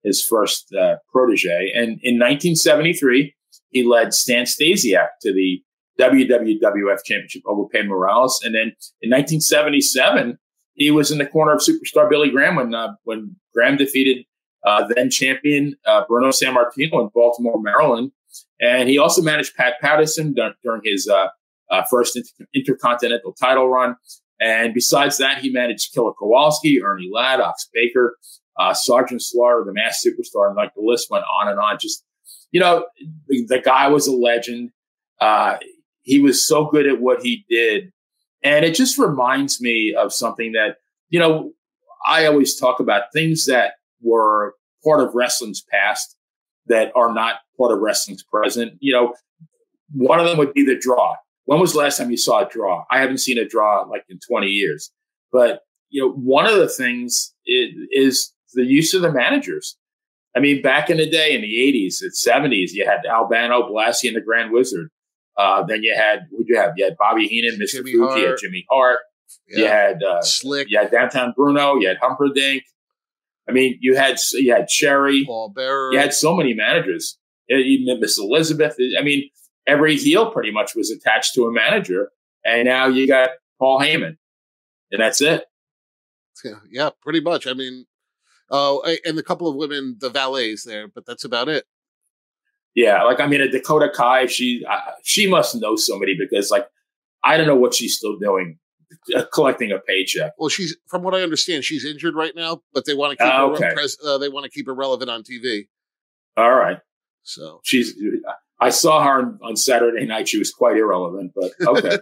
his 0.02 0.24
first 0.24 0.72
protege. 1.12 1.72
And 1.74 1.98
in 2.02 2.18
1973, 2.18 3.35
he 3.70 3.84
led 3.84 4.12
Stan 4.12 4.44
Stasiak 4.44 5.08
to 5.22 5.32
the 5.32 5.62
WWF 5.98 6.98
Championship 7.04 7.42
over 7.46 7.68
Pedro 7.68 7.90
Morales. 7.90 8.40
And 8.44 8.54
then 8.54 8.72
in 9.00 9.10
1977, 9.10 10.38
he 10.74 10.90
was 10.90 11.10
in 11.10 11.18
the 11.18 11.26
corner 11.26 11.52
of 11.52 11.60
superstar 11.60 12.08
Billy 12.08 12.30
Graham 12.30 12.56
when 12.56 12.74
uh, 12.74 12.94
when 13.04 13.36
Graham 13.54 13.76
defeated 13.76 14.24
uh, 14.66 14.86
then 14.94 15.10
champion 15.10 15.74
uh, 15.86 16.02
Bruno 16.06 16.28
Sammartino 16.28 17.00
in 17.00 17.10
Baltimore, 17.14 17.60
Maryland. 17.60 18.12
And 18.60 18.88
he 18.88 18.98
also 18.98 19.22
managed 19.22 19.54
Pat 19.54 19.74
Patterson 19.80 20.34
during 20.62 20.82
his 20.84 21.08
uh, 21.08 21.28
uh, 21.70 21.82
first 21.90 22.16
inter- 22.16 22.46
intercontinental 22.54 23.32
title 23.32 23.68
run. 23.68 23.96
And 24.40 24.74
besides 24.74 25.18
that, 25.18 25.38
he 25.38 25.50
managed 25.50 25.94
Killer 25.94 26.12
Kowalski, 26.12 26.82
Ernie 26.82 27.10
Ladd, 27.12 27.40
Ox 27.40 27.68
Baker, 27.72 28.16
uh, 28.58 28.74
Sergeant 28.74 29.22
Slaughter, 29.22 29.62
the 29.64 29.72
Masked 29.72 30.06
Superstar, 30.06 30.48
and 30.48 30.56
like 30.56 30.74
the 30.74 30.82
list 30.82 31.10
went 31.10 31.24
on 31.40 31.48
and 31.48 31.58
on. 31.58 31.78
Just, 31.80 32.04
you 32.50 32.60
know, 32.60 32.86
the, 33.28 33.60
guy 33.64 33.88
was 33.88 34.06
a 34.06 34.12
legend. 34.12 34.70
Uh, 35.20 35.56
he 36.02 36.20
was 36.20 36.46
so 36.46 36.66
good 36.66 36.86
at 36.86 37.00
what 37.00 37.22
he 37.22 37.44
did. 37.48 37.92
And 38.42 38.64
it 38.64 38.74
just 38.74 38.98
reminds 38.98 39.60
me 39.60 39.94
of 39.98 40.12
something 40.12 40.52
that, 40.52 40.76
you 41.08 41.18
know, 41.18 41.52
I 42.06 42.26
always 42.26 42.58
talk 42.58 42.80
about 42.80 43.12
things 43.12 43.46
that 43.46 43.72
were 44.00 44.54
part 44.84 45.00
of 45.00 45.14
wrestling's 45.14 45.62
past 45.70 46.16
that 46.66 46.92
are 46.94 47.12
not 47.12 47.36
part 47.58 47.72
of 47.72 47.80
wrestling's 47.80 48.22
present. 48.22 48.74
You 48.80 48.92
know, 48.92 49.14
one 49.92 50.20
of 50.20 50.26
them 50.26 50.38
would 50.38 50.54
be 50.54 50.64
the 50.64 50.78
draw. 50.78 51.16
When 51.46 51.60
was 51.60 51.72
the 51.72 51.78
last 51.78 51.98
time 51.98 52.10
you 52.10 52.16
saw 52.16 52.46
a 52.46 52.48
draw? 52.48 52.84
I 52.90 53.00
haven't 53.00 53.18
seen 53.18 53.38
a 53.38 53.46
draw 53.46 53.82
like 53.82 54.04
in 54.08 54.18
20 54.28 54.46
years. 54.46 54.92
But, 55.32 55.60
you 55.90 56.02
know, 56.02 56.12
one 56.12 56.46
of 56.46 56.56
the 56.56 56.68
things 56.68 57.34
is, 57.46 57.72
is 57.90 58.32
the 58.54 58.64
use 58.64 58.94
of 58.94 59.02
the 59.02 59.12
managers. 59.12 59.76
I 60.36 60.40
mean, 60.40 60.60
back 60.60 60.90
in 60.90 60.98
the 60.98 61.08
day 61.08 61.34
in 61.34 61.40
the 61.40 61.48
80s 61.48 62.02
and 62.02 62.12
70s, 62.12 62.70
you 62.72 62.84
had 62.84 63.06
Albano, 63.06 63.62
Blassie, 63.70 64.08
and 64.08 64.16
the 64.16 64.20
Grand 64.20 64.52
Wizard. 64.52 64.90
Uh, 65.36 65.64
then 65.64 65.82
you 65.82 65.94
had, 65.94 66.26
who'd 66.30 66.46
you 66.46 66.56
have? 66.56 66.72
You 66.76 66.84
had 66.84 66.96
Bobby 66.98 67.26
Heenan, 67.26 67.58
Mr. 67.58 67.76
Jimmy 67.76 67.92
Fuji, 67.92 67.96
you 67.96 68.08
had 68.08 68.26
Hart. 68.26 68.38
Jimmy 68.40 68.66
Hart. 68.70 68.98
Yeah. 69.48 69.58
You 69.58 69.66
had 69.66 70.02
uh, 70.02 70.22
Slick, 70.22 70.68
you 70.70 70.78
had 70.78 70.90
Downtown 70.90 71.32
Bruno. 71.36 71.76
You 71.76 71.88
had 71.88 71.98
Humperdinck. 72.00 72.62
I 73.48 73.52
mean, 73.52 73.78
you 73.80 73.96
had 73.96 74.18
you 74.32 74.52
had 74.52 74.70
Sherri. 74.70 75.24
Paul 75.24 75.50
Bearer. 75.50 75.92
You 75.92 75.98
had 75.98 76.12
so 76.12 76.34
many 76.34 76.52
managers. 76.52 77.18
Even 77.48 78.00
Miss 78.00 78.18
Elizabeth. 78.18 78.76
I 78.98 79.02
mean, 79.02 79.30
every 79.66 79.96
heel 79.96 80.32
pretty 80.32 80.50
much 80.50 80.74
was 80.74 80.90
attached 80.90 81.34
to 81.34 81.44
a 81.44 81.52
manager, 81.52 82.10
and 82.44 82.64
now 82.64 82.88
you 82.88 83.06
got 83.06 83.30
Paul 83.60 83.80
Heyman, 83.80 84.16
and 84.90 85.00
that's 85.00 85.20
it. 85.20 85.44
yeah, 86.44 86.52
yeah, 86.70 86.90
pretty 87.00 87.20
much. 87.20 87.46
I 87.46 87.52
mean, 87.52 87.86
oh, 88.50 88.82
a- 88.86 89.00
and 89.08 89.18
a 89.18 89.22
couple 89.22 89.48
of 89.48 89.56
women, 89.56 89.96
the 90.00 90.10
valets 90.10 90.64
there, 90.64 90.88
but 90.88 91.04
that's 91.06 91.24
about 91.24 91.48
it. 91.48 91.64
Yeah, 92.74 93.02
like 93.04 93.20
I 93.20 93.26
mean, 93.26 93.40
a 93.40 93.48
Dakota 93.50 93.88
Kai, 93.94 94.26
she 94.26 94.64
uh, 94.68 94.80
she 95.02 95.26
must 95.26 95.54
know 95.56 95.76
somebody 95.76 96.14
because 96.18 96.50
like 96.50 96.66
I 97.24 97.36
don't 97.36 97.46
know 97.46 97.56
what 97.56 97.74
she's 97.74 97.96
still 97.96 98.18
doing, 98.18 98.58
uh, 99.14 99.24
collecting 99.32 99.72
a 99.72 99.78
paycheck. 99.78 100.32
Well, 100.38 100.50
she's 100.50 100.76
from 100.86 101.02
what 101.02 101.14
I 101.14 101.22
understand, 101.22 101.64
she's 101.64 101.84
injured 101.86 102.14
right 102.14 102.34
now, 102.36 102.60
but 102.74 102.84
they 102.84 102.92
want 102.94 103.12
to 103.12 103.24
keep 103.24 103.32
Ah, 103.32 103.48
her 103.48 103.54
okay. 103.54 103.72
pres- 103.74 103.98
uh, 104.04 104.18
they 104.18 104.28
want 104.28 104.44
to 104.44 104.50
keep 104.50 104.66
her 104.66 104.74
relevant 104.74 105.10
on 105.10 105.22
TV. 105.22 105.68
All 106.36 106.54
right, 106.54 106.78
So 107.22 107.60
she's. 107.64 107.94
I 108.60 108.70
saw 108.70 109.02
her 109.04 109.18
on, 109.20 109.38
on 109.42 109.56
Saturday 109.56 110.04
night. 110.06 110.28
She 110.28 110.38
was 110.38 110.50
quite 110.50 110.76
irrelevant, 110.78 111.32
but 111.34 111.52
okay. 111.66 111.98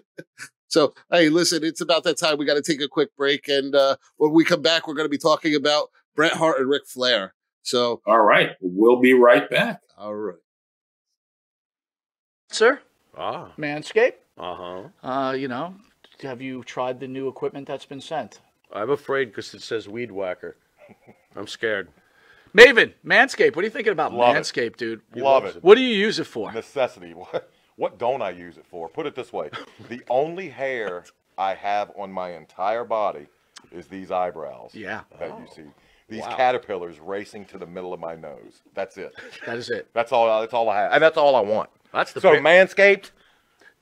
So, 0.68 0.94
hey, 1.10 1.28
listen, 1.28 1.62
it's 1.64 1.80
about 1.80 2.04
that 2.04 2.18
time. 2.18 2.38
We 2.38 2.44
got 2.44 2.54
to 2.54 2.62
take 2.62 2.80
a 2.80 2.88
quick 2.88 3.14
break. 3.16 3.48
And 3.48 3.74
uh, 3.74 3.96
when 4.16 4.32
we 4.32 4.44
come 4.44 4.62
back, 4.62 4.86
we're 4.88 4.94
going 4.94 5.04
to 5.06 5.10
be 5.10 5.18
talking 5.18 5.54
about 5.54 5.90
Bret 6.14 6.32
Hart 6.32 6.58
and 6.60 6.68
Ric 6.68 6.86
Flair. 6.86 7.34
So, 7.62 8.00
All 8.06 8.20
right, 8.22 8.50
we'll 8.60 9.00
be 9.00 9.12
right 9.12 9.48
back. 9.50 9.80
all 9.98 10.14
right. 10.14 10.36
Sir, 12.50 12.80
Ah. 13.16 13.52
Manscaped. 13.58 14.12
Uh 14.38 14.54
huh. 15.02 15.08
Uh, 15.08 15.32
you 15.32 15.48
know, 15.48 15.74
have 16.22 16.40
you 16.42 16.62
tried 16.64 17.00
the 17.00 17.08
new 17.08 17.28
equipment 17.28 17.66
that's 17.66 17.86
been 17.86 18.00
sent? 18.00 18.40
I'm 18.72 18.90
afraid 18.90 19.26
because 19.26 19.52
it 19.54 19.62
says 19.62 19.88
weed 19.88 20.12
whacker. 20.12 20.56
I'm 21.34 21.46
scared. 21.46 21.88
Maven, 22.56 22.92
Manscaped. 23.04 23.56
What 23.56 23.62
are 23.62 23.66
you 23.66 23.70
thinking 23.70 23.92
about 23.92 24.12
Love 24.14 24.36
it. 24.36 24.76
Dude? 24.76 25.00
Love 25.14 25.44
it. 25.44 25.62
What 25.62 25.74
do 25.76 25.82
you 25.82 25.94
use 25.94 26.18
it 26.18 26.24
for? 26.26 26.52
Necessity. 26.52 27.14
What, 27.14 27.50
what 27.76 27.98
don't 27.98 28.22
I 28.22 28.30
use 28.30 28.56
it 28.56 28.66
for? 28.66 28.88
Put 28.88 29.06
it 29.06 29.14
this 29.14 29.32
way 29.32 29.50
the 29.88 30.02
only 30.08 30.48
hair 30.48 31.04
I 31.38 31.54
have 31.54 31.92
on 31.96 32.10
my 32.10 32.32
entire 32.32 32.84
body 32.84 33.26
is 33.70 33.86
these 33.86 34.10
eyebrows. 34.10 34.74
Yeah. 34.74 35.02
That 35.18 35.28
you 35.28 35.46
oh. 35.48 35.54
see. 35.54 35.62
These 36.08 36.22
Wow. 36.22 36.36
caterpillars 36.36 37.00
racing 37.00 37.46
to 37.46 37.58
the 37.58 37.66
middle 37.66 37.92
of 37.92 37.98
my 37.98 38.14
nose. 38.14 38.62
That's 38.74 38.96
it. 38.96 39.12
That 39.46 39.56
is 39.58 39.70
it. 39.70 39.88
That's 39.92 40.12
all. 40.12 40.40
That's 40.40 40.54
all 40.54 40.68
I 40.68 40.80
have, 40.82 40.92
and 40.92 41.02
that's 41.02 41.16
all 41.16 41.34
I 41.34 41.40
want. 41.40 41.68
That's 41.92 42.12
the 42.12 42.20
So 42.20 42.32
big- 42.32 42.42
Manscaped 42.42 43.10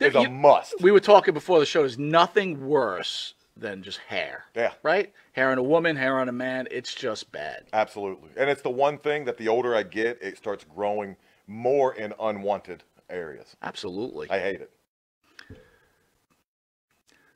is 0.00 0.14
You- 0.14 0.20
a 0.20 0.30
must. 0.30 0.80
We 0.80 0.90
were 0.90 1.00
talking 1.00 1.34
before 1.34 1.58
the 1.60 1.66
show. 1.66 1.80
There's 1.80 1.98
nothing 1.98 2.66
worse 2.66 3.34
than 3.56 3.82
just 3.82 3.98
hair. 3.98 4.46
Yeah. 4.56 4.72
Right? 4.82 5.12
Hair 5.32 5.50
on 5.52 5.58
a 5.58 5.62
woman, 5.62 5.96
hair 5.96 6.18
on 6.18 6.28
a 6.28 6.32
man. 6.32 6.66
It's 6.70 6.94
just 6.94 7.30
bad. 7.30 7.64
Absolutely, 7.72 8.30
and 8.36 8.48
it's 8.50 8.62
the 8.62 8.70
one 8.70 8.98
thing 8.98 9.26
that 9.26 9.36
the 9.36 9.48
older 9.48 9.74
I 9.76 9.82
get, 9.82 10.20
it 10.22 10.36
starts 10.38 10.64
growing 10.64 11.16
more 11.46 11.94
in 11.94 12.14
unwanted 12.18 12.84
areas. 13.10 13.56
Absolutely. 13.62 14.28
I 14.30 14.38
hate 14.38 14.60
it. 14.60 14.70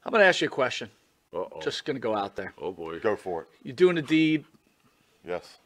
I'm 0.05 0.11
going 0.13 0.23
to 0.23 0.27
ask 0.27 0.41
you 0.41 0.47
a 0.49 0.51
question. 0.51 0.91
Uh-oh. 1.35 1.61
Just 1.61 1.85
going 1.85 1.97
to 1.97 2.01
go 2.01 2.15
out 2.15 2.37
there. 2.37 2.55
oh 2.61 2.73
boy. 2.73 2.99
Go 3.01 3.17
for 3.17 3.43
it. 3.43 3.49
You're 3.63 3.77
doing 3.77 3.99
a 3.99 4.03
deed. 4.03 4.45
Yes. 5.27 5.59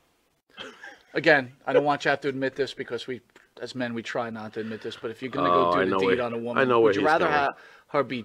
Again, 1.14 1.52
I 1.66 1.72
don't 1.72 1.84
want 1.84 2.00
you 2.00 2.04
to 2.04 2.10
have 2.10 2.20
to 2.22 2.28
admit 2.28 2.56
this 2.56 2.74
because 2.74 3.06
we, 3.06 3.20
as 3.60 3.74
men, 3.74 3.94
we 3.94 4.02
try 4.02 4.30
not 4.30 4.54
to 4.54 4.60
admit 4.60 4.82
this. 4.82 4.96
But 5.00 5.10
if 5.10 5.22
you're 5.22 5.30
going 5.30 5.50
to 5.50 5.56
Oh, 5.56 5.72
go 5.72 5.80
I 5.80 5.84
do 5.84 5.90
know 5.90 5.98
the 6.00 6.06
deed 6.06 6.16
where- 6.18 6.22
on 6.26 6.32
a 6.32 6.38
woman, 6.38 6.58
I 6.60 6.64
know 6.64 6.80
where 6.80 6.88
would 6.90 6.96
you 6.96 7.04
rather 7.06 7.26
going. 7.26 7.36
have 7.38 7.52
her 7.88 8.02
be 8.02 8.24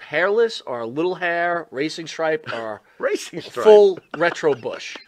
hairless 0.00 0.60
or 0.66 0.80
a 0.80 0.86
little 0.86 1.14
hair, 1.14 1.66
racing 1.70 2.06
stripe, 2.08 2.46
or 2.52 2.82
Racing 2.98 3.40
stripe. 3.40 3.64
full 3.64 3.98
retro 4.16 4.54
bush? 4.54 4.96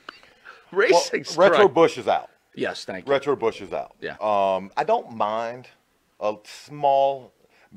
Well, 0.70 0.80
Racing 0.82 1.24
stripe. 1.24 1.52
retro 1.52 1.66
bush 1.66 1.96
is 1.96 2.08
out. 2.08 2.28
Yes, 2.54 2.84
thank 2.84 3.06
you. 3.06 3.10
Retro 3.12 3.34
bush 3.34 3.62
is 3.62 3.72
out. 3.72 3.94
Yeah. 4.02 4.16
Um, 4.20 4.70
I 4.76 4.84
don't 4.84 5.12
mind 5.16 5.66
a 6.20 6.34
small, 6.44 7.32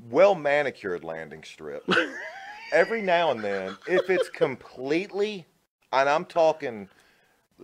well 0.09 0.35
manicured 0.35 1.03
landing 1.03 1.43
strip. 1.43 1.83
Every 2.73 3.01
now 3.01 3.31
and 3.31 3.41
then, 3.41 3.77
if 3.87 4.09
it's 4.09 4.29
completely, 4.29 5.45
and 5.91 6.07
I'm 6.07 6.25
talking 6.25 6.87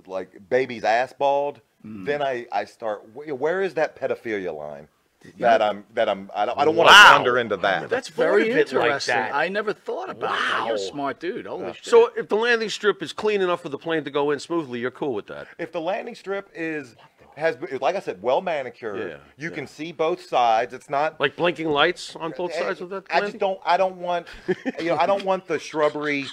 like 0.05 0.49
baby's 0.49 0.83
ass 0.83 1.13
bald, 1.17 1.61
Mm. 1.85 2.05
then 2.07 2.23
I, 2.23 2.47
I 2.51 2.65
start. 2.65 3.03
Where 3.13 3.61
is 3.61 3.75
that 3.75 3.95
pedophilia 3.95 4.51
line? 4.53 4.87
That 5.37 5.61
I'm 5.61 5.83
that 5.93 6.09
I'm 6.09 6.31
I 6.35 6.45
don't, 6.47 6.57
I 6.57 6.65
don't 6.65 6.75
want 6.75 6.89
to 6.89 6.95
wander 7.13 7.37
into 7.37 7.55
that. 7.57 7.87
That's 7.87 8.09
very 8.09 8.49
of 8.49 8.57
it 8.57 8.73
like 8.73 8.85
interesting. 8.85 9.13
that. 9.15 9.35
I 9.35 9.47
never 9.47 9.73
thought 9.73 10.09
about 10.09 10.31
that. 10.31 10.63
You're 10.65 10.75
a 10.75 10.79
smart 10.79 11.19
dude. 11.19 11.45
Holy 11.45 11.71
shit. 11.73 11.85
So 11.85 12.09
if 12.17 12.29
the 12.29 12.35
landing 12.35 12.69
strip 12.71 13.03
is 13.03 13.13
clean 13.13 13.41
enough 13.41 13.61
for 13.61 13.69
the 13.69 13.77
plane 13.77 14.03
to 14.05 14.09
go 14.09 14.31
in 14.31 14.39
smoothly, 14.39 14.79
you're 14.79 14.89
cool 14.89 15.13
with 15.13 15.27
that. 15.27 15.47
if 15.59 15.71
the 15.71 15.79
landing 15.81 16.15
strip 16.15 16.49
is 16.55 16.95
has 17.38 17.56
been- 17.56 17.78
like 17.80 17.95
I 17.95 18.00
said, 18.00 18.21
well 18.21 18.41
manicured, 18.41 18.97
Yeah, 19.00 19.17
you 19.38 19.50
yeah. 19.50 19.56
can 19.56 19.67
see 19.67 19.91
both 19.91 20.21
sides. 20.26 20.73
It's 20.73 20.89
not 20.89 21.19
Like 21.19 21.36
blinking 21.36 21.69
lights 21.69 22.15
on 22.15 22.34
both 22.36 22.54
sides 22.54 22.82
of 22.82 22.89
that 22.89 23.06
I 23.10 23.15
landing? 23.15 23.32
just 23.32 23.39
don't. 23.39 23.60
I 23.65 23.78
don't 23.78 23.97
want. 23.97 24.28
You 24.80 24.88
know, 24.89 24.97
I 24.97 25.06
don't 25.06 25.23
want 25.23 25.47
the 25.47 25.60
shrubbery 25.60 26.26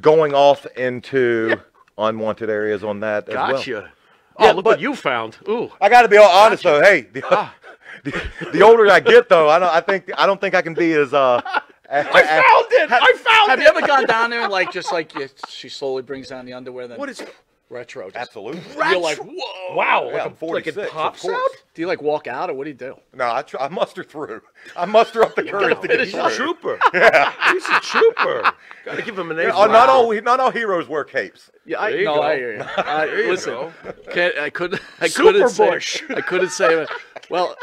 going 0.00 0.34
off 0.34 0.66
into 0.76 1.56
unwanted 1.98 2.50
areas 2.50 2.82
on 2.84 3.00
that 3.00 3.28
as 3.28 3.34
well. 3.34 3.52
Gotcha. 3.52 3.92
Yeah, 4.38 4.50
oh, 4.50 4.54
look 4.54 4.64
but- 4.64 4.70
what 4.72 4.80
you 4.80 4.94
found. 4.94 5.36
Ooh. 5.48 5.70
I 5.80 5.88
got 5.88 6.02
to 6.02 6.08
be 6.08 6.16
all 6.16 6.30
honest 6.30 6.62
though. 6.62 6.80
Hey, 6.82 7.02
the, 7.12 7.20
the, 8.04 8.22
the 8.52 8.62
older 8.62 8.90
I 8.90 9.00
get 9.00 9.28
though, 9.28 9.48
I 9.48 9.58
don't. 9.58 9.70
I 9.70 9.80
think 9.80 10.10
I 10.16 10.26
don't 10.26 10.40
think 10.40 10.54
I 10.54 10.62
can 10.62 10.74
be 10.74 10.92
as 10.92 11.12
uh. 11.14 11.40
I 11.88 12.02
found 12.02 12.66
it. 12.72 12.90
I 12.90 13.12
found 13.16 13.48
it 13.48 13.50
Have 13.50 13.60
you 13.60 13.66
ever 13.68 13.86
gone 13.86 14.06
down 14.06 14.30
there 14.30 14.40
and 14.42 14.50
like 14.50 14.72
just 14.72 14.92
like 14.92 15.14
you, 15.14 15.28
she 15.48 15.68
slowly 15.68 16.02
brings 16.02 16.26
down 16.28 16.44
the 16.44 16.52
underwear? 16.52 16.88
Then 16.88 16.98
What 16.98 17.08
is 17.08 17.22
retro? 17.68 18.06
Just, 18.06 18.16
Absolutely. 18.16 18.60
You're 18.76 18.98
like, 19.00 19.18
whoa. 19.18 19.74
Wow, 19.74 20.06
Yeah, 20.08 20.12
like, 20.14 20.26
I'm 20.26 20.32
a, 20.32 20.36
46, 20.36 20.76
like 20.76 20.84
it 20.84 20.88
of 20.88 20.92
pops 20.94 21.22
course. 21.22 21.34
out? 21.34 21.50
Do 21.74 21.82
you 21.82 21.86
like 21.88 22.00
walk 22.02 22.26
out 22.26 22.48
or 22.50 22.54
what 22.54 22.64
do 22.64 22.70
you 22.70 22.76
do? 22.76 22.96
No, 23.14 23.30
I, 23.32 23.42
tr- 23.42 23.58
I 23.60 23.68
muster 23.68 24.02
through. 24.04 24.40
I 24.76 24.84
muster 24.86 25.22
up 25.22 25.34
the 25.34 25.42
courage 25.44 25.80
to 25.80 25.88
get 25.88 25.90
finish 25.98 26.06
He's 26.12 26.14
a 26.16 26.30
through. 26.30 26.54
trooper. 26.56 26.78
He's 27.52 27.68
a 27.68 27.80
trooper. 27.80 28.52
Gotta 28.84 29.02
give 29.02 29.18
him 29.18 29.30
an 29.30 29.38
A. 29.38 29.42
Yeah, 29.44 29.48
uh, 29.56 29.66
oh, 29.66 29.70
not 29.70 29.88
all 29.88 30.12
not 30.22 30.40
all 30.40 30.50
heroes 30.50 30.88
wear 30.88 31.04
capes. 31.04 31.50
Yeah, 31.64 31.80
I 31.80 31.90
There 31.90 31.98
you 32.00 32.04
no, 32.06 32.14
go. 32.16 32.22
I 32.22 32.36
hear 32.36 32.56
you. 32.56 32.62
I, 32.78 33.06
There 33.06 33.24
you 33.24 33.30
listen, 33.30 33.52
go. 33.54 33.72
can't, 34.12 34.38
I 34.38 34.50
couldn't. 34.50 34.80
I 35.00 35.08
Super 35.08 35.32
couldn't 35.32 35.48
say. 35.50 35.70
Bush. 35.70 36.02
I 36.10 36.20
couldn't 36.20 36.50
say. 36.50 36.86
Well, 37.28 37.56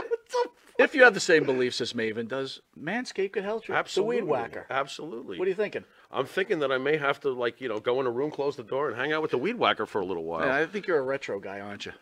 if 0.78 0.94
you 0.94 1.04
have 1.04 1.14
the 1.14 1.20
same 1.22 1.46
beliefs 1.46 1.80
as 1.80 1.94
Maven 1.94 2.28
does, 2.28 2.60
Manscaped 2.78 3.32
could 3.32 3.46
help 3.46 3.68
you. 3.70 3.74
Absolutely. 3.76 4.18
The 4.18 4.26
weed 4.26 4.30
whacker. 4.30 4.66
Absolutely. 4.70 5.40
What 5.40 5.46
are 5.46 5.50
you 5.50 5.56
thinking? 5.56 5.86
I'm 6.14 6.26
thinking 6.26 6.60
that 6.60 6.72
I 6.72 6.78
may 6.78 6.98
have 6.98 7.20
to, 7.22 7.32
like, 7.32 7.60
you 7.60 7.68
know, 7.68 7.80
go 7.80 8.00
in 8.00 8.06
a 8.06 8.12
room, 8.12 8.30
close 8.30 8.56
the 8.56 8.64
door, 8.64 8.90
and 8.90 8.96
hang 8.96 9.12
out 9.14 9.22
with 9.22 9.32
the 9.32 9.38
weed 9.38 9.56
whacker 9.56 9.86
for 9.86 10.02
a 10.02 10.06
little 10.06 10.24
while. 10.24 10.46
Yeah, 10.46 10.58
I 10.58 10.66
think 10.66 10.86
you're 10.86 11.00
a 11.00 11.04
retro 11.04 11.40
guy, 11.40 11.60
aren't 11.60 11.86
you? 11.88 11.94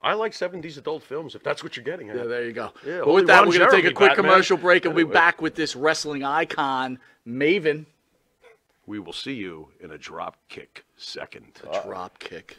I 0.00 0.14
like 0.14 0.30
70s 0.30 0.78
adult 0.78 1.02
films, 1.02 1.34
if 1.34 1.42
that's 1.42 1.64
what 1.64 1.76
you're 1.76 1.84
getting 1.84 2.08
at. 2.08 2.16
Yeah, 2.16 2.22
there 2.24 2.44
you 2.44 2.52
go. 2.52 2.70
Yeah, 2.86 3.00
but 3.04 3.14
with 3.14 3.26
that, 3.26 3.40
Ron 3.40 3.48
we're 3.48 3.58
going 3.58 3.70
to 3.70 3.76
take 3.76 3.84
a 3.84 3.92
quick 3.92 4.10
Batman. 4.10 4.30
commercial 4.30 4.56
break 4.56 4.84
and 4.84 4.94
we'll 4.94 5.06
be 5.06 5.12
back 5.12 5.42
with 5.42 5.56
this 5.56 5.74
wrestling 5.74 6.22
icon, 6.22 7.00
Maven. 7.26 7.86
We 8.86 9.00
will 9.00 9.12
see 9.12 9.34
you 9.34 9.70
in 9.80 9.90
a 9.90 9.98
drop 9.98 10.36
kick 10.48 10.84
second. 10.96 11.60
Drop 11.84 12.18
kick. 12.20 12.56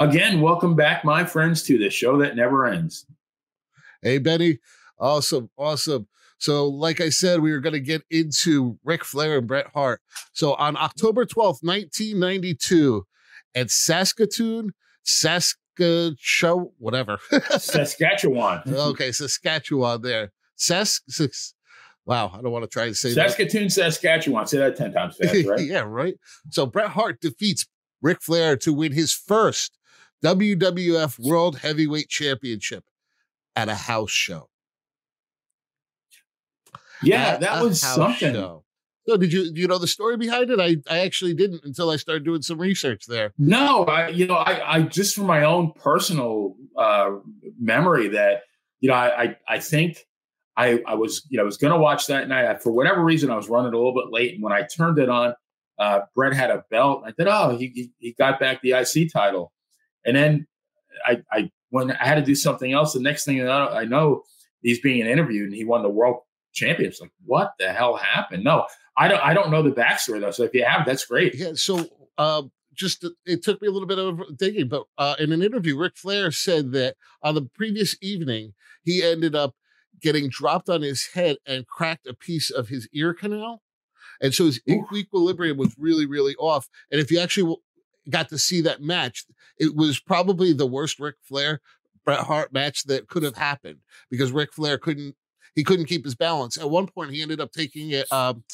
Again, 0.00 0.40
welcome 0.40 0.74
back, 0.74 1.04
my 1.04 1.24
friends, 1.24 1.62
to 1.62 1.78
the 1.78 1.90
show 1.90 2.18
that 2.18 2.34
never 2.34 2.66
ends. 2.66 3.06
Hey, 4.02 4.18
Benny. 4.18 4.58
Awesome. 4.98 5.48
Awesome. 5.56 6.08
So, 6.38 6.68
like 6.68 7.00
I 7.00 7.08
said, 7.08 7.40
we 7.40 7.52
were 7.52 7.60
going 7.60 7.74
to 7.74 7.80
get 7.80 8.02
into 8.10 8.78
Ric 8.84 9.04
Flair 9.04 9.38
and 9.38 9.46
Bret 9.46 9.68
Hart. 9.72 10.00
So, 10.32 10.54
on 10.54 10.76
October 10.76 11.24
12th, 11.24 11.62
1992, 11.62 13.06
at 13.54 13.70
Saskatoon, 13.70 14.72
Saskatchewan, 15.04 16.70
whatever. 16.78 17.18
Saskatchewan. 17.58 18.62
okay, 18.66 19.12
Saskatchewan 19.12 20.02
there. 20.02 20.32
Sask, 20.58 21.00
Sask 21.10 21.52
wow, 22.06 22.30
I 22.32 22.42
don't 22.42 22.52
want 22.52 22.64
to 22.64 22.68
try 22.68 22.86
to 22.86 22.94
say 22.94 23.12
Saskatoon, 23.12 23.64
that. 23.64 23.70
Saskatchewan. 23.70 24.46
Say 24.46 24.58
that 24.58 24.76
10 24.76 24.92
times 24.92 25.16
fast, 25.16 25.34
right? 25.46 25.60
yeah, 25.60 25.84
right. 25.86 26.14
So, 26.50 26.66
Bret 26.66 26.88
Hart 26.88 27.20
defeats 27.20 27.66
Ric 28.02 28.20
Flair 28.22 28.56
to 28.58 28.72
win 28.72 28.92
his 28.92 29.12
first 29.12 29.78
WWF 30.24 31.18
World 31.18 31.58
Heavyweight 31.58 32.08
Championship 32.08 32.84
at 33.56 33.68
a 33.68 33.74
house 33.74 34.10
show. 34.10 34.48
Yeah, 37.06 37.28
at 37.28 37.40
that 37.40 37.62
was 37.62 37.80
something. 37.80 38.34
Show. 38.34 38.64
So 39.06 39.16
did 39.18 39.32
you 39.32 39.52
do 39.52 39.60
you 39.60 39.68
know 39.68 39.78
the 39.78 39.86
story 39.86 40.16
behind 40.16 40.50
it? 40.50 40.58
I, 40.58 40.76
I 40.92 41.00
actually 41.00 41.34
didn't 41.34 41.62
until 41.64 41.90
I 41.90 41.96
started 41.96 42.24
doing 42.24 42.42
some 42.42 42.58
research 42.58 43.04
there. 43.06 43.34
No, 43.36 43.84
I 43.84 44.08
you 44.08 44.26
know 44.26 44.36
I 44.36 44.76
I 44.76 44.82
just 44.82 45.14
from 45.14 45.26
my 45.26 45.44
own 45.44 45.72
personal 45.72 46.56
uh, 46.76 47.10
memory 47.60 48.08
that 48.08 48.42
you 48.80 48.88
know 48.88 48.94
I 48.94 49.22
I, 49.22 49.36
I 49.48 49.58
think 49.58 49.98
I 50.56 50.82
I 50.86 50.94
was 50.94 51.26
you 51.28 51.36
know 51.36 51.42
I 51.42 51.46
was 51.46 51.58
going 51.58 51.72
to 51.72 51.78
watch 51.78 52.06
that 52.06 52.28
night 52.28 52.62
for 52.62 52.72
whatever 52.72 53.04
reason 53.04 53.30
I 53.30 53.36
was 53.36 53.48
running 53.48 53.74
a 53.74 53.76
little 53.76 53.94
bit 53.94 54.10
late 54.10 54.34
and 54.34 54.42
when 54.42 54.54
I 54.54 54.62
turned 54.62 54.98
it 54.98 55.10
on, 55.10 55.34
uh, 55.78 56.00
Bret 56.14 56.32
had 56.32 56.50
a 56.50 56.64
belt. 56.70 57.02
I 57.04 57.12
thought 57.12 57.28
oh 57.28 57.56
he 57.58 57.90
he 57.98 58.14
got 58.18 58.40
back 58.40 58.62
the 58.62 58.72
IC 58.72 59.12
title, 59.12 59.52
and 60.06 60.16
then 60.16 60.46
I 61.04 61.22
I 61.30 61.50
when 61.68 61.90
I 61.90 62.06
had 62.06 62.14
to 62.14 62.22
do 62.22 62.34
something 62.34 62.72
else. 62.72 62.94
The 62.94 63.00
next 63.00 63.26
thing 63.26 63.46
I 63.46 63.84
know, 63.84 64.22
he's 64.62 64.80
being 64.80 65.06
interviewed 65.06 65.48
and 65.48 65.54
he 65.54 65.66
won 65.66 65.82
the 65.82 65.90
world 65.90 66.20
championship. 66.54 67.02
Like 67.02 67.10
what 67.24 67.52
the 67.58 67.72
hell 67.72 67.96
happened? 67.96 68.44
No, 68.44 68.66
I 68.96 69.08
don't. 69.08 69.20
I 69.20 69.34
don't 69.34 69.50
know 69.50 69.62
the 69.62 69.70
backstory 69.70 70.20
though. 70.20 70.30
So 70.30 70.44
if 70.44 70.54
you 70.54 70.64
have, 70.64 70.86
that's 70.86 71.04
great. 71.04 71.34
Yeah. 71.34 71.52
So 71.54 71.86
uh, 72.16 72.42
just 72.72 73.04
it 73.26 73.42
took 73.42 73.60
me 73.60 73.68
a 73.68 73.70
little 73.70 73.88
bit 73.88 73.98
of 73.98 74.36
digging, 74.36 74.68
but 74.68 74.84
uh, 74.98 75.16
in 75.18 75.32
an 75.32 75.42
interview, 75.42 75.76
Ric 75.76 75.96
Flair 75.96 76.30
said 76.30 76.72
that 76.72 76.96
on 77.22 77.34
the 77.34 77.42
previous 77.42 77.96
evening 78.00 78.54
he 78.82 79.02
ended 79.02 79.34
up 79.34 79.54
getting 80.00 80.28
dropped 80.28 80.68
on 80.68 80.82
his 80.82 81.08
head 81.14 81.36
and 81.46 81.66
cracked 81.66 82.06
a 82.06 82.14
piece 82.14 82.50
of 82.50 82.68
his 82.68 82.88
ear 82.92 83.14
canal, 83.14 83.62
and 84.20 84.34
so 84.34 84.46
his 84.46 84.60
Ooh. 84.70 84.86
equilibrium 84.94 85.56
was 85.56 85.74
really, 85.78 86.06
really 86.06 86.34
off. 86.36 86.68
And 86.90 87.00
if 87.00 87.10
you 87.10 87.18
actually 87.18 87.56
got 88.10 88.28
to 88.28 88.38
see 88.38 88.60
that 88.62 88.82
match, 88.82 89.24
it 89.58 89.74
was 89.74 90.00
probably 90.00 90.52
the 90.52 90.66
worst 90.66 90.98
Ric 91.00 91.16
Flair 91.22 91.60
Bret 92.04 92.20
Hart 92.20 92.52
match 92.52 92.84
that 92.84 93.08
could 93.08 93.22
have 93.22 93.36
happened 93.36 93.78
because 94.10 94.32
Ric 94.32 94.52
Flair 94.52 94.78
couldn't 94.78 95.16
he 95.54 95.64
couldn't 95.64 95.86
keep 95.86 96.04
his 96.04 96.14
balance. 96.14 96.58
At 96.58 96.70
one 96.70 96.86
point, 96.86 97.12
he 97.12 97.22
ended 97.22 97.40
up 97.40 97.52
taking 97.52 97.90
it 97.90 98.10
um, 98.12 98.44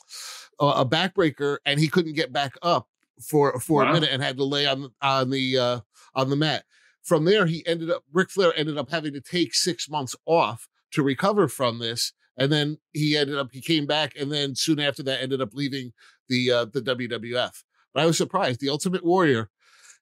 a 0.59 0.85
backbreaker, 0.85 1.59
and 1.65 1.81
he 1.81 1.89
couldn't 1.89 2.15
get 2.15 2.33
back 2.33 2.55
up 2.63 2.89
for 3.21 3.59
for 3.61 3.83
wow. 3.83 3.91
a 3.91 3.93
minute 3.93 4.11
and 4.13 4.23
had 4.23 4.37
to 4.37 4.45
lay 4.45 4.67
on 4.67 4.91
on 5.03 5.31
the 5.31 5.59
uh, 5.59 5.81
on 6.15 6.31
the 6.31 6.37
mat. 6.37 6.65
From 7.03 7.25
there, 7.25 7.47
he 7.47 7.67
ended 7.67 7.91
up 7.91 8.05
Ric 8.13 8.31
Flair 8.31 8.53
ended 8.57 8.79
up 8.79 8.91
having 8.91 9.13
to 9.15 9.21
take 9.21 9.55
six 9.55 9.89
months 9.89 10.15
off 10.27 10.69
to 10.93 11.03
recover 11.03 11.49
from 11.49 11.79
this, 11.79 12.13
and 12.37 12.53
then 12.53 12.79
he 12.93 13.17
ended 13.17 13.39
up 13.39 13.49
he 13.53 13.61
came 13.61 13.87
back, 13.87 14.15
and 14.19 14.31
then 14.31 14.55
soon 14.55 14.81
after 14.81 15.03
that 15.05 15.23
ended 15.23 15.41
up 15.41 15.55
leaving 15.55 15.93
the 16.29 16.51
uh, 16.51 16.65
the 16.67 16.83
WWF. 16.83 17.63
But 17.95 18.03
I 18.03 18.07
was 18.07 18.19
surprised. 18.19 18.61
The 18.61 18.69
Ultimate 18.69 19.05
Warrior, 19.05 19.51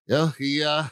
yeah, 0.07 0.33
he 0.39 0.63
uh, 0.63 0.85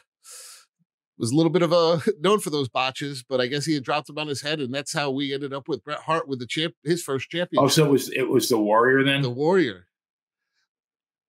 was 1.19 1.33
a 1.33 1.37
little 1.37 1.51
bit 1.51 1.63
of 1.63 1.73
a 1.73 2.01
known 2.21 2.41
for 2.41 2.51
those 2.51 2.69
botches, 2.69 3.25
but 3.29 3.41
I 3.41 3.47
guess 3.47 3.65
he 3.65 3.75
had 3.75 3.85
dropped 3.85 4.07
them 4.07 4.19
on 4.19 4.29
his 4.29 4.43
head, 4.43 4.61
and 4.61 4.73
that's 4.73 4.93
how 4.93 5.11
we 5.11 5.33
ended 5.33 5.53
up 5.53 5.69
with 5.69 5.85
Bret 5.85 6.01
Hart 6.01 6.29
with 6.29 6.39
the 6.39 6.47
champ, 6.47 6.75
his 6.85 7.03
first 7.03 7.31
champion. 7.31 7.63
Oh, 7.63 7.69
so 7.69 7.85
it 7.85 7.91
was 7.91 8.11
it 8.11 8.29
was 8.29 8.49
the 8.49 8.59
Warrior 8.59 9.05
then? 9.05 9.23
The 9.23 9.31
Warrior. 9.31 9.87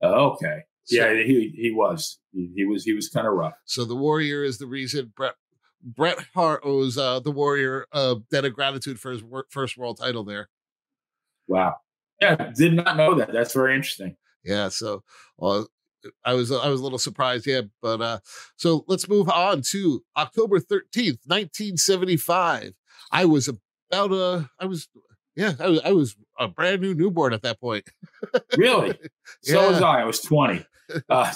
Oh, 0.02 0.32
okay. 0.32 0.62
So, 0.86 0.96
yeah, 0.96 1.24
he 1.24 1.54
he 1.56 1.72
was 1.72 2.20
he, 2.32 2.52
he 2.56 2.66
was 2.66 2.84
he 2.84 2.94
was 2.94 3.10
kind 3.10 3.28
of 3.28 3.34
rough. 3.34 3.56
So 3.66 3.84
the 3.84 3.96
Warrior 3.96 4.44
is 4.44 4.58
the 4.58 4.68
reason 4.68 5.12
Bret 5.16 5.36
Bret 5.84 6.18
Hart 6.34 6.62
owes 6.64 6.98
uh, 6.98 7.20
the 7.20 7.32
Warrior 7.32 7.88
a 7.92 8.16
debt 8.32 8.46
of 8.46 8.54
gratitude 8.54 9.00
for 9.00 9.12
his 9.12 9.22
first 9.50 9.78
world 9.78 9.98
title 9.98 10.24
there. 10.24 10.50
Wow. 11.48 11.76
Yeah, 12.22 12.52
did 12.56 12.74
not 12.74 12.98
know 12.98 13.16
that. 13.16 13.32
That's 13.32 13.54
very 13.54 13.76
interesting. 13.76 14.16
Yeah. 14.44 14.70
So, 14.70 15.04
uh, 15.42 15.64
I 16.24 16.34
was 16.34 16.52
I 16.52 16.70
was 16.70 16.80
a 16.80 16.84
little 16.84 17.00
surprised, 17.00 17.48
yeah. 17.48 17.62
But 17.82 18.02
uh, 18.02 18.20
so 18.56 18.86
let's 18.88 19.10
move 19.10 19.30
on 19.30 19.62
to 19.72 20.04
October 20.16 20.60
thirteenth, 20.60 21.20
nineteen 21.28 21.78
seventy 21.78 22.18
five. 22.18 22.74
I 23.12 23.26
was 23.26 23.50
about 23.92 24.12
a 24.12 24.50
I 24.60 24.66
was 24.66 24.88
yeah 25.36 25.54
I 25.60 25.68
was 25.68 25.82
I 25.86 25.92
was 25.92 26.16
a 26.40 26.48
brand 26.48 26.82
new 26.82 26.94
newborn 26.94 27.34
at 27.34 27.42
that 27.44 27.60
point. 27.60 27.90
really? 28.58 28.98
So 29.42 29.62
yeah. 29.62 29.70
was 29.70 29.82
I. 29.82 30.02
I 30.02 30.06
was 30.06 30.22
twenty. 30.22 30.66
Uh, 31.10 31.32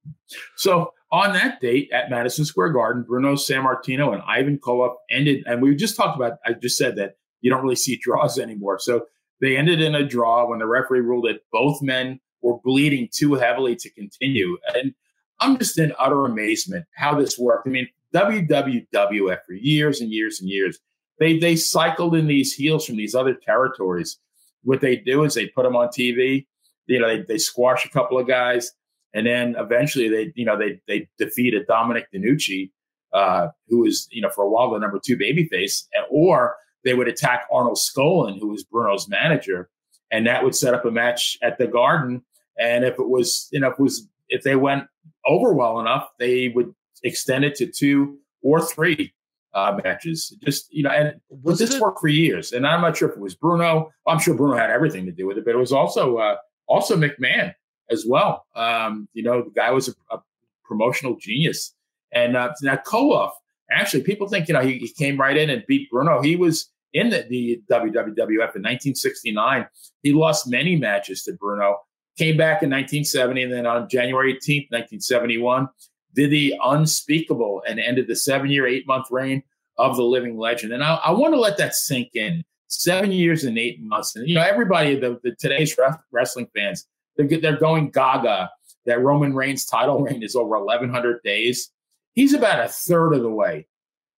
so 0.56 0.92
on 1.12 1.32
that 1.34 1.60
date 1.60 1.90
at 1.92 2.10
Madison 2.10 2.44
Square 2.44 2.70
Garden, 2.70 3.04
Bruno 3.06 3.34
Sammartino 3.34 4.12
and 4.12 4.22
Ivan 4.26 4.58
Koloff 4.58 4.94
ended, 5.10 5.44
and 5.46 5.62
we 5.62 5.74
just 5.76 5.96
talked 5.96 6.16
about. 6.16 6.38
I 6.44 6.52
just 6.54 6.76
said 6.76 6.96
that 6.96 7.16
you 7.40 7.50
don't 7.50 7.62
really 7.62 7.76
see 7.76 7.96
draws 7.96 8.38
anymore. 8.38 8.78
So 8.78 9.06
they 9.40 9.56
ended 9.56 9.80
in 9.80 9.94
a 9.94 10.06
draw 10.06 10.48
when 10.48 10.58
the 10.58 10.66
referee 10.66 11.00
ruled 11.00 11.26
that 11.26 11.40
both 11.52 11.82
men 11.82 12.20
were 12.42 12.58
bleeding 12.64 13.08
too 13.12 13.34
heavily 13.34 13.76
to 13.76 13.90
continue. 13.90 14.56
And 14.74 14.94
I'm 15.40 15.58
just 15.58 15.78
in 15.78 15.92
utter 15.98 16.24
amazement 16.24 16.86
how 16.94 17.18
this 17.18 17.38
worked. 17.38 17.66
I 17.66 17.70
mean, 17.70 17.88
WWF 18.14 19.38
for 19.46 19.52
years 19.52 20.00
and 20.00 20.10
years 20.10 20.40
and 20.40 20.48
years, 20.48 20.78
they 21.18 21.38
they 21.38 21.56
cycled 21.56 22.14
in 22.14 22.26
these 22.26 22.54
heels 22.54 22.86
from 22.86 22.96
these 22.96 23.14
other 23.14 23.34
territories. 23.34 24.18
What 24.62 24.80
they 24.80 24.96
do 24.96 25.24
is 25.24 25.34
they 25.34 25.48
put 25.48 25.64
them 25.64 25.76
on 25.76 25.88
TV. 25.88 26.46
You 26.86 27.00
know, 27.00 27.08
they, 27.08 27.22
they 27.22 27.38
squash 27.38 27.84
a 27.84 27.90
couple 27.90 28.18
of 28.18 28.28
guys, 28.28 28.72
and 29.14 29.26
then 29.26 29.56
eventually 29.58 30.08
they 30.08 30.32
you 30.34 30.44
know 30.44 30.58
they 30.58 30.80
they 30.86 31.08
defeat 31.18 31.54
a 31.54 31.64
Dominic 31.64 32.06
DeNucci, 32.14 32.70
uh, 33.12 33.48
who 33.68 33.80
was 33.80 34.08
you 34.10 34.22
know 34.22 34.30
for 34.30 34.44
a 34.44 34.48
while 34.48 34.70
the 34.70 34.78
number 34.78 35.00
two 35.04 35.16
babyface, 35.16 35.84
or 36.10 36.56
they 36.84 36.94
would 36.94 37.08
attack 37.08 37.46
Arnold 37.52 37.78
Skaaland, 37.78 38.38
who 38.38 38.48
was 38.48 38.64
Bruno's 38.64 39.08
manager, 39.08 39.68
and 40.10 40.26
that 40.26 40.42
would 40.42 40.54
set 40.54 40.74
up 40.74 40.84
a 40.84 40.90
match 40.90 41.38
at 41.42 41.58
the 41.58 41.66
Garden. 41.66 42.22
And 42.58 42.84
if 42.84 42.98
it 42.98 43.08
was, 43.08 43.48
you 43.52 43.60
know, 43.60 43.68
if 43.68 43.74
it 43.74 43.82
was 43.82 44.08
if 44.28 44.42
they 44.42 44.56
went 44.56 44.84
over 45.26 45.52
well 45.52 45.80
enough, 45.80 46.08
they 46.18 46.48
would 46.48 46.74
extend 47.02 47.44
it 47.44 47.54
to 47.56 47.66
two 47.66 48.18
or 48.42 48.64
three 48.64 49.12
uh, 49.54 49.78
matches. 49.84 50.36
Just 50.44 50.72
you 50.72 50.82
know, 50.82 50.90
and 50.90 51.20
was 51.42 51.58
this 51.58 51.74
it? 51.74 51.80
worked 51.80 52.00
for 52.00 52.08
years. 52.08 52.52
And 52.52 52.66
I'm 52.66 52.80
not 52.80 52.96
sure 52.96 53.10
if 53.10 53.16
it 53.16 53.20
was 53.20 53.34
Bruno. 53.34 53.90
I'm 54.06 54.18
sure 54.18 54.34
Bruno 54.34 54.56
had 54.56 54.70
everything 54.70 55.06
to 55.06 55.12
do 55.12 55.26
with 55.26 55.38
it, 55.38 55.44
but 55.44 55.54
it 55.54 55.58
was 55.58 55.72
also 55.72 56.18
uh, 56.18 56.36
also 56.66 56.96
McMahon 56.96 57.54
as 57.90 58.04
well. 58.06 58.46
Um, 58.54 59.08
you 59.12 59.22
know, 59.22 59.42
the 59.42 59.50
guy 59.50 59.70
was 59.70 59.88
a, 59.88 59.94
a 60.14 60.20
promotional 60.64 61.16
genius. 61.16 61.74
And 62.12 62.36
uh, 62.36 62.52
now 62.62 62.76
Koloff, 62.76 63.32
actually, 63.70 64.02
people 64.02 64.28
think 64.28 64.48
you 64.48 64.54
know 64.54 64.60
he, 64.60 64.78
he 64.78 64.88
came 64.88 65.18
right 65.18 65.36
in 65.36 65.50
and 65.50 65.64
beat 65.66 65.90
Bruno. 65.90 66.22
He 66.22 66.36
was 66.36 66.70
in 66.96 67.10
the, 67.10 67.26
the 67.28 67.60
WWF 67.70 68.56
in 68.56 68.62
1969. 68.62 69.66
He 70.02 70.12
lost 70.12 70.48
many 70.48 70.76
matches 70.76 71.22
to 71.24 71.34
Bruno, 71.34 71.78
came 72.16 72.36
back 72.36 72.62
in 72.62 72.70
1970, 72.70 73.42
and 73.42 73.52
then 73.52 73.66
on 73.66 73.88
January 73.88 74.32
18th, 74.32 74.70
1971, 74.70 75.68
did 76.14 76.30
the 76.30 76.54
unspeakable 76.64 77.62
and 77.68 77.78
ended 77.78 78.08
the 78.08 78.16
seven 78.16 78.50
year, 78.50 78.66
eight 78.66 78.86
month 78.86 79.06
reign 79.10 79.42
of 79.76 79.96
the 79.96 80.02
living 80.02 80.38
legend. 80.38 80.72
And 80.72 80.82
I, 80.82 80.94
I 80.94 81.10
want 81.10 81.34
to 81.34 81.40
let 81.40 81.58
that 81.58 81.74
sink 81.74 82.10
in. 82.14 82.42
Seven 82.68 83.12
years 83.12 83.44
and 83.44 83.56
eight 83.58 83.80
months. 83.80 84.16
And, 84.16 84.26
you 84.28 84.34
know, 84.34 84.42
everybody, 84.42 84.98
the, 84.98 85.20
the 85.22 85.36
today's 85.38 85.76
wrestling 86.10 86.48
fans, 86.52 86.84
they're, 87.16 87.28
they're 87.38 87.56
going 87.56 87.90
gaga 87.90 88.50
that 88.86 89.00
Roman 89.00 89.34
Reigns' 89.34 89.66
title 89.66 90.00
reign 90.02 90.22
is 90.22 90.34
over 90.34 90.58
1,100 90.58 91.22
days. 91.22 91.70
He's 92.14 92.34
about 92.34 92.64
a 92.64 92.68
third 92.68 93.12
of 93.12 93.22
the 93.22 93.30
way 93.30 93.68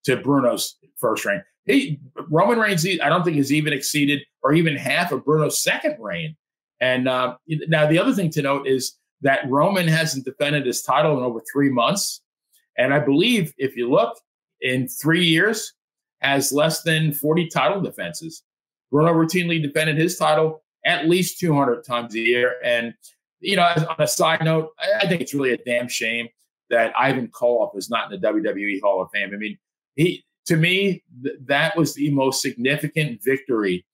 to 0.05 0.17
Bruno's 0.17 0.77
first 0.99 1.27
reign. 1.27 1.43
He 1.69 2.01
Roman 2.29 2.59
Reigns, 2.59 2.87
I 2.87 3.09
don't 3.09 3.25
think 3.25 3.37
has 3.37 3.53
even 3.53 3.73
exceeded 3.73 4.23
or 4.43 4.53
even 4.53 4.77
half 4.77 5.13
of 5.13 5.25
Bruno's 5.25 5.63
second 5.63 5.97
reign. 6.01 6.37
And 6.81 7.09
uh, 7.09 7.37
now 7.69 7.87
the 7.87 7.99
other 7.99 8.15
thing 8.15 8.31
to 8.31 8.43
note 8.43 8.67
is 8.67 8.95
that 9.21 9.49
Roman 9.49 9.89
hasn't 9.89 10.25
defended 10.25 10.67
his 10.67 10.83
title 10.83 11.19
in 11.19 11.25
over 11.25 11.41
three 11.53 11.71
months, 11.71 12.23
and 12.77 12.95
I 12.95 13.01
believe 13.01 13.53
if 13.59 13.77
you 13.77 13.91
look 13.91 14.19
in 14.61 14.89
three 14.89 15.25
years, 15.25 15.73
has 16.21 16.53
less 16.53 16.83
than 16.83 17.13
forty 17.13 17.49
title 17.49 17.81
defenses. 17.81 18.43
Bruno 18.91 19.13
routinely 19.13 19.63
defended 19.63 19.99
his 19.99 20.17
title 20.17 20.63
at 20.85 21.09
least 21.09 21.39
200 21.39 21.85
times 21.85 22.15
a 22.15 22.21
year. 22.21 22.55
And, 22.65 22.95
you 23.41 23.57
know, 23.57 23.63
on 23.63 23.97
a 23.99 24.09
side 24.09 24.43
note, 24.43 24.71
I, 24.79 25.05
I 25.05 25.09
think 25.09 25.21
it's 25.21 25.35
really 25.35 25.53
a 25.53 25.59
damn 25.59 25.89
shame 25.89 26.29
that 26.71 26.93
Ivan 26.99 27.29
Koloff 27.29 27.77
is 27.77 27.91
not 27.91 28.13
in 28.13 28.21
the 28.21 28.27
WWE 28.27 28.81
Hall 28.83 29.03
of 29.03 29.09
Fame. 29.13 29.31
I 29.33 29.37
mean, 29.37 29.59
he 29.97 30.25
to 30.49 30.57
me, 30.57 31.05
th- 31.23 31.37
that 31.47 31.77
was 31.77 31.95
the 31.95 32.11
most 32.11 32.43
significant 32.43 33.23
victory 33.23 33.87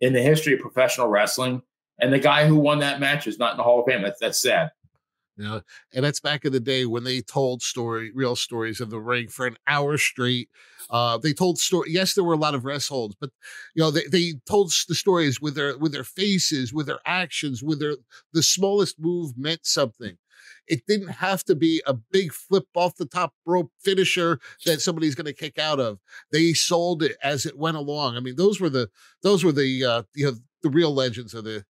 in 0.00 0.12
the 0.12 0.22
history 0.22 0.54
of 0.54 0.60
professional 0.60 1.08
wrestling. 1.08 1.62
And 2.00 2.12
the 2.12 2.18
guy 2.18 2.46
who 2.46 2.56
won 2.56 2.80
that 2.80 3.00
match 3.00 3.26
is 3.26 3.38
not 3.38 3.52
in 3.52 3.56
the 3.56 3.62
Hall 3.62 3.80
of 3.80 3.86
Fame. 3.86 4.02
That's, 4.02 4.20
that's 4.20 4.40
sad. 4.40 4.70
Know, 5.36 5.62
and 5.94 6.04
that's 6.04 6.20
back 6.20 6.44
in 6.44 6.52
the 6.52 6.60
day 6.60 6.84
when 6.84 7.04
they 7.04 7.22
told 7.22 7.62
story, 7.62 8.10
real 8.14 8.36
stories 8.36 8.80
of 8.80 8.90
the 8.90 9.00
ring 9.00 9.28
for 9.28 9.46
an 9.46 9.56
hour 9.66 9.96
straight. 9.96 10.50
Uh, 10.90 11.16
they 11.16 11.32
told 11.32 11.58
story. 11.58 11.90
Yes, 11.90 12.12
there 12.12 12.24
were 12.24 12.34
a 12.34 12.38
lot 12.38 12.54
of 12.54 12.66
rest 12.66 12.90
holds, 12.90 13.14
but 13.18 13.30
you 13.74 13.82
know 13.82 13.90
they, 13.90 14.06
they 14.10 14.34
told 14.46 14.70
the 14.88 14.94
stories 14.94 15.40
with 15.40 15.54
their 15.54 15.78
with 15.78 15.92
their 15.92 16.04
faces, 16.04 16.74
with 16.74 16.86
their 16.86 16.98
actions, 17.06 17.62
with 17.62 17.80
their 17.80 17.96
the 18.34 18.42
smallest 18.42 19.00
move 19.00 19.32
meant 19.38 19.64
something. 19.64 20.18
It 20.70 20.86
didn't 20.86 21.08
have 21.08 21.44
to 21.44 21.54
be 21.54 21.82
a 21.86 21.94
big 21.94 22.32
flip 22.32 22.64
off 22.74 22.96
the 22.96 23.06
top 23.06 23.34
rope 23.44 23.72
finisher 23.80 24.38
that 24.64 24.80
somebody's 24.80 25.14
going 25.14 25.26
to 25.26 25.32
kick 25.32 25.58
out 25.58 25.80
of. 25.80 25.98
They 26.32 26.52
sold 26.52 27.02
it 27.02 27.16
as 27.22 27.44
it 27.44 27.58
went 27.58 27.76
along. 27.76 28.16
I 28.16 28.20
mean, 28.20 28.36
those 28.36 28.60
were 28.60 28.70
the 28.70 28.88
those 29.22 29.44
were 29.44 29.52
the 29.52 29.84
uh, 29.84 30.02
you 30.14 30.26
know 30.26 30.32
the 30.62 30.70
real 30.70 30.94
legends 30.94 31.34
of 31.34 31.44
the 31.44 31.64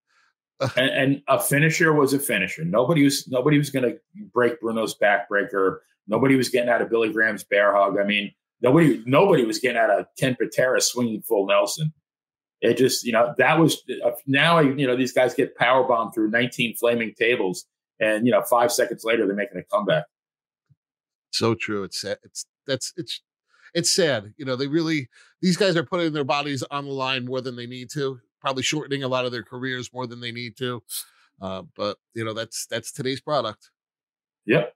and, 0.76 0.90
and, 0.90 1.22
a 1.28 1.40
finisher 1.40 1.92
was 1.92 2.12
a 2.12 2.18
finisher. 2.18 2.64
Nobody 2.64 3.04
was 3.04 3.26
nobody 3.28 3.56
was 3.56 3.70
going 3.70 3.84
to 3.84 3.98
break 4.32 4.60
Bruno's 4.60 4.94
backbreaker. 4.94 5.78
Nobody 6.06 6.36
was 6.36 6.50
getting 6.50 6.68
out 6.68 6.82
of 6.82 6.90
Billy 6.90 7.12
Graham's 7.12 7.44
bear 7.44 7.74
hug. 7.74 7.98
I 7.98 8.04
mean, 8.04 8.32
nobody 8.60 9.02
nobody 9.06 9.44
was 9.44 9.58
getting 9.58 9.78
out 9.78 9.90
of 9.90 10.06
Ken 10.18 10.36
Patera 10.38 10.80
swinging 10.80 11.22
full 11.22 11.46
Nelson. 11.46 11.92
It 12.60 12.76
just 12.76 13.04
you 13.04 13.12
know 13.12 13.34
that 13.38 13.58
was 13.58 13.82
uh, 14.04 14.10
now 14.26 14.58
you 14.58 14.86
know 14.86 14.96
these 14.96 15.12
guys 15.12 15.34
get 15.34 15.56
power 15.56 15.86
bombed 15.86 16.14
through 16.14 16.30
19 16.30 16.76
flaming 16.76 17.14
tables, 17.18 17.64
and 18.00 18.26
you 18.26 18.32
know 18.32 18.42
five 18.42 18.72
seconds 18.72 19.04
later 19.04 19.26
they're 19.26 19.36
making 19.36 19.58
a 19.58 19.64
comeback. 19.64 20.04
So 21.30 21.54
true. 21.54 21.84
It's 21.84 22.02
it's 22.04 22.46
that's 22.66 22.92
it's 22.96 23.20
it's 23.74 23.90
sad. 23.90 24.34
You 24.36 24.44
know 24.44 24.56
they 24.56 24.66
really 24.66 25.08
these 25.40 25.56
guys 25.56 25.76
are 25.76 25.84
putting 25.84 26.12
their 26.12 26.24
bodies 26.24 26.62
on 26.70 26.86
the 26.86 26.92
line 26.92 27.26
more 27.26 27.40
than 27.40 27.56
they 27.56 27.66
need 27.66 27.90
to 27.90 28.20
probably 28.40 28.62
shortening 28.62 29.02
a 29.02 29.08
lot 29.08 29.24
of 29.24 29.32
their 29.32 29.42
careers 29.42 29.92
more 29.92 30.06
than 30.06 30.20
they 30.20 30.32
need 30.32 30.56
to. 30.56 30.82
Uh, 31.40 31.62
but 31.76 31.98
you 32.14 32.24
know, 32.24 32.34
that's 32.34 32.66
that's 32.66 32.92
today's 32.92 33.20
product. 33.20 33.70
Yep. 34.46 34.74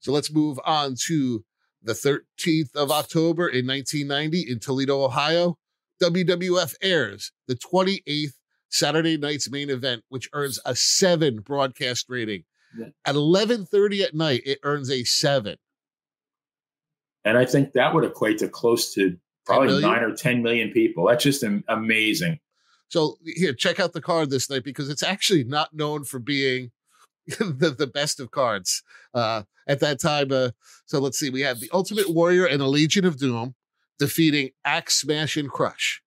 So 0.00 0.12
let's 0.12 0.32
move 0.32 0.58
on 0.64 0.94
to 1.06 1.44
the 1.82 1.92
13th 1.92 2.74
of 2.74 2.90
October 2.90 3.48
in 3.48 3.66
1990 3.66 4.50
in 4.50 4.60
Toledo, 4.60 5.04
Ohio. 5.04 5.58
WWF 6.02 6.74
airs 6.82 7.32
the 7.48 7.54
28th 7.54 8.34
Saturday 8.78 9.16
night's 9.16 9.50
main 9.50 9.70
event, 9.70 10.04
which 10.08 10.28
earns 10.32 10.58
a 10.64 10.74
seven 10.76 11.40
broadcast 11.40 12.06
rating. 12.08 12.44
Yeah. 12.78 12.88
At 13.04 13.14
11:30 13.14 14.02
at 14.02 14.14
night, 14.14 14.42
it 14.44 14.58
earns 14.62 14.90
a 14.90 15.04
seven. 15.04 15.56
And 17.24 17.36
I 17.36 17.44
think 17.44 17.72
that 17.72 17.94
would 17.94 18.04
equate 18.04 18.38
to 18.38 18.48
close 18.48 18.94
to 18.94 19.16
probably 19.44 19.80
nine 19.80 20.02
or 20.02 20.14
10 20.14 20.42
million 20.42 20.70
people. 20.70 21.06
That's 21.06 21.24
just 21.24 21.44
amazing. 21.68 22.38
So 22.88 23.18
here, 23.24 23.52
check 23.52 23.80
out 23.80 23.92
the 23.92 24.00
card 24.00 24.30
this 24.30 24.48
night 24.48 24.62
because 24.62 24.88
it's 24.88 25.02
actually 25.02 25.42
not 25.42 25.74
known 25.74 26.04
for 26.04 26.18
being 26.18 26.70
the, 27.26 27.74
the 27.76 27.86
best 27.88 28.20
of 28.20 28.30
cards 28.30 28.82
uh, 29.14 29.42
at 29.66 29.80
that 29.80 30.00
time. 30.00 30.30
Uh, 30.30 30.50
so 30.84 31.00
let's 31.00 31.18
see. 31.18 31.30
We 31.30 31.40
have 31.40 31.58
the 31.58 31.70
Ultimate 31.72 32.10
Warrior 32.10 32.46
and 32.46 32.62
a 32.62 32.66
Legion 32.66 33.04
of 33.04 33.18
Doom 33.18 33.54
defeating 33.98 34.50
Axe 34.64 35.00
Smash 35.00 35.36
and 35.36 35.50
Crush. 35.50 36.02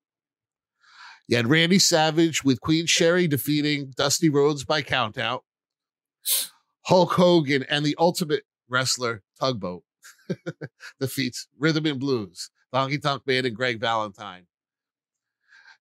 You 1.29 1.37
had 1.37 1.47
Randy 1.47 1.77
Savage 1.77 2.43
with 2.43 2.59
Queen 2.59 2.87
Sherri 2.87 3.27
defeating 3.27 3.93
Dusty 3.95 4.29
Rhodes 4.29 4.65
by 4.65 4.81
countout. 4.81 5.41
Hulk 6.87 7.11
Hogan 7.11 7.63
and 7.69 7.85
the 7.85 7.95
Ultimate 7.99 8.45
Wrestler 8.67 9.21
Tugboat 9.39 9.83
defeats 10.99 11.47
Rhythm 11.59 11.85
and 11.85 11.99
Blues. 11.99 12.49
Honky 12.73 12.99
Tonk 12.99 13.27
Man 13.27 13.45
and 13.45 13.55
Greg 13.55 13.79
Valentine. 13.79 14.47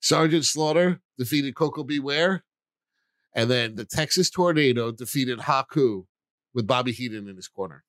Sergeant 0.03 0.45
Slaughter 0.45 1.01
defeated 1.17 1.55
Koko 1.55 1.83
B. 1.83 1.99
Ware. 1.99 2.45
And 3.35 3.51
then 3.51 3.75
the 3.75 3.87
Texas 3.87 4.29
Tornado 4.29 4.93
defeated 4.93 5.39
Haku 5.39 6.05
with 6.53 6.67
Bobby 6.67 6.93
Heenan 6.93 7.27
in 7.27 7.37
his 7.37 7.49
corner. 7.49 7.85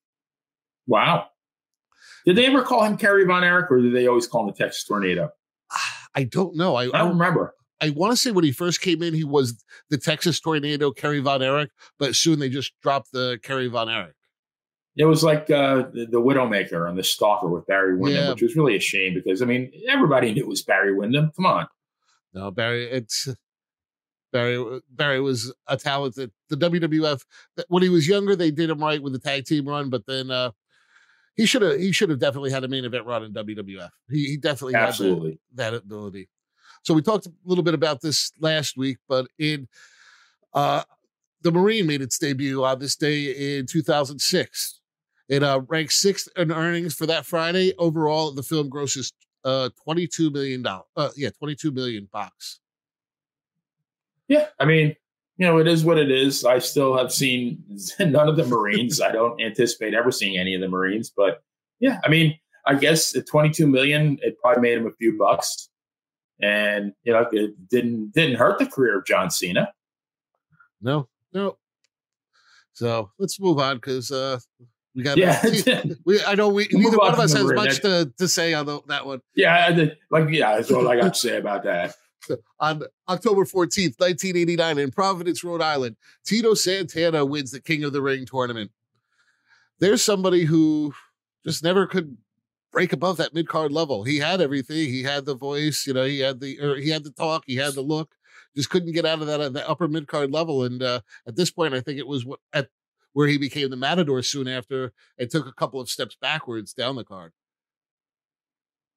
Wow. 0.88 1.28
Did 2.26 2.38
they 2.38 2.45
ever 2.45 2.62
call 2.62 2.86
him 2.86 2.95
Kerry 2.95 3.26
Von 3.26 3.43
Erich 3.43 3.70
or 3.70 3.82
did 3.82 3.93
they 3.93 4.07
always 4.07 4.28
call 4.28 4.47
him 4.47 4.47
the 4.47 4.64
Texas 4.64 4.86
Tornado? 4.86 5.32
Ah, 5.74 5.99
I 6.16 6.24
don't 6.24 6.55
know. 6.55 6.76
I, 6.76 6.86
I 6.86 6.99
don't 6.99 7.18
remember. 7.18 7.53
I 7.82 7.91
want 7.91 8.12
to 8.12 8.18
say 8.18 8.32
when 8.32 8.43
he 8.43 8.51
first 8.51 8.82
came 8.82 9.01
in, 9.01 9.14
he 9.14 9.24
was 9.24 9.64
the 9.89 9.97
Texas 9.97 10.39
Tornado, 10.39 10.91
Kerry 10.91 11.20
Von 11.20 11.41
Erich, 11.41 11.72
but 11.97 12.16
soon 12.16 12.39
they 12.39 12.49
just 12.49 12.74
dropped 12.82 13.12
the 13.14 13.39
Kerry 13.41 13.68
Von 13.68 13.89
Erich. 13.89 14.16
It 14.97 15.05
was 15.05 15.24
like 15.24 15.49
uh, 15.49 15.84
the, 15.93 16.07
the, 16.12 16.20
Widowmaker 16.20 16.89
and 16.89 16.97
the 16.97 17.03
Stalker 17.03 17.47
with 17.47 17.66
Barry 17.68 17.95
Windham, 17.97 18.24
yeah. 18.24 18.30
which 18.32 18.41
was 18.41 18.55
really 18.57 18.76
a 18.76 18.82
shame 18.82 19.14
because 19.14 19.41
I 19.41 19.45
mean 19.45 19.72
everybody 19.88 20.34
knew 20.34 20.41
it 20.41 20.47
was 20.47 20.62
Barry 20.62 20.93
Windham. 20.93 21.32
Come 21.38 21.45
on. 21.45 21.68
No, 22.34 22.51
Barry. 22.51 22.84
It's 22.89 23.30
Barry. 24.34 24.82
Barry 24.89 25.22
was 25.22 25.53
a 25.68 25.78
talented. 25.78 26.32
The 26.49 26.57
WWF 26.57 27.22
when 27.70 27.84
he 27.84 27.88
was 27.88 28.10
younger, 28.10 28.36
they 28.36 28.51
did 28.51 28.70
him 28.70 28.80
right 28.80 29.01
with 29.01 29.14
the 29.14 29.20
tag 29.20 29.45
team 29.45 29.70
run, 29.70 29.89
but 29.89 30.05
then 30.05 30.32
uh, 30.32 30.51
he 31.36 31.46
should 31.46 31.62
have. 31.62 31.80
He 31.80 31.92
should 31.92 32.10
have 32.10 32.20
definitely 32.20 32.52
had 32.52 32.64
a 32.64 32.68
main 32.68 32.86
event 32.86 33.06
run 33.06 33.24
in 33.24 33.34
WWF. 33.34 33.90
He, 34.10 34.26
he 34.26 34.38
definitely 34.38 34.76
absolutely 34.76 35.32
had 35.32 35.40
that, 35.58 35.72
that 35.72 35.78
ability. 35.84 36.30
So 36.84 36.94
we 36.94 37.02
talked 37.02 37.26
a 37.26 37.32
little 37.46 37.64
bit 37.64 37.74
about 37.74 38.02
this 38.02 38.32
last 38.40 38.78
week, 38.78 38.98
but 39.08 39.28
in 39.38 39.68
uh, 40.54 40.84
the 41.42 41.52
Marine 41.52 41.88
made 41.88 42.02
its 42.02 42.18
debut 42.18 42.64
on 42.64 42.80
this 42.80 42.96
day 42.96 43.58
in 43.58 43.66
2006. 43.66 44.80
It 45.28 45.44
uh, 45.44 45.62
ranks 45.68 45.96
sixth 45.98 46.28
in 46.36 46.52
earnings 46.52 46.96
for 46.96 47.06
that 47.06 47.26
Friday. 47.26 47.74
Overall, 47.78 48.32
the 48.32 48.42
film 48.42 48.68
grosses 48.68 49.14
uh, 49.46 49.70
twenty-two 49.84 50.32
million 50.32 50.64
dollars. 50.64 50.86
Uh, 50.96 51.10
yeah, 51.16 51.30
twenty-two 51.38 51.72
million 51.72 52.10
bucks. 52.12 52.60
Yeah, 54.28 54.48
I 54.60 54.66
mean, 54.66 54.96
you 55.40 55.46
know, 55.46 55.58
it 55.58 55.68
is 55.68 55.86
what 55.86 55.98
it 55.98 56.12
is. 56.12 56.44
I 56.44 56.60
still 56.60 56.98
have 56.98 57.14
seen 57.14 57.64
none 58.00 58.28
of 58.28 58.36
the 58.36 58.46
Marines. 58.46 59.00
I 59.00 59.12
don't 59.12 59.42
anticipate 59.42 59.94
ever 59.94 60.12
seeing 60.12 60.38
any 60.38 60.54
of 60.54 60.62
the 60.62 60.68
Marines, 60.68 61.12
but 61.16 61.42
yeah, 61.80 62.00
I 62.04 62.10
mean, 62.10 62.38
I 62.68 62.76
guess 62.76 63.16
at 63.16 63.26
22 63.26 63.66
million, 63.66 64.20
it 64.22 64.38
probably 64.42 64.62
made 64.62 64.78
him 64.78 64.86
a 64.86 64.92
few 64.92 65.18
bucks, 65.18 65.70
and 66.42 66.92
you 67.04 67.14
know, 67.14 67.26
it 67.32 67.70
didn't 67.70 68.12
didn't 68.14 68.36
hurt 68.36 68.60
the 68.60 68.66
career 68.66 69.00
of 69.00 69.06
John 69.06 69.32
Cena. 69.32 69.72
No, 70.82 71.08
no. 71.34 71.58
So 72.74 73.12
let's 73.18 73.40
move 73.40 73.60
on 73.60 73.78
because 73.78 74.12
uh, 74.12 74.40
we 74.94 75.04
got 75.04 75.18
yeah. 75.18 75.42
we, 76.06 76.22
I 76.26 76.36
know 76.36 76.50
we 76.50 76.68
neither 76.72 76.98
one 76.98 77.14
of 77.14 77.20
us 77.20 77.32
has 77.32 77.50
much 77.54 77.80
to, 77.80 78.12
to 78.18 78.28
say 78.28 78.54
on 78.54 78.66
the, 78.66 78.82
that 78.88 79.06
one. 79.06 79.22
Yeah, 79.36 79.88
like 80.12 80.30
yeah, 80.30 80.58
that's 80.58 80.70
all 80.70 80.88
I 80.90 80.98
got 80.98 81.14
to 81.14 81.20
say 81.20 81.38
about 81.38 81.64
that. 81.64 81.96
On 82.60 82.84
October 83.08 83.44
14th, 83.44 84.00
1989, 84.00 84.78
in 84.78 84.92
Providence, 84.92 85.44
Rhode 85.44 85.62
Island, 85.62 85.96
Tito 86.26 86.54
Santana 86.54 87.26
wins 87.26 87.52
the 87.52 87.62
King 87.62 87.84
of 87.84 87.94
the 87.94 88.02
Ring 88.02 88.26
tournament. 88.26 88.72
There's 89.80 90.02
somebody 90.02 90.44
who 90.46 90.94
just 91.46 91.64
never 91.64 91.88
could 91.88 92.18
break 92.72 92.94
above 92.94 93.18
that 93.18 93.34
mid 93.34 93.48
card 93.48 93.72
level. 93.72 94.04
He 94.04 94.18
had 94.18 94.42
everything. 94.42 94.90
He 94.90 95.04
had 95.04 95.26
the 95.26 95.36
voice, 95.36 95.86
you 95.88 95.94
know, 95.94 96.06
he 96.06 96.20
had 96.20 96.40
the 96.40 96.60
er, 96.62 96.76
he 96.76 96.90
had 96.90 97.04
the 97.04 97.12
talk, 97.12 97.44
he 97.48 97.56
had 97.56 97.74
the 97.74 97.82
look. 97.82 98.14
Just 98.56 98.70
couldn't 98.70 98.94
get 98.94 99.06
out 99.06 99.22
of 99.22 99.28
that, 99.28 99.54
that 99.54 99.70
upper 99.70 99.88
mid 99.88 100.08
card 100.08 100.32
level. 100.32 100.64
And 100.64 100.82
uh, 100.82 101.02
at 101.28 101.36
this 101.36 101.52
point, 101.52 101.74
I 101.74 101.82
think 101.82 102.00
it 102.00 102.08
was 102.08 102.26
what, 102.26 102.40
at 102.54 102.70
where 103.14 103.28
he 103.28 103.38
became 103.38 103.70
the 103.70 103.78
Matador 103.78 104.22
soon 104.22 104.48
after 104.48 104.92
and 105.18 105.30
took 105.30 105.48
a 105.48 105.54
couple 105.54 105.80
of 105.80 105.90
steps 105.90 106.18
backwards 106.20 106.74
down 106.74 106.96
the 106.96 107.04
card. 107.04 107.32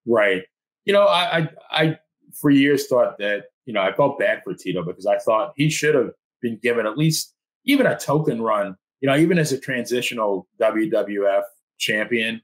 Right. 0.06 0.42
You 0.84 0.92
know, 0.92 1.06
I, 1.06 1.38
I, 1.38 1.48
I 1.70 1.98
for 2.40 2.50
years 2.50 2.86
thought 2.86 3.18
that 3.18 3.44
you 3.66 3.72
know 3.72 3.82
I 3.82 3.92
felt 3.92 4.18
bad 4.18 4.42
for 4.44 4.54
Tito 4.54 4.84
because 4.84 5.06
I 5.06 5.18
thought 5.18 5.52
he 5.56 5.70
should 5.70 5.94
have 5.94 6.10
been 6.40 6.58
given 6.62 6.86
at 6.86 6.98
least 6.98 7.34
even 7.64 7.86
a 7.86 7.98
token 7.98 8.42
run. 8.42 8.76
You 9.00 9.08
know, 9.08 9.16
even 9.16 9.38
as 9.38 9.50
a 9.50 9.58
transitional 9.58 10.46
WWF 10.60 11.42
champion. 11.78 12.40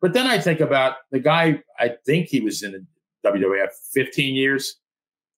But 0.00 0.14
then 0.14 0.26
I 0.26 0.38
think 0.38 0.60
about 0.60 0.96
the 1.12 1.20
guy. 1.20 1.62
I 1.78 1.92
think 2.04 2.28
he 2.28 2.40
was 2.40 2.62
in 2.62 2.72
the 2.72 3.30
WWF 3.30 3.68
15 3.92 4.34
years, 4.34 4.80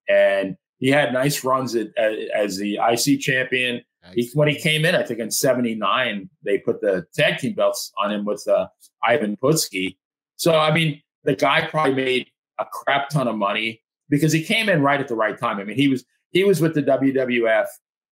and 0.09 0.57
he 0.78 0.88
had 0.88 1.12
nice 1.12 1.45
runs 1.45 1.74
at, 1.76 1.88
as, 1.99 2.16
as 2.34 2.57
the 2.57 2.78
IC 2.82 3.20
champion 3.20 3.82
he, 4.12 4.30
when 4.34 4.49
he 4.49 4.55
came 4.59 4.84
in, 4.84 4.95
I 4.95 5.03
think 5.03 5.20
in 5.20 5.30
'79, 5.30 6.28
they 6.42 6.59
put 6.59 6.80
the 6.80 7.07
tag 7.14 7.38
team 7.38 7.55
belts 7.55 7.92
on 7.99 8.12
him 8.12 8.24
with 8.24 8.47
uh, 8.47 8.68
Ivan 9.03 9.36
Putski. 9.36 9.97
So, 10.36 10.59
I 10.59 10.72
mean, 10.72 11.01
the 11.24 11.34
guy 11.34 11.66
probably 11.66 11.95
made 11.95 12.30
a 12.59 12.66
crap 12.66 13.09
ton 13.09 13.28
of 13.28 13.36
money 13.36 13.82
because 14.09 14.32
he 14.32 14.42
came 14.42 14.68
in 14.68 14.82
right 14.82 15.00
at 15.00 15.09
the 15.09 15.14
right 15.14 15.38
time. 15.38 15.59
I 15.59 15.64
mean, 15.64 15.76
he 15.76 15.88
was 15.88 16.05
he 16.30 16.44
was 16.44 16.61
with 16.61 16.74
the 16.74 16.82
WWF 16.82 17.66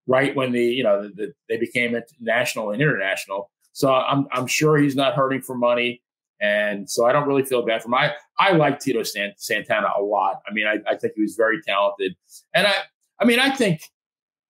right 0.07 0.35
when 0.35 0.53
the 0.53 0.63
you 0.63 0.83
know 0.83 1.03
the, 1.03 1.09
the, 1.09 1.33
they 1.49 1.59
became 1.59 1.97
national 2.21 2.71
and 2.71 2.81
international. 2.81 3.51
So 3.73 3.93
I'm 3.93 4.27
I'm 4.33 4.47
sure 4.47 4.77
he's 4.77 4.97
not 4.97 5.15
hurting 5.15 5.43
for 5.43 5.57
money, 5.57 6.03
and 6.41 6.89
so 6.89 7.07
I 7.07 7.13
don't 7.13 7.27
really 7.27 7.45
feel 7.45 7.65
bad 7.65 7.83
for 7.83 7.89
him. 7.89 7.95
I 7.95 8.13
I 8.39 8.53
like 8.53 8.81
Tito 8.81 9.03
Santana 9.03 9.89
a 9.99 10.03
lot. 10.03 10.41
I 10.49 10.53
mean, 10.53 10.67
I, 10.67 10.79
I 10.91 10.97
think 10.97 11.15
he 11.17 11.23
was 11.23 11.35
very 11.37 11.61
talented, 11.63 12.15
and 12.55 12.67
I 12.67 12.75
I 13.21 13.25
mean 13.25 13.39
I 13.39 13.51
think 13.51 13.83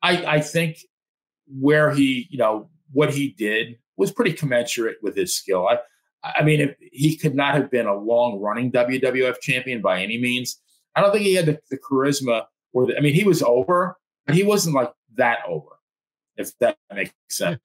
I 0.03 0.25
I 0.27 0.41
think 0.41 0.79
where 1.61 1.91
he, 1.91 2.27
you 2.31 2.39
know, 2.39 2.69
what 2.93 3.13
he 3.13 3.31
did 3.31 3.79
was 3.97 4.13
pretty 4.13 4.33
commensurate 4.33 4.97
with 5.03 5.17
his 5.17 5.35
skill. 5.35 5.69
I, 5.69 5.79
I 6.25 6.43
mean, 6.43 6.75
he 6.93 7.17
could 7.17 7.35
not 7.35 7.55
have 7.55 7.71
been 7.71 7.87
a 7.87 7.95
long 7.95 8.41
running 8.41 8.71
WWF 8.73 9.41
champion 9.41 9.83
by 9.83 10.01
any 10.01 10.19
means. 10.19 10.61
I 10.95 11.01
don't 11.01 11.13
think 11.13 11.25
he 11.25 11.35
had 11.35 11.47
the, 11.47 11.59
the 11.71 11.79
charisma 11.79 12.45
or 12.73 12.87
the, 12.87 12.97
I 12.97 13.01
mean, 13.01 13.15
he 13.15 13.25
was 13.25 13.43
over, 13.43 13.97
but 14.27 14.35
he 14.35 14.43
wasn't 14.43 14.75
like 14.75 14.93
that 15.17 15.39
over. 15.47 15.71
if 16.37 16.57
that 16.59 16.77
makes 16.95 17.13
sense. 17.31 17.61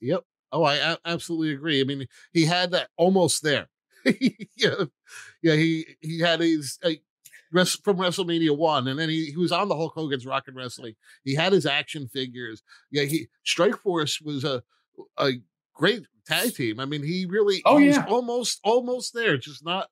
Yep. 0.00 0.20
Oh, 0.52 0.64
I 0.64 0.96
absolutely 1.04 1.52
agree. 1.54 1.80
I 1.80 1.84
mean, 1.84 2.06
he 2.32 2.44
had 2.44 2.70
that 2.72 2.88
almost 2.96 3.42
there. 3.42 3.68
yeah, 4.56 4.84
yeah. 5.42 5.54
He 5.54 5.86
he 6.00 6.18
had 6.20 6.40
his 6.40 6.78
uh, 6.84 6.90
from 7.82 7.96
WrestleMania 7.98 8.56
one, 8.56 8.88
and 8.88 8.98
then 8.98 9.08
he, 9.08 9.26
he 9.30 9.36
was 9.36 9.52
on 9.52 9.68
the 9.68 9.76
Hulk 9.76 9.94
Hogan's 9.94 10.26
Rock 10.26 10.48
and 10.48 10.56
Wrestling. 10.56 10.94
He 11.24 11.34
had 11.34 11.52
his 11.52 11.64
action 11.66 12.08
figures. 12.08 12.62
Yeah, 12.90 13.04
he 13.04 13.28
Strike 13.44 13.76
Force 13.76 14.20
was 14.20 14.44
a 14.44 14.62
a 15.16 15.32
great 15.72 16.04
tag 16.26 16.54
team. 16.54 16.80
I 16.80 16.84
mean, 16.84 17.02
he 17.02 17.24
really 17.26 17.62
Oh, 17.64 17.78
he 17.78 17.86
was 17.88 17.96
yeah. 17.96 18.06
almost 18.08 18.60
almost 18.64 19.14
there, 19.14 19.36
just 19.38 19.64
not. 19.64 19.88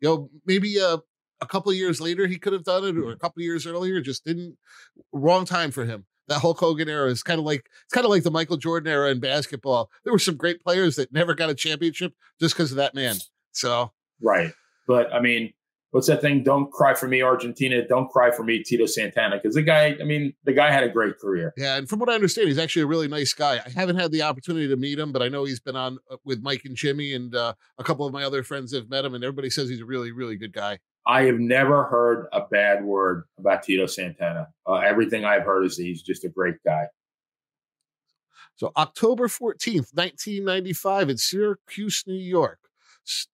You 0.00 0.08
know, 0.08 0.30
maybe 0.46 0.78
a 0.78 0.98
a 1.42 1.46
couple 1.46 1.70
of 1.70 1.76
years 1.76 2.00
later 2.00 2.26
he 2.26 2.38
could 2.38 2.52
have 2.52 2.64
done 2.64 2.84
it, 2.84 2.96
or 2.96 3.10
a 3.10 3.18
couple 3.18 3.40
of 3.40 3.44
years 3.44 3.66
earlier, 3.66 4.00
just 4.00 4.24
didn't. 4.24 4.56
Wrong 5.12 5.44
time 5.44 5.70
for 5.70 5.84
him. 5.84 6.06
That 6.28 6.38
Hulk 6.38 6.60
Hogan 6.60 6.88
era 6.88 7.10
is 7.10 7.22
kind 7.22 7.38
of 7.38 7.44
like 7.44 7.68
it's 7.84 7.92
kind 7.92 8.04
of 8.04 8.10
like 8.10 8.22
the 8.22 8.30
Michael 8.30 8.56
Jordan 8.56 8.90
era 8.90 9.10
in 9.10 9.20
basketball. 9.20 9.90
There 10.04 10.12
were 10.12 10.18
some 10.18 10.36
great 10.36 10.62
players 10.62 10.96
that 10.96 11.12
never 11.12 11.34
got 11.34 11.50
a 11.50 11.54
championship 11.54 12.14
just 12.40 12.54
because 12.54 12.70
of 12.70 12.76
that 12.76 12.94
man. 12.94 13.16
So 13.50 13.92
Right. 14.22 14.52
But 14.86 15.12
I 15.12 15.20
mean, 15.20 15.52
what's 15.92 16.06
that 16.08 16.20
thing? 16.20 16.42
Don't 16.42 16.70
cry 16.72 16.94
for 16.94 17.06
me, 17.06 17.22
Argentina. 17.22 17.86
Don't 17.86 18.08
cry 18.08 18.30
for 18.30 18.42
me, 18.42 18.62
Tito 18.62 18.86
Santana. 18.86 19.36
Because 19.36 19.54
the 19.54 19.62
guy, 19.62 19.96
I 20.00 20.04
mean, 20.04 20.34
the 20.44 20.52
guy 20.52 20.70
had 20.70 20.84
a 20.84 20.88
great 20.88 21.18
career. 21.18 21.52
yeah, 21.56 21.76
and 21.76 21.88
from 21.88 21.98
what 21.98 22.08
I 22.08 22.14
understand, 22.14 22.48
he's 22.48 22.58
actually 22.58 22.82
a 22.82 22.86
really 22.86 23.08
nice 23.08 23.32
guy. 23.32 23.60
I 23.64 23.70
haven't 23.70 23.96
had 23.96 24.10
the 24.10 24.22
opportunity 24.22 24.68
to 24.68 24.76
meet 24.76 24.98
him, 24.98 25.12
but 25.12 25.22
I 25.22 25.28
know 25.28 25.44
he's 25.44 25.60
been 25.60 25.76
on 25.76 25.98
uh, 26.10 26.16
with 26.24 26.42
Mike 26.42 26.62
and 26.64 26.76
Jimmy, 26.76 27.14
and 27.14 27.34
uh, 27.34 27.54
a 27.78 27.84
couple 27.84 28.06
of 28.06 28.12
my 28.12 28.24
other 28.24 28.42
friends 28.42 28.72
have 28.74 28.88
met 28.88 29.04
him, 29.04 29.14
and 29.14 29.22
everybody 29.22 29.50
says 29.50 29.68
he's 29.68 29.80
a 29.80 29.86
really, 29.86 30.12
really 30.12 30.36
good 30.36 30.52
guy. 30.52 30.78
I 31.06 31.22
have 31.24 31.38
never 31.38 31.84
heard 31.84 32.26
a 32.32 32.42
bad 32.42 32.84
word 32.84 33.24
about 33.38 33.62
Tito 33.62 33.86
Santana. 33.86 34.48
Uh, 34.66 34.74
everything 34.74 35.24
I've 35.24 35.42
heard 35.42 35.64
is 35.64 35.76
that 35.76 35.82
he's 35.84 36.02
just 36.02 36.24
a 36.24 36.28
great 36.28 36.56
guy. 36.64 36.86
So 38.56 38.70
October 38.76 39.26
14th, 39.28 39.94
1995 39.94 41.10
in 41.10 41.16
Syracuse, 41.18 42.04
New 42.06 42.14
York. 42.14 42.58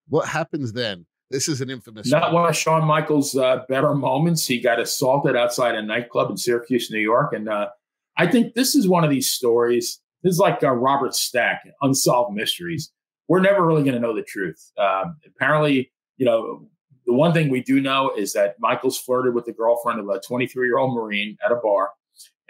What 0.08 0.28
happens 0.28 0.72
then? 0.72 1.06
This 1.30 1.48
is 1.48 1.60
an 1.60 1.68
infamous 1.68 2.10
Not 2.10 2.32
one. 2.32 2.48
of 2.48 2.56
Shawn 2.56 2.86
Michaels' 2.86 3.36
uh, 3.36 3.64
better 3.68 3.94
moments. 3.94 4.46
He 4.46 4.60
got 4.60 4.80
assaulted 4.80 5.36
outside 5.36 5.74
a 5.74 5.82
nightclub 5.82 6.30
in 6.30 6.38
Syracuse, 6.38 6.90
New 6.90 7.00
York. 7.00 7.34
And 7.34 7.50
uh, 7.50 7.68
I 8.16 8.26
think 8.26 8.54
this 8.54 8.74
is 8.74 8.88
one 8.88 9.04
of 9.04 9.10
these 9.10 9.28
stories. 9.28 10.00
This 10.22 10.32
is 10.32 10.38
like 10.38 10.62
uh, 10.64 10.70
Robert 10.70 11.14
Stack, 11.14 11.64
Unsolved 11.82 12.34
Mysteries. 12.34 12.90
We're 13.28 13.40
never 13.40 13.66
really 13.66 13.82
going 13.82 13.94
to 13.94 14.00
know 14.00 14.14
the 14.14 14.22
truth. 14.22 14.72
Um, 14.78 15.18
apparently, 15.26 15.92
you 16.16 16.24
know, 16.24 16.66
the 17.08 17.14
one 17.14 17.32
thing 17.32 17.48
we 17.48 17.62
do 17.62 17.80
know 17.80 18.12
is 18.14 18.34
that 18.34 18.56
Michaels 18.60 18.98
flirted 18.98 19.34
with 19.34 19.46
the 19.46 19.52
girlfriend 19.52 19.98
of 19.98 20.08
a 20.10 20.20
23 20.20 20.68
year 20.68 20.76
old 20.76 20.94
Marine 20.94 21.38
at 21.42 21.50
a 21.50 21.56
bar. 21.56 21.88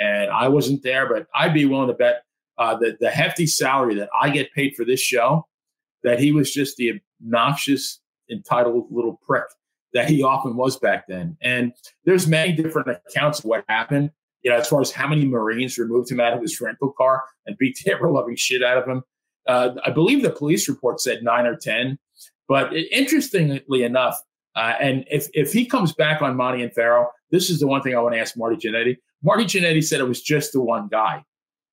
And 0.01 0.33
I 0.33 0.49
wasn't 0.49 0.83
there, 0.83 1.09
but 1.09 1.29
I'd 1.33 1.55
be 1.55 1.65
willing 1.65 1.87
to 1.87 1.95
bet 1.95 2.25
uh, 2.59 2.77
that 2.79 2.99
the 2.99 3.09
hefty 3.09 3.47
salary 3.47 3.95
that 3.95 4.09
I 4.21 4.31
get 4.31 4.53
paid 4.53 4.75
for 4.77 4.85
this 4.85 5.01
show, 5.01 5.47
that 6.03 6.19
he 6.19 6.33
was 6.33 6.53
just 6.53 6.77
the 6.77 7.01
obnoxious, 7.23 8.01
entitled 8.31 8.89
little 8.91 9.21
prick 9.25 9.45
that 9.95 10.11
he 10.11 10.25
often 10.25 10.57
was 10.57 10.77
back 10.77 11.07
then. 11.07 11.37
And 11.41 11.73
there's 12.05 12.27
many 12.27 12.53
different 12.53 12.89
accounts 13.07 13.39
of 13.39 13.45
what 13.45 13.65
happened. 13.69 14.11
You 14.43 14.51
know, 14.51 14.57
as 14.57 14.69
far 14.69 14.81
as 14.81 14.91
how 14.91 15.07
many 15.07 15.25
Marines 15.25 15.79
removed 15.79 16.11
him 16.11 16.19
out 16.19 16.33
of 16.33 16.43
his 16.43 16.61
rental 16.61 16.93
car 16.99 17.23
and 17.47 17.57
beat 17.59 17.79
the 17.85 17.93
ever 17.93 18.11
loving 18.11 18.35
shit 18.35 18.65
out 18.65 18.79
of 18.79 18.89
him. 18.89 19.05
Uh, 19.47 19.71
I 19.85 19.91
believe 19.91 20.23
the 20.23 20.31
police 20.31 20.69
report 20.69 21.01
said 21.01 21.23
nine 21.23 21.47
or 21.47 21.55
ten. 21.55 21.97
But 22.49 22.73
it, 22.73 22.91
interestingly 22.91 23.83
enough, 23.83 24.21
uh, 24.59 24.75
and 24.81 25.05
if 25.09 25.29
if 25.35 25.53
he 25.53 25.65
comes 25.65 25.93
back 25.93 26.21
on 26.21 26.37
Monty 26.37 26.65
and 26.65 26.75
Pharaoh, 26.75 27.09
this 27.31 27.49
is 27.49 27.61
the 27.61 27.69
one 27.69 27.81
thing 27.81 27.95
I 27.95 28.01
want 28.01 28.17
to 28.17 28.21
ask 28.21 28.37
Marty 28.37 28.57
Jannetty. 28.57 28.97
Marty 29.23 29.45
Jannetty 29.45 29.85
said 29.85 30.01
it 30.01 30.09
was 30.09 30.21
just 30.21 30.53
the 30.53 30.61
one 30.61 30.89
guy, 30.89 31.23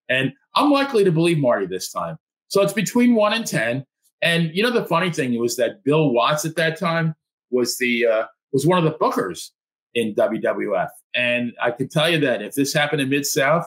and 0.07 0.31
I'm 0.53 0.69
likely 0.69 1.03
to 1.03 1.11
believe 1.11 1.39
Marty 1.39 1.65
this 1.65 1.91
time. 1.91 2.17
So 2.47 2.61
it's 2.61 2.73
between 2.73 3.15
one 3.15 3.33
and 3.33 3.45
ten. 3.45 3.85
And 4.21 4.51
you 4.53 4.61
know 4.61 4.69
the 4.69 4.85
funny 4.85 5.11
thing 5.11 5.39
was 5.39 5.55
that 5.55 5.83
Bill 5.83 6.11
Watts 6.11 6.45
at 6.45 6.55
that 6.57 6.77
time 6.77 7.15
was 7.49 7.75
the 7.79 8.05
uh, 8.05 8.25
was 8.53 8.67
one 8.67 8.77
of 8.77 8.83
the 8.83 8.99
bookers 8.99 9.49
in 9.95 10.13
WWF, 10.13 10.89
and 11.15 11.53
I 11.59 11.71
can 11.71 11.89
tell 11.89 12.07
you 12.07 12.19
that 12.19 12.43
if 12.43 12.53
this 12.53 12.71
happened 12.71 13.01
in 13.01 13.09
Mid 13.09 13.25
South, 13.25 13.65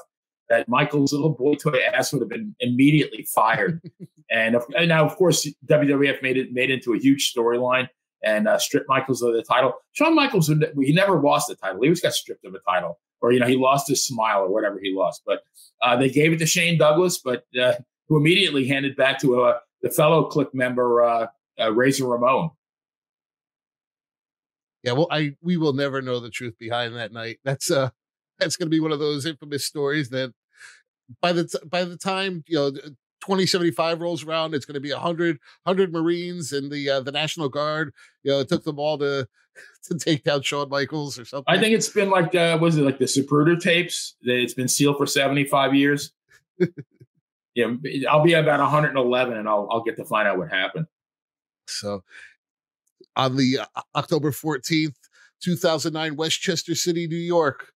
that 0.48 0.68
Michael's 0.68 1.12
little 1.12 1.30
boy 1.30 1.54
toy 1.54 1.80
ass 1.92 2.12
would 2.12 2.22
have 2.22 2.28
been 2.28 2.54
immediately 2.60 3.26
fired. 3.34 3.82
and, 4.30 4.54
of, 4.54 4.64
and 4.76 4.88
now, 4.88 5.04
of 5.04 5.16
course, 5.16 5.48
WWF 5.66 6.22
made 6.22 6.36
it 6.36 6.52
made 6.52 6.70
into 6.70 6.94
a 6.94 6.98
huge 6.98 7.32
storyline 7.34 7.88
and 8.22 8.48
uh, 8.48 8.58
stripped 8.58 8.88
Michaels 8.88 9.22
of 9.22 9.32
the 9.32 9.42
title. 9.42 9.74
Shawn 9.92 10.14
Michaels, 10.14 10.48
he 10.48 10.92
never 10.92 11.20
lost 11.20 11.48
the 11.48 11.56
title. 11.56 11.80
He 11.80 11.88
always 11.88 12.00
got 12.00 12.14
stripped 12.14 12.44
of 12.44 12.54
a 12.54 12.58
title, 12.70 12.98
or 13.20 13.32
you 13.32 13.40
know, 13.40 13.46
he 13.46 13.56
lost 13.56 13.88
his 13.88 14.04
smile 14.06 14.40
or 14.40 14.52
whatever 14.52 14.78
he 14.82 14.94
lost. 14.94 15.22
But 15.26 15.42
uh, 15.82 15.96
they 15.96 16.10
gave 16.10 16.32
it 16.32 16.38
to 16.38 16.46
Shane 16.46 16.78
Douglas, 16.78 17.18
but 17.18 17.44
uh, 17.60 17.74
who 18.08 18.16
immediately 18.16 18.66
handed 18.66 18.96
back 18.96 19.20
to 19.20 19.42
uh, 19.42 19.58
the 19.82 19.90
fellow 19.90 20.28
Kliq 20.30 20.52
member 20.54 21.02
uh, 21.02 21.26
uh, 21.60 21.72
Razor 21.72 22.06
Ramon. 22.06 22.50
Yeah, 24.82 24.92
well, 24.92 25.08
I 25.10 25.34
we 25.42 25.56
will 25.56 25.72
never 25.72 26.00
know 26.00 26.20
the 26.20 26.30
truth 26.30 26.54
behind 26.58 26.94
that 26.96 27.12
night. 27.12 27.38
That's 27.44 27.70
uh 27.70 27.90
that's 28.38 28.56
going 28.56 28.66
to 28.66 28.74
be 28.74 28.80
one 28.80 28.92
of 28.92 29.00
those 29.00 29.26
infamous 29.26 29.66
stories 29.66 30.10
that 30.10 30.32
by 31.20 31.32
the 31.32 31.44
t- 31.44 31.58
by 31.66 31.84
the 31.84 31.96
time 31.96 32.44
you 32.46 32.56
know 32.56 32.72
2075 33.28 34.00
rolls 34.00 34.24
around, 34.24 34.54
it's 34.54 34.64
going 34.64 34.74
to 34.74 34.80
be 34.80 34.90
100 34.90 35.38
100 35.64 35.92
Marines 35.92 36.52
and 36.52 36.72
the 36.72 36.88
uh, 36.88 37.00
the 37.00 37.12
National 37.12 37.50
Guard. 37.50 37.92
You 38.22 38.32
know, 38.32 38.40
it 38.40 38.48
took 38.48 38.64
them 38.64 38.78
all 38.78 38.96
to 38.98 39.28
to 39.84 39.98
take 39.98 40.24
down 40.24 40.40
Shawn 40.40 40.70
Michaels 40.70 41.18
or 41.18 41.26
something. 41.26 41.54
I 41.54 41.60
think 41.60 41.74
it's 41.74 41.90
been 41.90 42.08
like 42.08 42.34
uh, 42.34 42.56
was 42.58 42.78
it 42.78 42.82
like 42.82 42.98
the 42.98 43.04
Zapruder 43.04 43.60
tapes? 43.60 44.16
That 44.22 44.40
It's 44.40 44.54
been 44.54 44.68
sealed 44.68 44.96
for 44.96 45.06
seventy 45.06 45.44
five 45.44 45.74
years. 45.74 46.12
yeah, 47.54 47.74
I'll 48.08 48.24
be 48.24 48.32
about 48.32 48.60
one 48.60 48.70
hundred 48.70 48.88
and 48.88 48.98
eleven, 48.98 49.36
and 49.36 49.46
I'll 49.46 49.68
I'll 49.70 49.82
get 49.82 49.96
to 49.96 50.06
find 50.06 50.26
out 50.26 50.38
what 50.38 50.50
happened. 50.50 50.86
so. 51.66 52.02
On 53.16 53.34
the 53.34 53.58
uh, 53.58 53.80
October 53.96 54.30
14th, 54.30 54.94
2009, 55.42 56.14
Westchester 56.14 56.76
City, 56.76 57.08
New 57.08 57.16
York, 57.16 57.72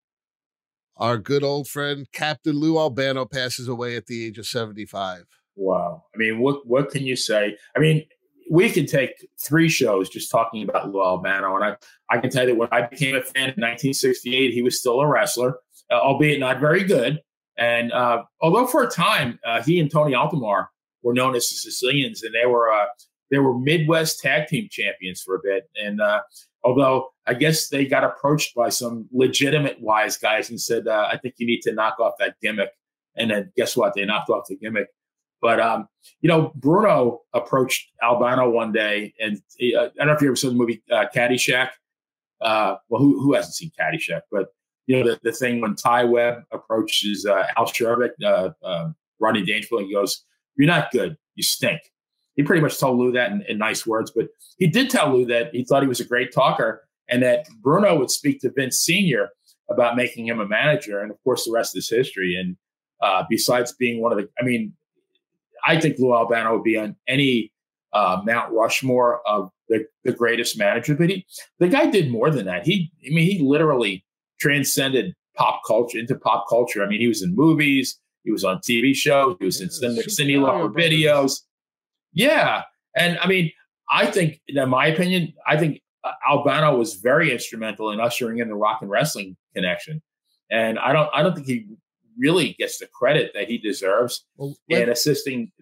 our 0.96 1.18
good 1.18 1.42
old 1.42 1.66
friend 1.66 2.07
Captain 2.12 2.55
Lou 2.55 2.78
Albano 2.78 3.24
passes 3.24 3.66
away 3.66 3.96
at 3.96 4.07
the 4.07 4.24
age 4.24 4.38
of 4.38 4.46
75. 4.46 5.24
Wow. 5.57 6.05
I 6.14 6.18
mean, 6.18 6.40
what 6.40 6.66
what 6.66 6.90
can 6.90 7.05
you 7.05 7.16
say? 7.16 7.57
I 7.76 7.78
mean, 7.78 8.05
we 8.50 8.70
could 8.70 8.88
take 8.88 9.26
three 9.40 9.68
shows 9.68 10.09
just 10.09 10.30
talking 10.30 10.62
about 10.62 10.90
Lou 10.90 11.03
Albano, 11.03 11.57
and 11.57 11.64
I 11.64 11.76
I 12.11 12.18
can 12.18 12.30
tell 12.30 12.42
you 12.42 12.50
that 12.50 12.59
when 12.59 12.68
I 12.72 12.86
became 12.86 13.14
a 13.14 13.22
fan 13.22 13.50
in 13.50 13.61
1968, 13.61 14.53
he 14.53 14.62
was 14.62 14.78
still 14.78 15.00
a 15.00 15.07
wrestler, 15.07 15.59
uh, 15.90 15.94
albeit 15.94 16.40
not 16.40 16.61
very 16.61 16.84
good. 16.84 17.20
And 17.59 17.92
uh, 17.92 18.24
although 18.40 18.66
for 18.66 18.82
a 18.82 18.90
time 18.90 19.38
uh, 19.46 19.62
he 19.62 19.78
and 19.78 19.90
Tony 19.90 20.12
Altomare 20.12 20.66
were 21.03 21.14
known 21.14 21.34
as 21.34 21.48
the 21.48 21.57
Sicilians, 21.57 22.22
and 22.22 22.34
they 22.34 22.46
were 22.46 22.72
uh, 22.72 22.86
they 23.30 23.38
were 23.38 23.59
Midwest 23.59 24.20
tag 24.20 24.48
team 24.48 24.68
champions 24.70 25.22
for 25.22 25.34
a 25.34 25.40
bit. 25.42 25.64
And 25.82 26.00
uh, 26.00 26.22
although 26.64 27.11
I 27.26 27.34
guess 27.34 27.68
they 27.68 27.86
got 27.86 28.05
approached 28.05 28.55
by 28.55 28.68
some 28.68 29.09
legitimate 29.12 29.80
wise 29.80 30.16
guys 30.16 30.50
and 30.50 30.61
said, 30.61 30.88
uh, 30.88 31.09
"I 31.11 31.18
think 31.18 31.34
you 31.38 31.46
need 31.46 31.62
to 31.62 31.72
knock 31.72 31.98
off 32.00 32.14
that 32.18 32.36
gimmick," 32.42 32.70
and 33.16 33.30
then 33.30 33.53
guess 33.57 33.76
what? 33.76 33.94
They 33.94 34.05
knocked 34.05 34.30
off 34.30 34.48
the 34.48 34.57
gimmick. 34.57 34.88
But 35.43 35.61
um, 35.61 35.88
you 36.20 36.28
know, 36.28 36.53
Bruno 36.55 37.22
approached 37.34 37.90
Albano 38.03 38.49
one 38.49 38.72
day, 38.72 39.12
and 39.20 39.43
he, 39.57 39.74
uh, 39.74 39.86
I 39.86 39.90
don't 39.99 40.07
know 40.07 40.12
if 40.12 40.22
you 40.22 40.28
ever 40.28 40.36
saw 40.36 40.49
the 40.49 40.55
movie 40.55 40.82
uh, 40.90 41.07
Caddyshack. 41.14 41.70
Uh, 42.40 42.76
well, 42.88 43.03
who 43.03 43.20
who 43.20 43.34
hasn't 43.34 43.57
seen 43.57 43.72
Caddyshack? 43.78 44.22
But 44.30 44.47
you 44.86 44.97
know, 44.97 45.11
the, 45.11 45.20
the 45.22 45.32
thing 45.32 45.61
when 45.61 45.74
Ty 45.74 46.05
Webb 46.05 46.45
approaches 46.53 47.26
uh, 47.26 47.45
Al 47.57 47.66
Czervik, 47.66 48.11
uh, 48.24 48.51
uh, 48.64 48.90
Rodney 49.18 49.45
Dangerfield, 49.45 49.82
he 49.82 49.93
goes, 49.93 50.24
"You're 50.57 50.68
not 50.68 50.93
good. 50.93 51.16
You 51.34 51.43
stink." 51.43 51.80
He 52.36 52.43
pretty 52.43 52.62
much 52.62 52.78
told 52.78 52.99
Lou 52.99 53.12
that 53.12 53.32
in, 53.32 53.43
in 53.49 53.59
nice 53.59 53.86
words, 53.86 54.11
but 54.14 54.28
he 54.59 54.66
did 54.68 54.88
tell 54.88 55.12
Lou 55.12 55.26
that 55.26 55.53
he 55.53 55.64
thought 55.64 55.82
he 55.82 55.88
was 55.88 56.01
a 56.01 56.05
great 56.05 56.32
talker, 56.32 56.86
and 57.09 57.20
that 57.24 57.47
Bruno 57.61 57.99
would 57.99 58.11
speak 58.11 58.40
to 58.40 58.53
Vince 58.53 58.78
Senior 58.78 59.30
about 59.68 59.97
making 59.97 60.26
him 60.28 60.38
a 60.38 60.47
manager, 60.47 61.01
and 61.01 61.11
of 61.11 61.22
course, 61.24 61.45
the 61.45 61.53
rest 61.53 61.76
is 61.76 61.90
history. 61.90 62.36
And 62.36 62.57
uh, 63.01 63.24
besides 63.28 63.72
being 63.72 64.01
one 64.01 64.12
of 64.12 64.18
the, 64.18 64.28
I 64.40 64.45
mean, 64.45 64.72
I 65.65 65.81
think 65.81 65.99
Lou 65.99 66.15
Albano 66.15 66.55
would 66.55 66.65
be 66.65 66.77
on 66.77 66.97
any 67.07 67.53
uh, 67.93 68.21
Mount 68.25 68.53
Rushmore 68.53 69.21
of 69.27 69.51
the, 69.69 69.87
the 70.05 70.13
greatest 70.13 70.59
manager. 70.59 70.95
But 70.95 71.11
he, 71.11 71.27
the 71.59 71.69
guy 71.69 71.87
did 71.87 72.11
more 72.11 72.31
than 72.31 72.47
that. 72.47 72.67
He, 72.67 72.91
I 73.07 73.15
mean, 73.15 73.31
he 73.31 73.43
literally 73.43 74.05
transcended 74.41 75.15
pop 75.37 75.61
culture 75.67 75.99
into 75.99 76.15
pop 76.15 76.47
culture. 76.49 76.83
I 76.83 76.89
mean, 76.89 77.01
he 77.01 77.09
was 77.09 77.23
in 77.23 77.35
movies, 77.35 77.99
he 78.25 78.31
was 78.31 78.45
on 78.45 78.59
TV 78.59 78.95
shows, 78.95 79.37
he 79.41 79.47
was 79.47 79.61
in 79.61 79.69
Cyndi, 79.69 80.05
Cyndi 80.07 80.37
Lauper 80.37 80.73
videos. 80.73 81.41
Yeah, 82.13 82.63
and 82.97 83.19
I 83.19 83.27
mean, 83.27 83.51
I 83.91 84.07
think, 84.07 84.41
in 84.49 84.69
my 84.69 84.87
opinion, 84.87 85.33
I 85.47 85.57
think 85.57 85.81
uh, 86.05 86.13
Albano 86.29 86.77
was 86.77 86.95
very 86.95 87.33
instrumental 87.33 87.91
in 87.91 88.01
ushering 88.01 88.39
in 88.39 88.49
the 88.49 88.55
rock 88.55 88.79
and 88.83 88.91
wrestling 88.91 89.37
connection. 89.55 90.03
And 90.51 90.79
I 90.79 90.93
don't, 90.93 91.09
I 91.15 91.23
don't 91.23 91.35
think 91.35 91.47
he 91.47 91.67
really 92.19 92.55
gets 92.59 92.79
the 92.79 92.87
credit 92.87 93.33
that 93.35 93.49
he 93.49 93.59
deserves 93.59 94.25
Well, 94.37 94.57
in 94.69 94.89
assisting 94.89 95.53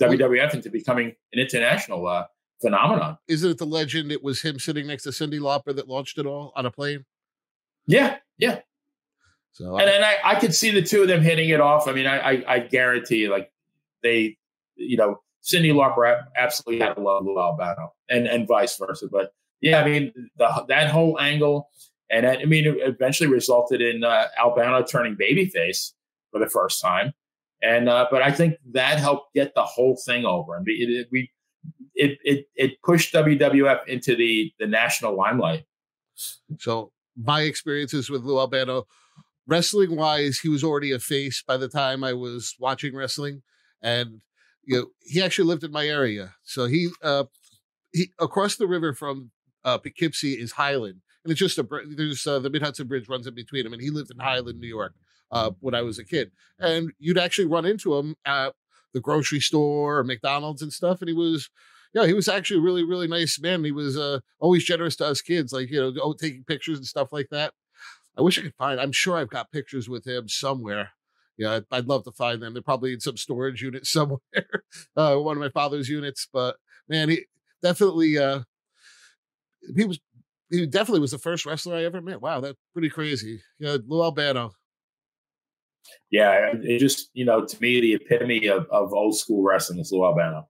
WWF 0.00 0.54
into 0.54 0.70
becoming 0.70 1.14
an 1.32 1.40
international 1.40 2.06
uh, 2.06 2.26
phenomenon. 2.60 3.18
isn't 3.28 3.50
it 3.50 3.58
the 3.58 3.66
legend? 3.66 4.12
It 4.12 4.22
was 4.22 4.42
him 4.42 4.58
sitting 4.58 4.86
next 4.86 5.04
to 5.04 5.10
Cyndi 5.10 5.40
Lauper 5.40 5.74
that 5.74 5.88
launched 5.88 6.18
it 6.18 6.26
all 6.26 6.52
on 6.56 6.66
a 6.66 6.70
plane. 6.70 7.04
Yeah, 7.86 8.16
yeah. 8.36 8.60
So 9.52 9.76
and 9.76 9.82
I, 9.88 9.92
then 9.92 10.04
I, 10.04 10.16
I 10.24 10.34
could 10.40 10.54
see 10.54 10.70
the 10.70 10.82
two 10.82 11.02
of 11.02 11.08
them 11.08 11.22
hitting 11.22 11.48
it 11.48 11.60
off. 11.60 11.88
I 11.88 11.92
mean, 11.92 12.06
I, 12.06 12.18
I, 12.18 12.44
I 12.46 12.58
guarantee 12.60 13.28
like 13.28 13.50
they, 14.02 14.36
you 14.76 14.96
know, 14.96 15.20
Cyndi 15.42 15.72
Lauper 15.72 16.24
absolutely 16.36 16.84
had 16.84 16.94
to 16.94 17.00
love 17.00 17.24
Lou 17.24 17.38
Albano, 17.40 17.92
and 18.08 18.26
and 18.26 18.46
vice 18.46 18.76
versa. 18.76 19.08
But 19.10 19.32
yeah, 19.60 19.80
I 19.80 19.84
mean, 19.84 20.12
the, 20.36 20.64
that 20.68 20.90
whole 20.90 21.18
angle, 21.18 21.70
and 22.10 22.26
I 22.26 22.44
mean, 22.44 22.66
it 22.66 22.76
eventually 22.82 23.30
resulted 23.30 23.80
in 23.80 24.04
uh, 24.04 24.26
Albano 24.38 24.82
turning 24.82 25.16
babyface 25.16 25.92
for 26.38 26.44
the 26.44 26.50
first 26.50 26.80
time, 26.82 27.12
and 27.62 27.88
uh, 27.88 28.06
but 28.10 28.22
I 28.22 28.30
think 28.30 28.54
that 28.72 28.98
helped 28.98 29.34
get 29.34 29.54
the 29.54 29.64
whole 29.64 29.96
thing 30.04 30.24
over, 30.24 30.56
and 30.56 30.64
it, 30.68 31.08
we. 31.10 31.30
It, 32.00 32.18
it 32.22 32.46
it 32.54 32.82
pushed 32.82 33.12
WWF 33.12 33.86
into 33.88 34.14
the 34.14 34.52
the 34.60 34.68
national 34.68 35.16
limelight. 35.16 35.64
so 36.58 36.92
my 37.16 37.42
experiences 37.42 38.08
with 38.08 38.22
Lou 38.22 38.38
Albano, 38.38 38.86
wrestling 39.46 39.96
wise, 39.96 40.38
he 40.38 40.48
was 40.48 40.62
already 40.62 40.92
a 40.92 41.00
face 41.00 41.42
by 41.46 41.56
the 41.56 41.68
time 41.68 42.04
I 42.04 42.12
was 42.12 42.54
watching 42.60 42.94
wrestling, 42.94 43.42
and 43.82 44.20
you 44.64 44.78
know 44.78 44.86
he 45.00 45.20
actually 45.20 45.48
lived 45.48 45.64
in 45.64 45.72
my 45.72 45.86
area. 45.86 46.36
So 46.44 46.66
he 46.66 46.90
uh 47.02 47.24
he 47.92 48.12
across 48.20 48.56
the 48.56 48.68
river 48.68 48.94
from 48.94 49.32
uh 49.64 49.78
Poughkeepsie 49.78 50.34
is 50.34 50.52
Highland, 50.52 51.00
and 51.24 51.32
it's 51.32 51.40
just 51.40 51.58
a 51.58 51.66
there's 51.96 52.26
uh, 52.26 52.38
the 52.38 52.50
Mid 52.50 52.62
Hudson 52.62 52.86
Bridge 52.86 53.08
runs 53.08 53.26
in 53.26 53.34
between 53.34 53.64
them, 53.64 53.72
and 53.72 53.82
he 53.82 53.90
lived 53.90 54.12
in 54.12 54.18
Highland, 54.18 54.60
New 54.60 54.68
York, 54.68 54.94
uh 55.30 55.50
when 55.60 55.74
I 55.74 55.82
was 55.82 55.98
a 55.98 56.04
kid, 56.04 56.30
and 56.58 56.92
you'd 56.98 57.18
actually 57.18 57.46
run 57.46 57.66
into 57.66 57.96
him 57.96 58.16
at 58.24 58.54
the 58.94 59.00
grocery 59.00 59.40
store 59.40 59.98
or 59.98 60.04
McDonald's 60.04 60.62
and 60.62 60.72
stuff, 60.72 61.00
and 61.00 61.08
he 61.08 61.14
was 61.14 61.50
yeah, 61.94 62.06
he 62.06 62.12
was 62.12 62.28
actually 62.28 62.58
a 62.58 62.62
really, 62.62 62.84
really 62.84 63.08
nice 63.08 63.40
man. 63.40 63.64
He 63.64 63.72
was 63.72 63.96
uh, 63.96 64.20
always 64.40 64.64
generous 64.64 64.96
to 64.96 65.06
us 65.06 65.22
kids, 65.22 65.52
like 65.52 65.70
you 65.70 65.92
know, 65.94 66.12
taking 66.12 66.44
pictures 66.44 66.78
and 66.78 66.86
stuff 66.86 67.12
like 67.12 67.28
that. 67.30 67.54
I 68.16 68.22
wish 68.22 68.38
I 68.38 68.42
could 68.42 68.54
find. 68.54 68.80
I'm 68.80 68.92
sure 68.92 69.16
I've 69.16 69.30
got 69.30 69.52
pictures 69.52 69.88
with 69.88 70.06
him 70.06 70.28
somewhere. 70.28 70.90
Yeah, 71.36 71.54
I'd, 71.54 71.64
I'd 71.70 71.86
love 71.86 72.04
to 72.04 72.12
find 72.12 72.42
them. 72.42 72.52
They're 72.52 72.62
probably 72.62 72.92
in 72.92 73.00
some 73.00 73.16
storage 73.16 73.62
unit 73.62 73.86
somewhere, 73.86 74.18
uh, 74.96 75.16
one 75.16 75.36
of 75.36 75.40
my 75.40 75.50
father's 75.50 75.88
units. 75.88 76.28
But 76.32 76.56
man, 76.88 77.08
he 77.08 77.26
definitely 77.62 78.18
uh, 78.18 78.40
he 79.76 79.84
was 79.84 79.98
he 80.50 80.66
definitely 80.66 81.00
was 81.00 81.12
the 81.12 81.18
first 81.18 81.46
wrestler 81.46 81.76
I 81.76 81.84
ever 81.84 82.00
met. 82.00 82.20
Wow, 82.20 82.40
that's 82.40 82.58
pretty 82.72 82.90
crazy. 82.90 83.40
Yeah, 83.58 83.78
Lou 83.86 84.02
Albano. 84.02 84.52
Yeah, 86.10 86.52
it 86.54 86.78
just 86.78 87.10
you 87.12 87.24
know 87.24 87.44
to 87.44 87.60
me 87.60 87.80
the 87.80 87.94
epitome 87.94 88.46
of, 88.46 88.66
of 88.70 88.92
old 88.92 89.16
school 89.16 89.42
wrestling 89.42 89.78
is 89.78 89.92
Lou 89.92 90.04
Albano. 90.04 90.48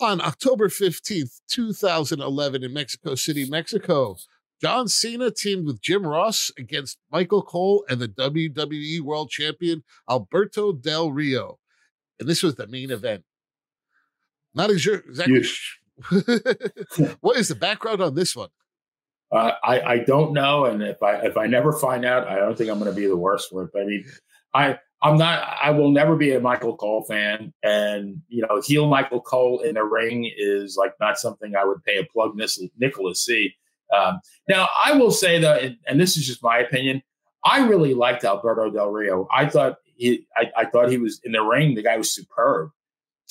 on 0.00 0.20
October 0.20 0.68
15th, 0.68 1.40
2011, 1.48 2.64
in 2.64 2.72
Mexico 2.72 3.14
City, 3.14 3.48
Mexico. 3.48 4.16
John 4.60 4.86
Cena 4.86 5.32
teamed 5.32 5.66
with 5.66 5.82
Jim 5.82 6.06
Ross 6.06 6.52
against 6.56 6.98
Michael 7.10 7.42
Cole 7.42 7.84
and 7.88 8.00
the 8.00 8.08
WWE 8.08 9.00
World 9.00 9.28
Champion 9.28 9.82
Alberto 10.08 10.72
Del 10.72 11.10
Rio. 11.10 11.58
And 12.20 12.28
this 12.28 12.44
was 12.44 12.54
the 12.54 12.68
main 12.68 12.92
event. 12.92 13.24
Not 14.54 14.70
exa- 14.70 15.04
exactly. 15.04 15.42
what 17.20 17.36
is 17.36 17.48
the 17.48 17.56
background 17.56 18.00
on 18.00 18.14
this 18.14 18.36
one? 18.36 18.50
Uh, 19.32 19.52
I 19.64 19.80
I 19.80 19.98
don't 19.98 20.32
know, 20.32 20.66
and 20.66 20.82
if 20.82 21.02
I 21.02 21.14
if 21.22 21.36
I 21.36 21.46
never 21.46 21.72
find 21.72 22.04
out, 22.04 22.28
I 22.28 22.36
don't 22.36 22.56
think 22.56 22.70
I'm 22.70 22.78
going 22.78 22.90
to 22.90 23.00
be 23.00 23.06
the 23.06 23.16
worst 23.16 23.48
for 23.50 23.64
it. 23.64 23.70
But 23.72 23.82
I 23.82 23.84
mean, 23.86 24.04
I 24.54 24.78
I'm 25.02 25.16
not. 25.16 25.42
I 25.60 25.70
will 25.70 25.90
never 25.90 26.16
be 26.16 26.32
a 26.32 26.40
Michael 26.40 26.76
Cole 26.76 27.04
fan, 27.04 27.52
and 27.62 28.20
you 28.28 28.42
know, 28.42 28.60
heel 28.60 28.88
Michael 28.88 29.20
Cole 29.20 29.60
in 29.60 29.76
a 29.76 29.84
ring 29.84 30.30
is 30.36 30.76
like 30.78 30.92
not 31.00 31.18
something 31.18 31.56
I 31.56 31.64
would 31.64 31.82
pay 31.82 31.98
a 31.98 32.04
plug 32.04 32.38
to 32.38 33.14
see. 33.14 33.54
Um, 33.92 34.20
now, 34.48 34.68
I 34.84 34.94
will 34.94 35.10
say 35.10 35.38
that, 35.40 35.62
and, 35.62 35.76
and 35.86 36.00
this 36.00 36.16
is 36.16 36.26
just 36.26 36.42
my 36.42 36.58
opinion. 36.58 37.02
I 37.44 37.66
really 37.66 37.94
liked 37.94 38.24
Alberto 38.24 38.70
Del 38.70 38.90
Rio. 38.90 39.26
I 39.34 39.46
thought 39.46 39.78
he, 39.96 40.26
I, 40.36 40.50
I 40.56 40.64
thought 40.66 40.90
he 40.90 40.98
was 40.98 41.20
in 41.24 41.32
the 41.32 41.42
ring. 41.42 41.74
The 41.74 41.82
guy 41.82 41.96
was 41.96 42.14
superb, 42.14 42.70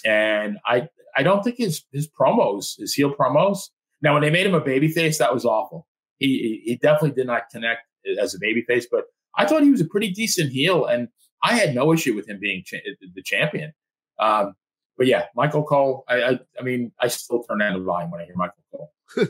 and 0.04 0.58
I, 0.66 0.90
I 1.16 1.24
don't 1.24 1.44
think 1.44 1.58
his 1.58 1.84
his 1.92 2.08
promos, 2.08 2.78
his 2.80 2.94
heel 2.94 3.14
promos. 3.14 3.70
Now, 4.02 4.14
when 4.14 4.24
they 4.24 4.30
made 4.32 4.46
him 4.46 4.56
a 4.56 4.62
babyface, 4.62 5.20
that 5.20 5.34
was 5.34 5.46
awful. 5.46 5.88
He, 6.22 6.62
he 6.66 6.76
definitely 6.76 7.12
did 7.12 7.28
not 7.28 7.44
connect 7.52 7.82
as 8.22 8.36
a 8.36 8.40
babyface, 8.40 8.86
but 8.92 9.06
I 9.38 9.46
thought 9.46 9.64
he 9.64 9.72
was 9.72 9.82
a 9.82 9.86
pretty 9.86 10.12
decent 10.12 10.52
heel, 10.52 10.86
and 10.86 11.08
I 11.44 11.56
had 11.56 11.74
no 11.74 11.92
issue 11.94 12.14
with 12.16 12.30
him 12.30 12.40
being 12.40 12.64
cha- 12.66 12.78
the 13.16 13.24
champion. 13.24 13.74
Um, 14.20 14.54
but 14.98 15.08
yeah, 15.08 15.26
Michael 15.36 15.64
Cole. 15.64 16.04
I, 16.08 16.22
I, 16.24 16.40
I 16.60 16.64
mean, 16.64 16.92
I 17.00 17.08
still 17.08 17.42
turn 17.44 17.58
down 17.60 17.74
the 17.74 17.84
volume 17.84 18.12
when 18.12 18.22
I 18.22 18.26
hear 18.26 18.36
Michael 18.36 18.64
Cole. 18.72 18.92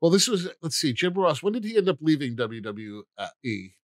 well, 0.00 0.10
this 0.10 0.28
was 0.28 0.48
let's 0.62 0.76
see, 0.76 0.92
Jim 0.92 1.14
Ross. 1.14 1.42
When 1.42 1.52
did 1.52 1.64
he 1.64 1.76
end 1.76 1.88
up 1.88 1.98
leaving 2.00 2.36
WWE? 2.36 3.02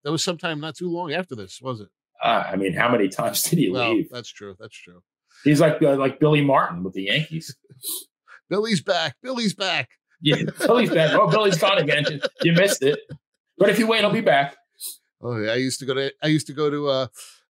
That 0.05 0.13
was 0.13 0.23
sometime 0.23 0.61
not 0.61 0.77
too 0.77 0.89
long 0.91 1.13
after 1.13 1.35
this, 1.35 1.61
was 1.61 1.81
it? 1.81 1.89
Uh, 2.23 2.45
I 2.53 2.57
mean, 2.57 2.75
how 2.75 2.91
many 2.91 3.09
times 3.09 3.43
did 3.43 3.59
he 3.59 3.71
Well, 3.71 3.95
leave? 3.97 4.09
that's 4.11 4.31
true. 4.31 4.55
That's 4.61 4.77
true. 4.77 5.03
He's 5.43 5.61
like 5.61 5.83
uh, 5.83 5.97
like 5.97 6.21
Billy 6.21 6.43
Martin 6.43 6.85
with 6.85 6.95
the 6.95 7.03
Yankees. 7.05 7.57
Billy's 8.51 8.83
back. 8.83 9.17
Billy's 9.23 9.55
back. 9.55 9.89
Yeah, 10.25 10.37
Billy's 10.59 10.91
back. 10.91 11.13
Oh, 11.13 11.29
Billy's 11.29 11.59
gone 11.59 11.77
again. 11.79 12.05
You 12.43 12.55
missed 12.55 12.83
it. 12.83 12.99
But 13.59 13.69
if 13.69 13.79
you 13.79 13.87
wait, 13.87 14.05
I'll 14.05 14.11
be 14.11 14.23
back. 14.23 14.57
Oh, 15.23 15.37
yeah. 15.37 15.53
I 15.53 15.57
used 15.57 15.79
to 15.81 15.87
go 15.87 15.93
to 15.95 16.11
I 16.23 16.29
used 16.29 16.47
to 16.47 16.55
go 16.55 16.71
to 16.71 16.89
uh 16.89 17.07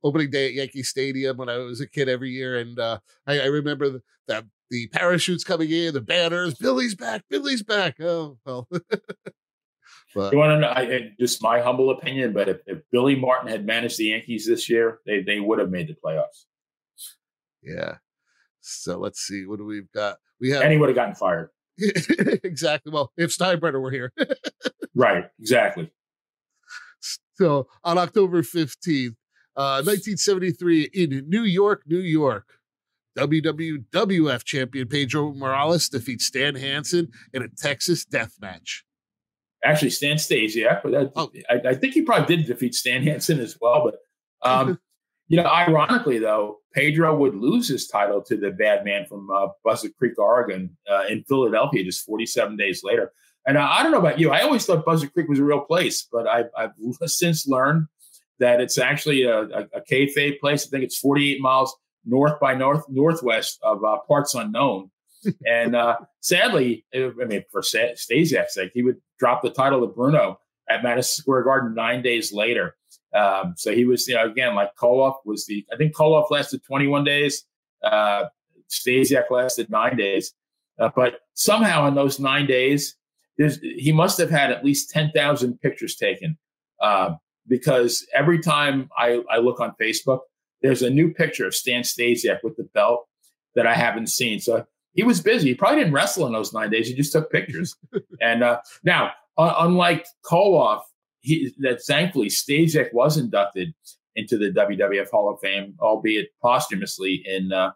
opening 0.04 0.30
day 0.30 0.46
at 0.46 0.54
Yankee 0.54 0.84
Stadium 0.84 1.36
when 1.36 1.48
I 1.48 1.58
was 1.58 1.80
a 1.80 1.88
kid 1.88 2.08
every 2.08 2.30
year, 2.30 2.58
and 2.58 2.78
uh 2.78 3.00
I, 3.26 3.40
I 3.40 3.46
remember 3.46 3.90
the, 3.90 4.02
that 4.28 4.44
the 4.70 4.86
parachutes 4.88 5.42
coming 5.42 5.70
in, 5.70 5.94
the 5.94 6.00
banners. 6.00 6.54
Billy's 6.54 6.94
back. 6.94 7.24
Billy's 7.28 7.64
back. 7.64 8.00
Oh 8.00 8.38
well. 8.46 8.68
but 10.14 10.32
You 10.32 10.38
want 10.38 10.52
to 10.52 10.58
know? 10.60 10.68
I, 10.68 11.12
just 11.18 11.42
my 11.42 11.60
humble 11.60 11.90
opinion, 11.90 12.32
but 12.32 12.48
if, 12.48 12.58
if 12.66 12.78
Billy 12.92 13.16
Martin 13.16 13.48
had 13.48 13.66
managed 13.66 13.98
the 13.98 14.04
Yankees 14.04 14.46
this 14.46 14.70
year, 14.70 15.00
they 15.06 15.22
they 15.22 15.40
would 15.40 15.58
have 15.58 15.70
made 15.70 15.88
the 15.88 15.94
playoffs, 15.94 16.44
yeah. 17.62 17.96
So 18.60 18.98
let's 18.98 19.20
see. 19.20 19.44
What 19.46 19.58
do 19.58 19.64
we've 19.64 19.90
got? 19.92 20.18
We 20.40 20.50
have 20.50 20.62
and 20.62 20.72
he 20.72 20.78
would 20.78 20.88
have 20.88 20.96
gotten 20.96 21.14
fired. 21.14 21.50
exactly. 22.44 22.92
Well, 22.92 23.12
if 23.16 23.30
Steinbrenner 23.36 23.80
were 23.80 23.90
here. 23.90 24.12
Right? 24.92 25.24
Exactly. 25.38 25.88
So 27.34 27.68
on 27.84 27.96
October 27.96 28.42
15th, 28.42 29.14
uh, 29.56 29.80
1973, 29.86 30.90
in 30.92 31.24
New 31.28 31.44
York, 31.44 31.82
New 31.86 32.00
York, 32.00 32.44
WWF 33.16 34.44
champion 34.44 34.88
Pedro 34.88 35.32
Morales 35.32 35.88
defeats 35.88 36.26
Stan 36.26 36.54
Hansen 36.56 37.08
in 37.32 37.42
a 37.42 37.48
Texas 37.48 38.04
death 38.04 38.34
match. 38.40 38.84
Actually, 39.64 39.90
Stan 39.90 40.16
Stasiak, 40.16 40.80
but 40.82 40.92
that, 40.92 41.12
Oh. 41.16 41.30
I, 41.48 41.70
I 41.70 41.74
think 41.74 41.94
he 41.94 42.02
probably 42.02 42.36
did 42.36 42.46
defeat 42.46 42.74
Stan 42.74 43.02
Hansen 43.02 43.40
as 43.40 43.56
well. 43.60 43.84
But 43.84 44.48
um, 44.48 44.78
you 45.30 45.36
know, 45.36 45.46
ironically 45.46 46.18
though, 46.18 46.58
Pedro 46.74 47.16
would 47.16 47.36
lose 47.36 47.68
his 47.68 47.86
title 47.86 48.20
to 48.22 48.36
the 48.36 48.50
bad 48.50 48.84
man 48.84 49.06
from 49.06 49.30
uh, 49.30 49.46
Buzzard 49.64 49.92
Creek, 49.96 50.18
Oregon, 50.18 50.76
uh, 50.90 51.04
in 51.08 51.22
Philadelphia, 51.22 51.84
just 51.84 52.04
47 52.04 52.56
days 52.56 52.82
later. 52.82 53.12
And 53.46 53.56
uh, 53.56 53.66
I 53.70 53.84
don't 53.84 53.92
know 53.92 53.98
about 54.00 54.18
you, 54.18 54.32
I 54.32 54.40
always 54.40 54.66
thought 54.66 54.84
Buzzard 54.84 55.12
Creek 55.14 55.28
was 55.28 55.38
a 55.38 55.44
real 55.44 55.60
place, 55.60 56.06
but 56.10 56.26
I've, 56.26 56.50
I've 56.58 56.72
since 57.06 57.46
learned 57.46 57.86
that 58.40 58.60
it's 58.60 58.76
actually 58.76 59.22
a, 59.22 59.42
a, 59.42 59.68
a 59.74 59.80
kayfabe 59.88 60.40
place. 60.40 60.66
I 60.66 60.70
think 60.70 60.82
it's 60.82 60.98
48 60.98 61.40
miles 61.40 61.76
north 62.04 62.40
by 62.40 62.54
north 62.54 62.84
northwest 62.88 63.60
of 63.62 63.84
uh, 63.84 63.98
parts 64.08 64.34
unknown. 64.34 64.90
and 65.46 65.76
uh, 65.76 65.96
sadly, 66.20 66.84
I 66.92 67.12
mean, 67.26 67.44
for 67.52 67.60
Stasiak's 67.60 68.54
sake, 68.54 68.72
he 68.74 68.82
would 68.82 68.96
drop 69.20 69.42
the 69.42 69.50
title 69.50 69.80
to 69.82 69.86
Bruno 69.86 70.40
at 70.68 70.82
Madison 70.82 71.22
Square 71.22 71.44
Garden 71.44 71.74
nine 71.74 72.02
days 72.02 72.32
later. 72.32 72.74
Um, 73.14 73.54
so 73.56 73.74
he 73.74 73.84
was, 73.84 74.06
you 74.06 74.14
know, 74.14 74.26
again, 74.26 74.54
like 74.54 74.74
Koloff 74.76 75.16
was 75.24 75.46
the, 75.46 75.64
I 75.72 75.76
think 75.76 75.94
Koloff 75.94 76.30
lasted 76.30 76.62
21 76.64 77.04
days. 77.04 77.44
Uh, 77.82 78.26
Stasiak 78.68 79.30
lasted 79.30 79.70
nine 79.70 79.96
days. 79.96 80.32
Uh, 80.78 80.90
but 80.94 81.20
somehow 81.34 81.86
in 81.86 81.94
those 81.94 82.20
nine 82.20 82.46
days, 82.46 82.96
there's, 83.36 83.58
he 83.60 83.92
must 83.92 84.18
have 84.18 84.30
had 84.30 84.50
at 84.50 84.64
least 84.64 84.90
10,000 84.90 85.60
pictures 85.60 85.96
taken. 85.96 86.38
Uh, 86.80 87.14
because 87.48 88.06
every 88.14 88.38
time 88.38 88.88
I, 88.96 89.22
I 89.30 89.38
look 89.38 89.60
on 89.60 89.74
Facebook, 89.80 90.20
there's 90.62 90.82
a 90.82 90.90
new 90.90 91.12
picture 91.12 91.46
of 91.46 91.54
Stan 91.54 91.82
Stasiak 91.82 92.38
with 92.44 92.56
the 92.56 92.64
belt 92.74 93.06
that 93.54 93.66
I 93.66 93.74
haven't 93.74 94.08
seen. 94.08 94.40
So 94.40 94.64
he 94.92 95.02
was 95.02 95.20
busy. 95.20 95.48
He 95.48 95.54
probably 95.54 95.78
didn't 95.78 95.92
wrestle 95.94 96.26
in 96.26 96.32
those 96.32 96.52
nine 96.52 96.70
days. 96.70 96.88
He 96.88 96.94
just 96.94 97.12
took 97.12 97.30
pictures. 97.30 97.76
and 98.20 98.42
uh, 98.42 98.60
now, 98.84 99.12
uh, 99.36 99.54
unlike 99.58 100.06
Koloff, 100.24 100.82
he, 101.20 101.54
that 101.58 101.82
thankfully 101.82 102.28
Stasiak 102.28 102.92
was 102.92 103.16
inducted 103.16 103.74
into 104.16 104.36
the 104.36 104.50
WWF 104.50 105.10
Hall 105.10 105.32
of 105.32 105.40
Fame, 105.40 105.74
albeit 105.80 106.28
posthumously 106.42 107.22
in 107.24 107.52
uh, 107.52 107.70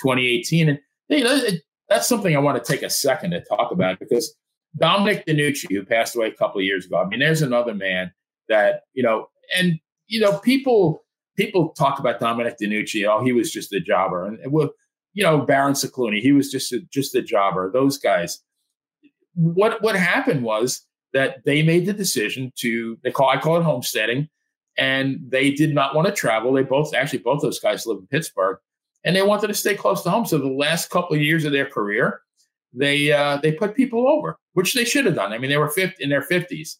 2018. 0.00 0.68
And 0.68 0.78
you 1.08 1.24
know, 1.24 1.34
it, 1.34 1.62
that's 1.88 2.08
something 2.08 2.34
I 2.36 2.40
want 2.40 2.62
to 2.62 2.72
take 2.72 2.82
a 2.82 2.90
second 2.90 3.32
to 3.32 3.40
talk 3.40 3.72
about 3.72 3.98
because 3.98 4.34
Dominic 4.76 5.26
DeNucci, 5.26 5.70
who 5.70 5.84
passed 5.84 6.14
away 6.14 6.28
a 6.28 6.32
couple 6.32 6.60
of 6.60 6.64
years 6.64 6.86
ago, 6.86 6.98
I 6.98 7.06
mean, 7.06 7.20
there's 7.20 7.42
another 7.42 7.74
man 7.74 8.12
that 8.48 8.82
you 8.94 9.02
know, 9.02 9.28
and 9.56 9.78
you 10.06 10.20
know, 10.20 10.38
people 10.38 11.04
people 11.36 11.70
talk 11.70 11.98
about 11.98 12.20
Dominic 12.20 12.56
DeNucci. 12.62 13.06
Oh, 13.08 13.24
he 13.24 13.32
was 13.32 13.50
just 13.50 13.72
a 13.72 13.80
jobber, 13.80 14.26
and 14.26 14.38
well, 14.52 14.70
you 15.12 15.24
know, 15.24 15.38
Baron 15.38 15.74
Scicluna, 15.74 16.20
he 16.20 16.32
was 16.32 16.50
just 16.50 16.72
a, 16.72 16.80
just 16.92 17.14
a 17.14 17.22
jobber. 17.22 17.70
Those 17.72 17.98
guys. 17.98 18.40
What 19.34 19.80
what 19.80 19.94
happened 19.96 20.42
was 20.42 20.84
that 21.12 21.44
they 21.44 21.62
made 21.62 21.86
the 21.86 21.92
decision 21.92 22.52
to 22.56 22.98
they 23.02 23.10
call 23.10 23.28
I 23.28 23.38
call 23.38 23.56
it 23.56 23.62
homesteading, 23.62 24.28
and 24.76 25.18
they 25.28 25.50
did 25.50 25.74
not 25.74 25.94
want 25.94 26.06
to 26.06 26.12
travel. 26.12 26.52
They 26.52 26.62
both 26.62 26.94
actually 26.94 27.20
both 27.20 27.42
those 27.42 27.60
guys 27.60 27.86
live 27.86 27.98
in 27.98 28.06
Pittsburgh, 28.06 28.58
and 29.04 29.14
they 29.14 29.22
wanted 29.22 29.48
to 29.48 29.54
stay 29.54 29.74
close 29.74 30.02
to 30.02 30.10
home. 30.10 30.26
So 30.26 30.38
the 30.38 30.48
last 30.48 30.90
couple 30.90 31.16
of 31.16 31.22
years 31.22 31.44
of 31.44 31.52
their 31.52 31.66
career, 31.66 32.22
they 32.72 33.12
uh, 33.12 33.38
they 33.38 33.52
put 33.52 33.74
people 33.74 34.08
over, 34.08 34.38
which 34.54 34.74
they 34.74 34.84
should 34.84 35.06
have 35.06 35.14
done. 35.14 35.32
I 35.32 35.38
mean, 35.38 35.50
they 35.50 35.56
were 35.56 35.68
50, 35.68 36.02
in 36.02 36.10
their 36.10 36.22
fifties, 36.22 36.78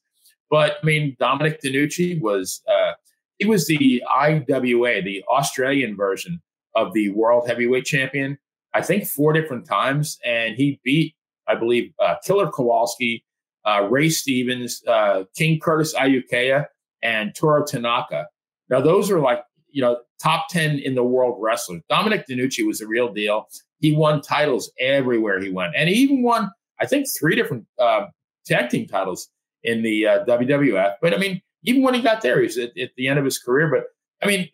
but 0.48 0.78
I 0.82 0.86
mean, 0.86 1.16
Dominic 1.18 1.60
DeNucci 1.62 2.20
was 2.20 2.62
uh, 2.68 2.92
he 3.38 3.46
was 3.46 3.66
the 3.66 4.02
IWA, 4.14 5.02
the 5.02 5.24
Australian 5.28 5.96
version 5.96 6.40
of 6.74 6.92
the 6.92 7.08
world 7.10 7.48
heavyweight 7.48 7.84
champion. 7.84 8.38
I 8.72 8.82
think 8.82 9.06
four 9.06 9.32
different 9.32 9.66
times, 9.66 10.18
and 10.24 10.54
he 10.54 10.80
beat, 10.84 11.14
I 11.48 11.56
believe, 11.56 11.92
uh, 11.98 12.16
Killer 12.24 12.50
Kowalski, 12.50 13.24
uh, 13.64 13.86
Ray 13.90 14.08
Stevens, 14.08 14.82
uh, 14.86 15.24
King 15.36 15.60
Curtis 15.60 15.94
Iaukea, 15.94 16.66
and 17.02 17.34
Toru 17.34 17.64
Tanaka. 17.66 18.26
Now, 18.68 18.80
those 18.80 19.10
are 19.10 19.20
like 19.20 19.42
you 19.70 19.82
know 19.82 19.98
top 20.22 20.48
ten 20.48 20.78
in 20.78 20.94
the 20.94 21.04
world 21.04 21.38
wrestlers. 21.40 21.82
Dominic 21.88 22.26
DeNucci 22.28 22.66
was 22.66 22.80
a 22.80 22.86
real 22.86 23.12
deal. 23.12 23.46
He 23.80 23.92
won 23.92 24.20
titles 24.20 24.70
everywhere 24.78 25.40
he 25.40 25.50
went, 25.50 25.74
and 25.76 25.88
he 25.88 25.94
even 25.96 26.22
won, 26.22 26.50
I 26.80 26.86
think, 26.86 27.06
three 27.18 27.34
different 27.34 27.66
uh, 27.78 28.06
tag 28.46 28.70
team 28.70 28.86
titles 28.86 29.28
in 29.62 29.82
the 29.82 30.06
uh, 30.06 30.24
WWF. 30.24 30.94
But 31.02 31.14
I 31.14 31.18
mean, 31.18 31.40
even 31.64 31.82
when 31.82 31.94
he 31.94 32.00
got 32.00 32.22
there, 32.22 32.40
he's 32.40 32.58
at, 32.58 32.76
at 32.78 32.90
the 32.96 33.08
end 33.08 33.18
of 33.18 33.24
his 33.24 33.38
career. 33.38 33.70
But 33.70 33.84
I 34.22 34.30
mean, 34.30 34.48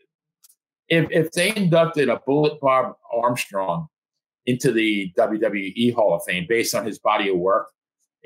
if 0.89 1.09
if 1.11 1.33
they 1.33 1.55
inducted 1.55 2.09
a 2.09 2.21
Bullet 2.27 2.61
Bob 2.61 2.95
Armstrong 3.13 3.89
into 4.47 4.73
the 4.73 5.13
WWE 5.19 5.95
Hall 5.95 6.15
of 6.15 6.23
Fame 6.25 6.47
based 6.49 6.75
on 6.75 6.87
his 6.87 6.99
body 6.99 7.29
of 7.29 7.37
work, 7.37 7.69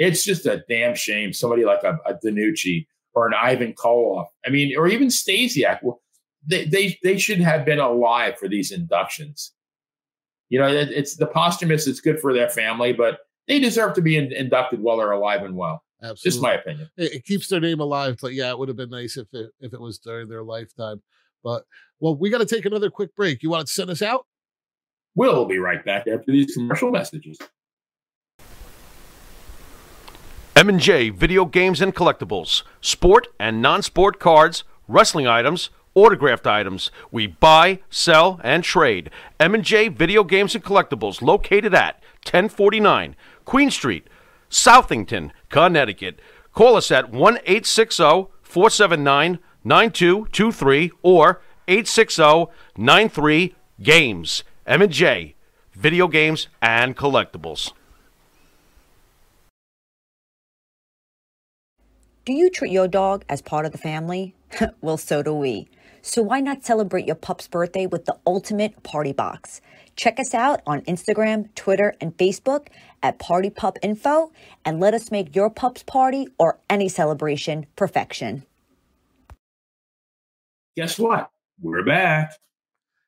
it's 0.01 0.24
just 0.24 0.46
a 0.46 0.64
damn 0.66 0.94
shame. 0.96 1.32
Somebody 1.32 1.64
like 1.66 1.84
a, 1.84 1.98
a 2.07 2.14
DeNucci 2.14 2.86
or 3.12 3.26
an 3.26 3.34
Ivan 3.34 3.74
Koloff, 3.74 4.28
I 4.46 4.51
mean, 4.51 4.76
or 4.76 4.88
even 4.88 5.09
Stasiak, 5.09 5.80
well, 5.82 6.01
they, 6.46 6.64
they 6.64 6.98
they 7.03 7.18
should 7.18 7.40
have 7.40 7.66
been 7.66 7.78
alive 7.78 8.38
for 8.38 8.48
these 8.48 8.72
inductions. 8.72 9.53
You 10.48 10.59
know, 10.59 10.68
it, 10.68 10.88
it's 10.88 11.16
the 11.16 11.26
posthumous. 11.26 11.86
It's 11.86 12.01
good 12.01 12.18
for 12.18 12.32
their 12.32 12.48
family, 12.48 12.94
but 12.94 13.18
they 13.46 13.61
deserve 13.61 13.92
to 13.94 14.01
be 14.01 14.16
in, 14.16 14.32
inducted 14.32 14.80
while 14.80 14.96
they're 14.96 15.12
alive 15.12 15.42
and 15.42 15.55
well. 15.55 15.84
Absolutely. 16.03 16.30
Just 16.30 16.42
my 16.42 16.55
opinion. 16.55 16.90
It, 16.96 17.12
it, 17.16 17.24
keeps 17.26 17.48
their 17.48 17.61
name 17.61 17.80
alive, 17.80 18.16
but 18.22 18.32
yeah, 18.32 18.48
it 18.48 18.59
would 18.59 18.68
have 18.68 18.78
been 18.78 18.88
nice 18.88 19.18
if 19.18 19.28
it 19.34 19.51
if 19.61 19.74
it 19.74 19.80
was 19.80 19.98
during 19.98 20.28
their 20.28 20.42
lifetime. 20.42 21.03
But 21.44 21.64
well, 21.98 22.16
we 22.16 22.30
got 22.30 22.38
to 22.38 22.46
take 22.46 22.64
another 22.64 22.88
quick 22.88 23.14
break. 23.14 23.42
You 23.42 23.51
want 23.51 23.66
to 23.66 23.72
send 23.72 23.90
us 23.90 24.01
out? 24.01 24.24
We'll 25.14 25.44
be 25.44 25.59
right 25.59 25.84
back 25.84 26.07
after 26.09 26.32
these 26.32 26.55
commercial 26.55 26.90
messages. 26.90 27.36
M&J 30.61 31.09
Video 31.09 31.47
Games 31.47 31.81
and 31.81 31.95
Collectibles, 31.95 32.65
sport 32.83 33.29
and 33.39 33.63
non-sport 33.63 34.21
cards, 34.21 34.63
wrestling 34.89 35.27
items, 35.27 35.71
autographed 35.95 36.47
items. 36.47 36.91
We 37.11 37.29
buy, 37.29 37.79
sell, 37.89 38.39
and 38.45 38.63
trade. 38.63 39.09
M&J 39.39 39.89
Video 39.89 40.23
Games 40.23 40.55
and 40.55 40.63
Collectibles, 40.63 41.23
located 41.23 41.73
at 41.73 42.03
1049 42.25 43.17
Queen 43.47 43.71
Street, 43.71 44.07
Southington, 44.51 45.31
Connecticut. 45.49 46.21
Call 46.53 46.77
us 46.77 46.91
at 46.91 47.11
1 47.11 47.39
860 47.47 48.27
479 48.43 49.39
9223 49.65 50.91
or 51.01 51.41
860 51.69 52.49
93 52.77 53.55
Games. 53.83 54.45
M&J, 54.67 55.35
video 55.73 56.07
games 56.07 56.49
and 56.61 56.95
collectibles. 56.99 57.73
Do 62.27 62.35
you 62.35 62.51
treat 62.51 62.71
your 62.71 62.87
dog 62.87 63.25
as 63.31 63.41
part 63.41 63.64
of 63.64 63.73
the 63.73 63.79
family? 63.79 64.35
well, 64.83 64.99
so 64.99 65.23
do 65.23 65.33
we. 65.33 65.68
So 66.03 66.23
why 66.23 66.41
not 66.41 66.64
celebrate 66.64 67.07
your 67.07 67.16
pup's 67.16 67.49
birthday 67.49 67.87
with 67.87 68.05
the 68.05 68.16
ultimate 68.27 68.83
party 68.83 69.12
box? 69.12 69.62
Check 69.97 70.21
us 70.21 70.35
out 70.35 70.61
on 70.66 70.83
Instagram, 70.83 71.55
Twitter, 71.55 71.95
and 72.01 72.16
Facebook 72.16 72.68
at 73.03 73.18
Party 73.18 73.49
Pup 73.49 73.79
Info 73.83 74.33
and 74.64 74.81
let 74.81 74.93
us 74.93 75.11
make 75.11 75.35
your 75.35 75.49
pup's 75.49 75.83
party 75.83 76.27
or 76.39 76.59
any 76.68 76.89
celebration 76.89 77.66
perfection. 77.75 78.45
Guess 80.77 80.99
what? 80.99 81.31
We're 81.61 81.85
back. 81.85 82.33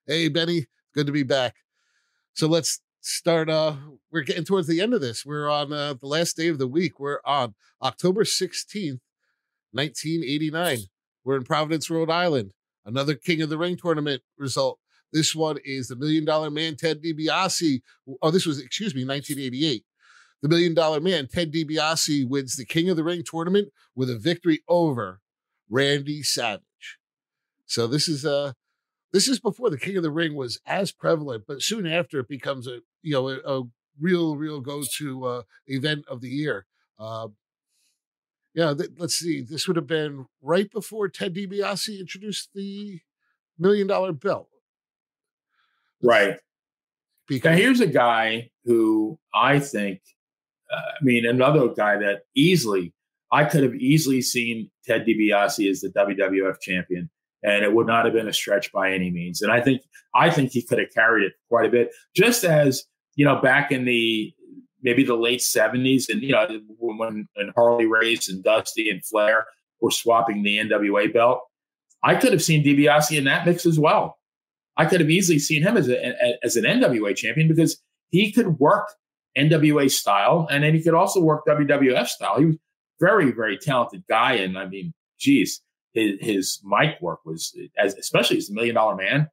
Hey, 0.07 0.29
Benny. 0.29 0.67
Good 0.95 1.07
to 1.07 1.13
be 1.13 1.23
back. 1.23 1.55
So 2.35 2.47
let's 2.47 2.81
start. 3.03 3.51
Uh, 3.51 3.75
we're 4.11 4.23
getting 4.23 4.45
towards 4.45 4.67
the 4.67 4.81
end 4.81 4.95
of 4.95 5.01
this. 5.01 5.27
We're 5.27 5.51
on 5.51 5.73
uh, 5.73 5.95
the 5.95 6.07
last 6.07 6.37
day 6.37 6.49
of 6.49 6.59
the 6.59 6.67
week. 6.67 6.99
We're 6.99 7.19
on 7.25 7.55
October 7.83 8.25
16th, 8.25 9.01
1989. 9.73 10.79
We're 11.25 11.37
in 11.37 11.45
Providence, 11.45 11.91
Rhode 11.91 12.11
Island. 12.11 12.53
Another 12.85 13.15
King 13.15 13.43
of 13.43 13.49
the 13.49 13.59
Ring 13.59 13.77
tournament 13.77 14.23
result. 14.39 14.79
This 15.13 15.35
one 15.35 15.59
is 15.65 15.89
the 15.89 15.97
Million 15.97 16.25
Dollar 16.25 16.51
Man, 16.51 16.77
Ted 16.77 17.03
DiBiase. 17.03 17.83
Oh, 18.23 18.31
this 18.31 18.47
was, 18.47 18.59
excuse 18.59 18.95
me, 18.95 19.05
1988. 19.05 19.85
The 20.41 20.49
Million 20.49 20.75
Dollar 20.75 21.01
Man, 21.01 21.29
Ted 21.29 21.53
DiBiase, 21.53 22.29
wins 22.29 22.57
the 22.57 22.65
King 22.65 22.89
of 22.89 22.97
the 22.97 23.05
Ring 23.05 23.23
tournament 23.25 23.69
with 23.95 24.09
a 24.11 24.19
victory 24.19 24.63
over 24.69 25.21
Randy 25.69 26.23
Savage. 26.23 26.99
So 27.67 27.87
this 27.87 28.09
is 28.09 28.25
uh 28.25 28.53
this 29.13 29.29
is 29.29 29.39
before 29.39 29.71
the 29.71 29.79
King 29.79 29.99
of 29.99 30.03
the 30.03 30.11
Ring 30.11 30.35
was 30.35 30.59
as 30.67 30.91
prevalent, 30.91 31.45
but 31.47 31.63
soon 31.63 31.87
after 31.87 32.21
it 32.21 32.29
becomes 32.29 32.67
a 32.67 32.81
you 33.03 33.13
know 33.13 33.29
a, 33.29 33.39
a 33.45 33.63
real 34.01 34.37
real 34.37 34.61
go 34.61 34.83
to 34.99 35.25
uh, 35.25 35.43
event 35.67 36.05
of 36.09 36.21
the 36.21 36.29
year. 36.29 36.67
Uh, 36.99 37.29
yeah, 38.55 38.75
th- 38.75 38.91
let's 38.99 39.15
see. 39.15 39.41
This 39.41 39.67
would 39.67 39.77
have 39.77 39.87
been 39.87 40.27
right 40.43 40.71
before 40.71 41.09
Ted 41.09 41.35
DiBiase 41.35 41.99
introduced 41.99 42.51
the 42.55 43.01
million 43.59 43.87
dollar 43.87 44.13
belt. 44.13 44.49
Right. 46.03 46.37
Because 47.29 47.53
now 47.53 47.57
here's 47.57 47.81
a 47.81 47.87
guy 47.87 48.51
who 48.65 49.19
I 49.35 49.59
think, 49.59 50.01
uh, 50.71 50.77
I 50.77 51.03
mean, 51.05 51.25
another 51.25 51.69
guy 51.69 51.97
that 51.99 52.23
easily, 52.35 52.93
I 53.31 53.45
could 53.45 53.63
have 53.63 53.75
easily 53.75 54.21
seen 54.21 54.71
Ted 54.85 55.07
DiBiase 55.07 55.71
as 55.71 55.81
the 55.81 55.89
WWF 55.91 56.61
champion, 56.61 57.09
and 57.43 57.65
it 57.65 57.73
would 57.73 57.87
not 57.87 58.05
have 58.05 58.13
been 58.13 58.29
a 58.29 58.33
stretch 58.33 58.71
by 58.73 58.93
any 58.93 59.11
means. 59.11 59.41
And 59.41 59.51
I 59.51 59.61
think, 59.61 59.83
I 60.15 60.29
think 60.31 60.51
he 60.51 60.63
could 60.63 60.79
have 60.79 60.93
carried 60.93 61.25
it 61.25 61.33
quite 61.49 61.65
a 61.65 61.71
bit, 61.71 61.91
just 62.15 62.45
as 62.45 62.85
you 63.15 63.25
know, 63.25 63.41
back 63.41 63.73
in 63.73 63.85
the 63.85 64.33
maybe 64.83 65.05
the 65.05 65.15
late 65.15 65.41
70s 65.41 66.09
and 66.09 66.23
you 66.23 66.33
know 66.33 66.47
when, 66.79 67.29
when 67.35 67.53
harley 67.55 67.87
race 67.87 68.29
and 68.29 68.43
dusty 68.43 68.91
and 68.91 69.05
flair 69.05 69.47
were 69.81 69.93
swapping 69.93 70.43
the 70.43 70.59
nwa 70.59 71.13
belt 71.13 71.41
i 72.03 72.15
could 72.15 72.33
have 72.33 72.43
seen 72.43 72.65
DiBiase 72.65 73.17
in 73.17 73.25
that 73.25 73.47
mix 73.47 73.65
as 73.65 73.79
well. 73.79 74.19
I 74.77 74.87
could 74.87 75.01
have 75.01 75.11
easily 75.11 75.39
seen 75.39 75.63
him 75.63 75.77
as, 75.77 75.89
a, 75.89 76.15
as 76.43 76.57
an 76.57 76.65
nwa 76.65 77.15
champion 77.15 77.49
because 77.49 77.81
he 78.11 78.33
could 78.33 78.59
work 78.59 78.89
nwa 79.39 79.91
style 79.91 80.49
and 80.51 80.65
then 80.65 80.75
he 80.75 80.83
could 80.83 80.95
also 80.95 81.21
work 81.21 81.45
wwf 81.47 82.09
style. 82.09 82.39
He 82.39 82.47
was 82.47 82.57
very 83.01 83.33
very 83.33 83.59
talented 83.59 84.05
guy 84.09 84.35
and 84.35 84.57
i 84.57 84.65
mean 84.67 84.95
geez 85.19 85.61
his, 85.93 86.13
his 86.21 86.61
mic 86.65 87.01
work 87.01 87.21
was 87.25 87.57
as 87.77 87.95
especially 87.95 88.37
as 88.37 88.49
the 88.49 88.55
million 88.55 88.75
dollar 88.75 88.97
man 88.97 89.29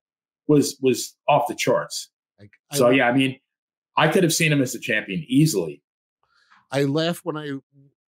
was 0.47 0.77
was 0.81 1.15
off 1.27 1.47
the 1.47 1.55
charts. 1.55 2.09
I, 2.39 2.49
I, 2.71 2.77
so 2.77 2.89
yeah 2.89 3.07
i 3.07 3.13
mean 3.13 3.39
I 3.99 4.07
could 4.07 4.23
have 4.23 4.33
seen 4.33 4.53
him 4.53 4.61
as 4.61 4.73
a 4.73 4.79
champion 4.79 5.25
easily. 5.27 5.83
I 6.71 6.83
laugh 6.83 7.19
when 7.23 7.35
I 7.35 7.57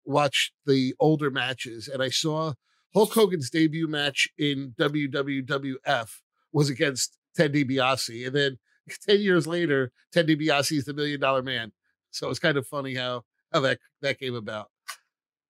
watch 0.06 0.54
the 0.66 0.96
older 1.02 1.30
matches 1.30 1.90
and 1.90 2.02
I 2.02 2.10
saw 2.10 2.54
Hulk 2.94 3.14
Hogan's 3.14 3.50
debut 3.50 3.88
match 3.88 4.30
in 4.38 4.74
WWF 4.80 6.10
was 6.54 6.70
against 6.70 7.18
Ted 7.36 7.54
DiBiase. 7.54 8.26
And 8.26 8.34
then 8.34 8.58
10 9.06 9.20
years 9.20 9.48
later, 9.48 9.92
Ted 10.14 10.28
DiBiase 10.28 10.78
is 10.78 10.86
the 10.86 10.94
million 10.94 11.20
dollar 11.20 11.44
man. 11.44 11.74
So 12.10 12.30
it's 12.30 12.40
kind 12.40 12.58
of 12.58 12.66
funny 12.66 12.96
how, 12.96 13.24
how 13.52 13.60
that, 13.60 13.80
that 14.02 14.18
came 14.18 14.36
about. 14.36 14.70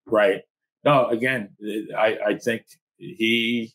Right. 0.07 0.41
No, 0.83 1.05
again, 1.05 1.49
I, 1.95 2.17
I 2.25 2.37
think 2.39 2.63
he 2.97 3.73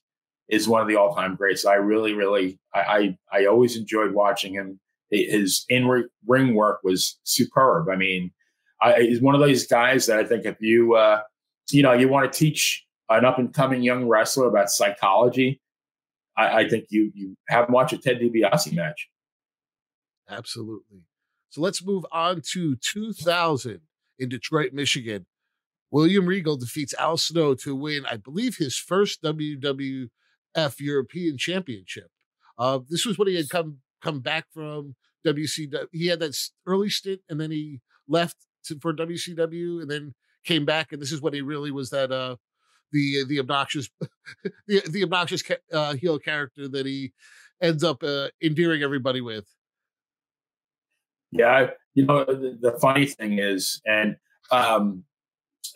is 0.48 0.66
one 0.66 0.82
of 0.82 0.88
the 0.88 0.96
all 0.96 1.14
time 1.14 1.36
greats. 1.36 1.64
I 1.64 1.74
really, 1.74 2.14
really, 2.14 2.58
I, 2.74 2.80
I, 2.80 3.40
I 3.40 3.46
always 3.46 3.76
enjoyed 3.76 4.12
watching 4.12 4.52
him 4.52 4.80
his 5.10 5.64
in 5.68 5.88
ring 6.26 6.54
work 6.54 6.80
was 6.82 7.18
superb. 7.24 7.88
I 7.88 7.96
mean, 7.96 8.32
I, 8.80 9.00
he's 9.00 9.20
one 9.20 9.34
of 9.34 9.40
those 9.40 9.66
guys 9.66 10.06
that 10.06 10.18
I 10.18 10.24
think 10.24 10.44
if 10.44 10.56
you, 10.60 10.94
uh, 10.94 11.22
you 11.70 11.82
know, 11.82 11.92
you 11.92 12.08
want 12.08 12.30
to 12.30 12.38
teach 12.38 12.84
an 13.08 13.24
up 13.24 13.38
and 13.38 13.52
coming 13.52 13.82
young 13.82 14.06
wrestler 14.06 14.48
about 14.48 14.70
psychology, 14.70 15.60
I, 16.36 16.62
I, 16.62 16.68
think 16.68 16.86
you 16.90 17.10
you 17.14 17.36
have 17.48 17.68
him 17.68 17.72
watch 17.72 17.92
a 17.92 17.98
Ted 17.98 18.18
DiBiase 18.20 18.74
match. 18.74 19.08
Absolutely. 20.28 21.02
So 21.50 21.60
let's 21.60 21.84
move 21.84 22.04
on 22.12 22.42
to 22.52 22.76
2000 22.76 23.80
in 24.18 24.28
Detroit, 24.28 24.72
Michigan. 24.72 25.26
William 25.90 26.26
Regal 26.26 26.56
defeats 26.56 26.94
Al 26.98 27.16
Snow 27.16 27.54
to 27.54 27.74
win, 27.74 28.04
I 28.06 28.16
believe, 28.16 28.56
his 28.56 28.76
first 28.76 29.22
WWF 29.22 30.10
European 30.78 31.38
Championship. 31.38 32.08
Uh, 32.58 32.80
this 32.88 33.06
was 33.06 33.18
when 33.18 33.28
he 33.28 33.36
had 33.36 33.48
come 33.48 33.78
come 34.02 34.20
back 34.20 34.46
from 34.52 34.94
WCW. 35.26 35.86
He 35.92 36.06
had 36.06 36.20
that 36.20 36.36
early 36.66 36.90
stint 36.90 37.20
and 37.28 37.40
then 37.40 37.50
he 37.50 37.80
left 38.08 38.36
to, 38.66 38.78
for 38.80 38.92
WCW 38.92 39.82
and 39.82 39.90
then 39.90 40.14
came 40.44 40.64
back, 40.64 40.92
and 40.92 41.02
this 41.02 41.12
is 41.12 41.20
what 41.20 41.34
he 41.34 41.42
really 41.42 41.70
was 41.70 41.90
that 41.90 42.12
uh 42.12 42.36
the 42.92 43.24
the 43.24 43.38
obnoxious 43.38 43.90
the 44.66 44.82
the 44.88 45.02
obnoxious 45.02 45.42
uh, 45.72 45.94
heel 45.94 46.18
character 46.18 46.68
that 46.68 46.86
he 46.86 47.12
ends 47.60 47.82
up 47.82 48.02
uh, 48.02 48.28
endearing 48.42 48.82
everybody 48.82 49.20
with. 49.20 49.44
Yeah, 51.32 51.70
you 51.94 52.06
know 52.06 52.24
the, 52.24 52.56
the 52.60 52.78
funny 52.80 53.06
thing 53.06 53.38
is, 53.38 53.80
and 53.84 54.16
um, 54.50 55.04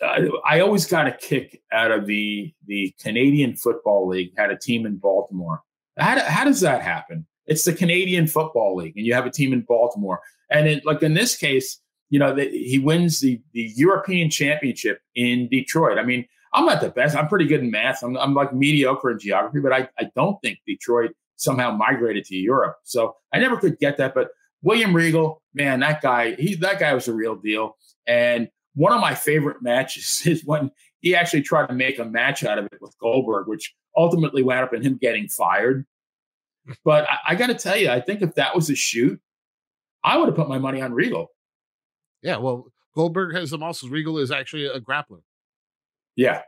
I, 0.01 0.29
I 0.45 0.59
always 0.61 0.85
got 0.85 1.07
a 1.07 1.11
kick 1.11 1.61
out 1.71 1.91
of 1.91 2.05
the 2.05 2.53
the 2.65 2.95
Canadian 2.99 3.55
Football 3.55 4.07
League 4.07 4.33
had 4.37 4.51
a 4.51 4.57
team 4.57 4.85
in 4.85 4.97
Baltimore. 4.97 5.61
How, 5.97 6.15
do, 6.15 6.21
how 6.21 6.45
does 6.45 6.61
that 6.61 6.81
happen? 6.81 7.27
It's 7.51 7.65
the 7.65 7.73
Canadian 7.73 8.27
Football 8.27 8.77
League, 8.77 8.95
and 8.95 9.05
you 9.05 9.13
have 9.13 9.25
a 9.25 9.29
team 9.29 9.51
in 9.51 9.61
Baltimore. 9.67 10.21
And 10.49 10.67
it, 10.67 10.85
like 10.85 11.03
in 11.03 11.15
this 11.15 11.35
case, 11.35 11.81
you 12.09 12.17
know, 12.17 12.33
the, 12.33 12.45
he 12.45 12.79
wins 12.79 13.19
the 13.19 13.41
the 13.51 13.73
European 13.75 14.29
Championship 14.29 15.01
in 15.15 15.49
Detroit. 15.49 15.97
I 15.97 16.03
mean, 16.03 16.25
I'm 16.53 16.65
not 16.65 16.79
the 16.79 16.89
best. 16.89 17.13
I'm 17.13 17.27
pretty 17.27 17.45
good 17.45 17.59
in 17.59 17.69
math. 17.69 18.03
I'm, 18.03 18.17
I'm 18.17 18.33
like 18.33 18.53
mediocre 18.53 19.11
in 19.11 19.19
geography, 19.19 19.59
but 19.59 19.73
I, 19.73 19.89
I 19.99 20.09
don't 20.15 20.37
think 20.41 20.59
Detroit 20.65 21.11
somehow 21.35 21.71
migrated 21.71 22.23
to 22.25 22.35
Europe. 22.37 22.77
So 22.83 23.17
I 23.33 23.39
never 23.39 23.57
could 23.57 23.77
get 23.79 23.97
that. 23.97 24.13
But 24.13 24.29
William 24.61 24.95
Regal, 24.95 25.41
man, 25.53 25.81
that 25.81 26.01
guy, 26.01 26.35
he 26.35 26.55
that 26.55 26.79
guy 26.79 26.93
was 26.93 27.09
a 27.09 27.13
real 27.13 27.35
deal. 27.35 27.75
And 28.07 28.47
one 28.75 28.93
of 28.93 29.01
my 29.01 29.13
favorite 29.13 29.61
matches 29.61 30.21
is 30.25 30.45
when 30.45 30.71
he 31.01 31.15
actually 31.15 31.41
tried 31.41 31.67
to 31.67 31.73
make 31.73 31.99
a 31.99 32.05
match 32.05 32.45
out 32.45 32.59
of 32.59 32.65
it 32.65 32.79
with 32.79 32.97
Goldberg, 32.97 33.47
which 33.47 33.75
ultimately 33.97 34.41
wound 34.41 34.63
up 34.63 34.73
in 34.73 34.83
him 34.83 34.97
getting 35.01 35.27
fired. 35.27 35.85
But 36.83 37.07
I, 37.09 37.17
I 37.29 37.35
got 37.35 37.47
to 37.47 37.55
tell 37.55 37.77
you, 37.77 37.89
I 37.89 38.01
think 38.01 38.21
if 38.21 38.35
that 38.35 38.55
was 38.55 38.69
a 38.69 38.75
shoot, 38.75 39.19
I 40.03 40.17
would 40.17 40.27
have 40.27 40.35
put 40.35 40.49
my 40.49 40.59
money 40.59 40.81
on 40.81 40.93
Regal. 40.93 41.31
Yeah, 42.21 42.37
well, 42.37 42.67
Goldberg 42.95 43.35
has 43.35 43.51
the 43.51 43.57
muscles. 43.57 43.91
Regal 43.91 44.17
is 44.17 44.31
actually 44.31 44.65
a 44.65 44.79
grappler. 44.79 45.21
Yeah. 46.15 46.41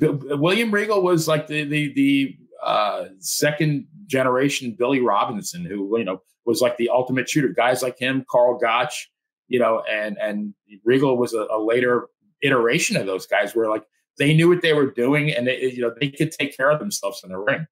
William 0.00 0.70
Regal 0.70 1.02
was 1.02 1.26
like 1.26 1.46
the 1.48 1.64
the 1.64 1.92
the 1.94 2.36
uh, 2.62 3.06
second 3.18 3.86
generation 4.06 4.74
Billy 4.78 5.00
Robinson, 5.00 5.64
who 5.64 5.98
you 5.98 6.04
know 6.04 6.22
was 6.44 6.60
like 6.60 6.76
the 6.76 6.88
ultimate 6.88 7.28
shooter. 7.28 7.48
Guys 7.48 7.82
like 7.82 7.98
him, 7.98 8.24
Karl 8.30 8.58
Gotch, 8.58 9.10
you 9.48 9.58
know, 9.58 9.82
and 9.90 10.16
and 10.18 10.54
Regal 10.84 11.16
was 11.16 11.34
a, 11.34 11.46
a 11.50 11.60
later 11.60 12.08
iteration 12.42 12.96
of 12.96 13.06
those 13.06 13.26
guys, 13.26 13.54
where 13.54 13.68
like 13.68 13.84
they 14.18 14.34
knew 14.34 14.48
what 14.48 14.62
they 14.62 14.72
were 14.72 14.90
doing, 14.90 15.32
and 15.32 15.46
they, 15.46 15.72
you 15.72 15.80
know 15.80 15.92
they 16.00 16.10
could 16.10 16.30
take 16.30 16.56
care 16.56 16.70
of 16.70 16.78
themselves 16.78 17.22
in 17.24 17.30
the 17.30 17.38
ring. 17.38 17.66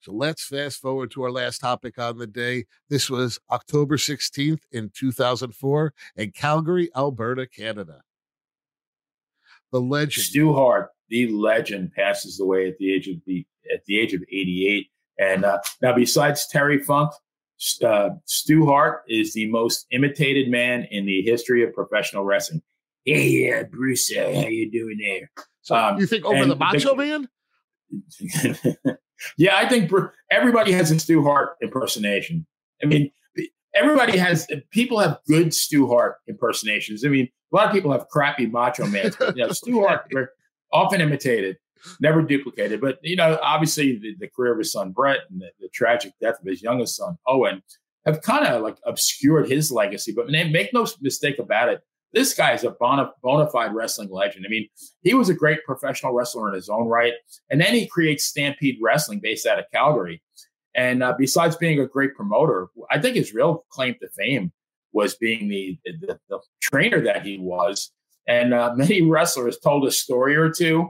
So 0.00 0.12
let's 0.12 0.44
fast 0.44 0.80
forward 0.80 1.10
to 1.12 1.24
our 1.24 1.30
last 1.30 1.58
topic 1.60 1.98
on 1.98 2.18
the 2.18 2.26
day. 2.26 2.66
This 2.88 3.10
was 3.10 3.38
October 3.50 3.96
16th 3.96 4.62
in 4.70 4.90
2004 4.94 5.92
in 6.16 6.30
Calgary, 6.30 6.88
Alberta, 6.96 7.46
Canada 7.46 8.02
the 9.72 9.80
legend. 9.80 10.24
Stu 10.24 10.54
Hart, 10.54 10.90
the 11.08 11.28
legend, 11.28 11.92
passes 11.92 12.40
away 12.40 12.68
at 12.68 12.78
the 12.78 12.92
age 12.92 13.08
of 13.08 13.16
the 13.26 13.46
at 13.72 13.84
the 13.86 13.98
age 13.98 14.14
of 14.14 14.22
88. 14.22 14.86
And 15.18 15.44
uh, 15.44 15.58
now, 15.82 15.94
besides 15.94 16.46
Terry 16.46 16.78
Funk, 16.78 17.12
uh, 17.84 18.10
Stu 18.24 18.66
Hart 18.66 19.02
is 19.08 19.32
the 19.32 19.50
most 19.50 19.86
imitated 19.90 20.48
man 20.48 20.86
in 20.90 21.06
the 21.06 21.22
history 21.22 21.64
of 21.64 21.72
professional 21.74 22.24
wrestling. 22.24 22.62
Hey, 23.04 23.28
yeah, 23.28 23.62
Bruce, 23.64 24.14
uh, 24.16 24.32
how 24.34 24.48
you 24.48 24.70
doing 24.70 24.98
there? 24.98 25.30
So 25.62 25.76
um, 25.76 25.98
you 25.98 26.06
think 26.06 26.24
over 26.24 26.44
the 26.44 26.56
Macho 26.56 26.94
the, 26.94 26.96
Man? 26.96 27.28
yeah, 29.36 29.56
I 29.56 29.68
think 29.68 29.90
everybody 30.30 30.72
has 30.72 30.90
a 30.90 30.98
Stu 30.98 31.22
Hart 31.22 31.56
impersonation. 31.62 32.46
I 32.82 32.86
mean, 32.86 33.10
everybody 33.74 34.16
has 34.18 34.46
people 34.70 34.98
have 34.98 35.18
good 35.26 35.54
Stu 35.54 35.86
Hart 35.86 36.16
impersonations. 36.26 37.04
I 37.04 37.08
mean, 37.08 37.28
a 37.52 37.56
lot 37.56 37.66
of 37.66 37.72
people 37.72 37.92
have 37.92 38.08
crappy 38.08 38.46
Macho 38.46 38.86
Man. 38.86 39.12
You 39.34 39.46
know, 39.46 39.52
Stu 39.52 39.80
Hart 39.86 40.10
often 40.72 41.00
imitated, 41.00 41.56
never 42.00 42.22
duplicated. 42.22 42.80
But 42.80 42.98
you 43.02 43.16
know, 43.16 43.38
obviously, 43.42 43.98
the, 43.98 44.14
the 44.18 44.28
career 44.28 44.52
of 44.52 44.58
his 44.58 44.72
son 44.72 44.92
Bret 44.92 45.20
and 45.30 45.40
the, 45.40 45.50
the, 45.60 45.68
tragic 45.68 46.12
death 46.20 46.40
of 46.40 46.46
his 46.46 46.62
youngest 46.62 46.96
son 46.96 47.18
Owen 47.26 47.62
have 48.04 48.22
kind 48.22 48.46
of 48.46 48.62
like 48.62 48.78
obscured 48.84 49.48
his 49.48 49.70
legacy. 49.70 50.12
But 50.14 50.28
make 50.28 50.72
no 50.72 50.86
mistake 51.00 51.38
about 51.38 51.68
it, 51.68 51.82
this 52.12 52.34
guy 52.34 52.52
is 52.52 52.64
a 52.64 52.70
bona, 52.70 53.10
bona 53.22 53.50
fide 53.50 53.74
wrestling 53.74 54.10
legend. 54.10 54.44
I 54.46 54.50
mean, 54.50 54.68
he 55.02 55.14
was 55.14 55.28
a 55.28 55.34
great 55.34 55.64
professional 55.64 56.12
wrestler 56.12 56.48
in 56.48 56.54
his 56.54 56.68
own 56.68 56.86
right, 56.86 57.12
and 57.50 57.60
then 57.60 57.74
he 57.74 57.86
creates 57.86 58.24
Stampede 58.24 58.78
Wrestling 58.80 59.20
based 59.20 59.46
out 59.46 59.58
of 59.58 59.66
Calgary. 59.72 60.22
And 60.74 61.02
uh, 61.02 61.14
besides 61.18 61.56
being 61.56 61.80
a 61.80 61.86
great 61.86 62.14
promoter, 62.14 62.68
I 62.90 63.00
think 63.00 63.16
his 63.16 63.34
real 63.34 63.64
claim 63.70 63.96
to 64.00 64.08
fame 64.10 64.52
was 64.92 65.16
being 65.16 65.48
the, 65.48 65.78
the, 65.84 66.18
the 66.28 66.38
trainer 66.60 67.00
that 67.00 67.24
he 67.24 67.38
was. 67.38 67.90
And 68.26 68.54
uh, 68.54 68.74
many 68.74 69.02
wrestlers 69.02 69.58
told 69.58 69.86
a 69.86 69.90
story 69.90 70.36
or 70.36 70.50
two 70.50 70.88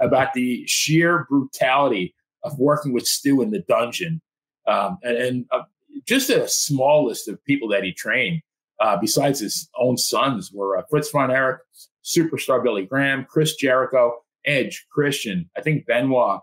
about 0.00 0.32
the 0.34 0.66
sheer 0.66 1.26
brutality 1.28 2.14
of 2.44 2.58
working 2.58 2.92
with 2.92 3.06
Stu 3.06 3.42
in 3.42 3.50
the 3.50 3.60
dungeon. 3.68 4.20
Um, 4.66 4.98
and, 5.02 5.16
and 5.16 5.46
uh, 5.50 5.62
just 6.06 6.30
a 6.30 6.48
small 6.48 7.06
list 7.06 7.28
of 7.28 7.42
people 7.44 7.68
that 7.68 7.84
he 7.84 7.92
trained, 7.92 8.42
uh, 8.80 8.96
besides 9.00 9.40
his 9.40 9.68
own 9.78 9.96
sons, 9.96 10.50
were 10.52 10.78
uh, 10.78 10.82
Fritz 10.90 11.10
von 11.10 11.30
Erich, 11.30 11.60
superstar 12.04 12.62
Billy 12.62 12.86
Graham, 12.86 13.26
Chris 13.28 13.56
Jericho, 13.56 14.12
Edge, 14.44 14.86
Christian, 14.92 15.50
I 15.56 15.60
think 15.60 15.86
Benoit, 15.86 16.40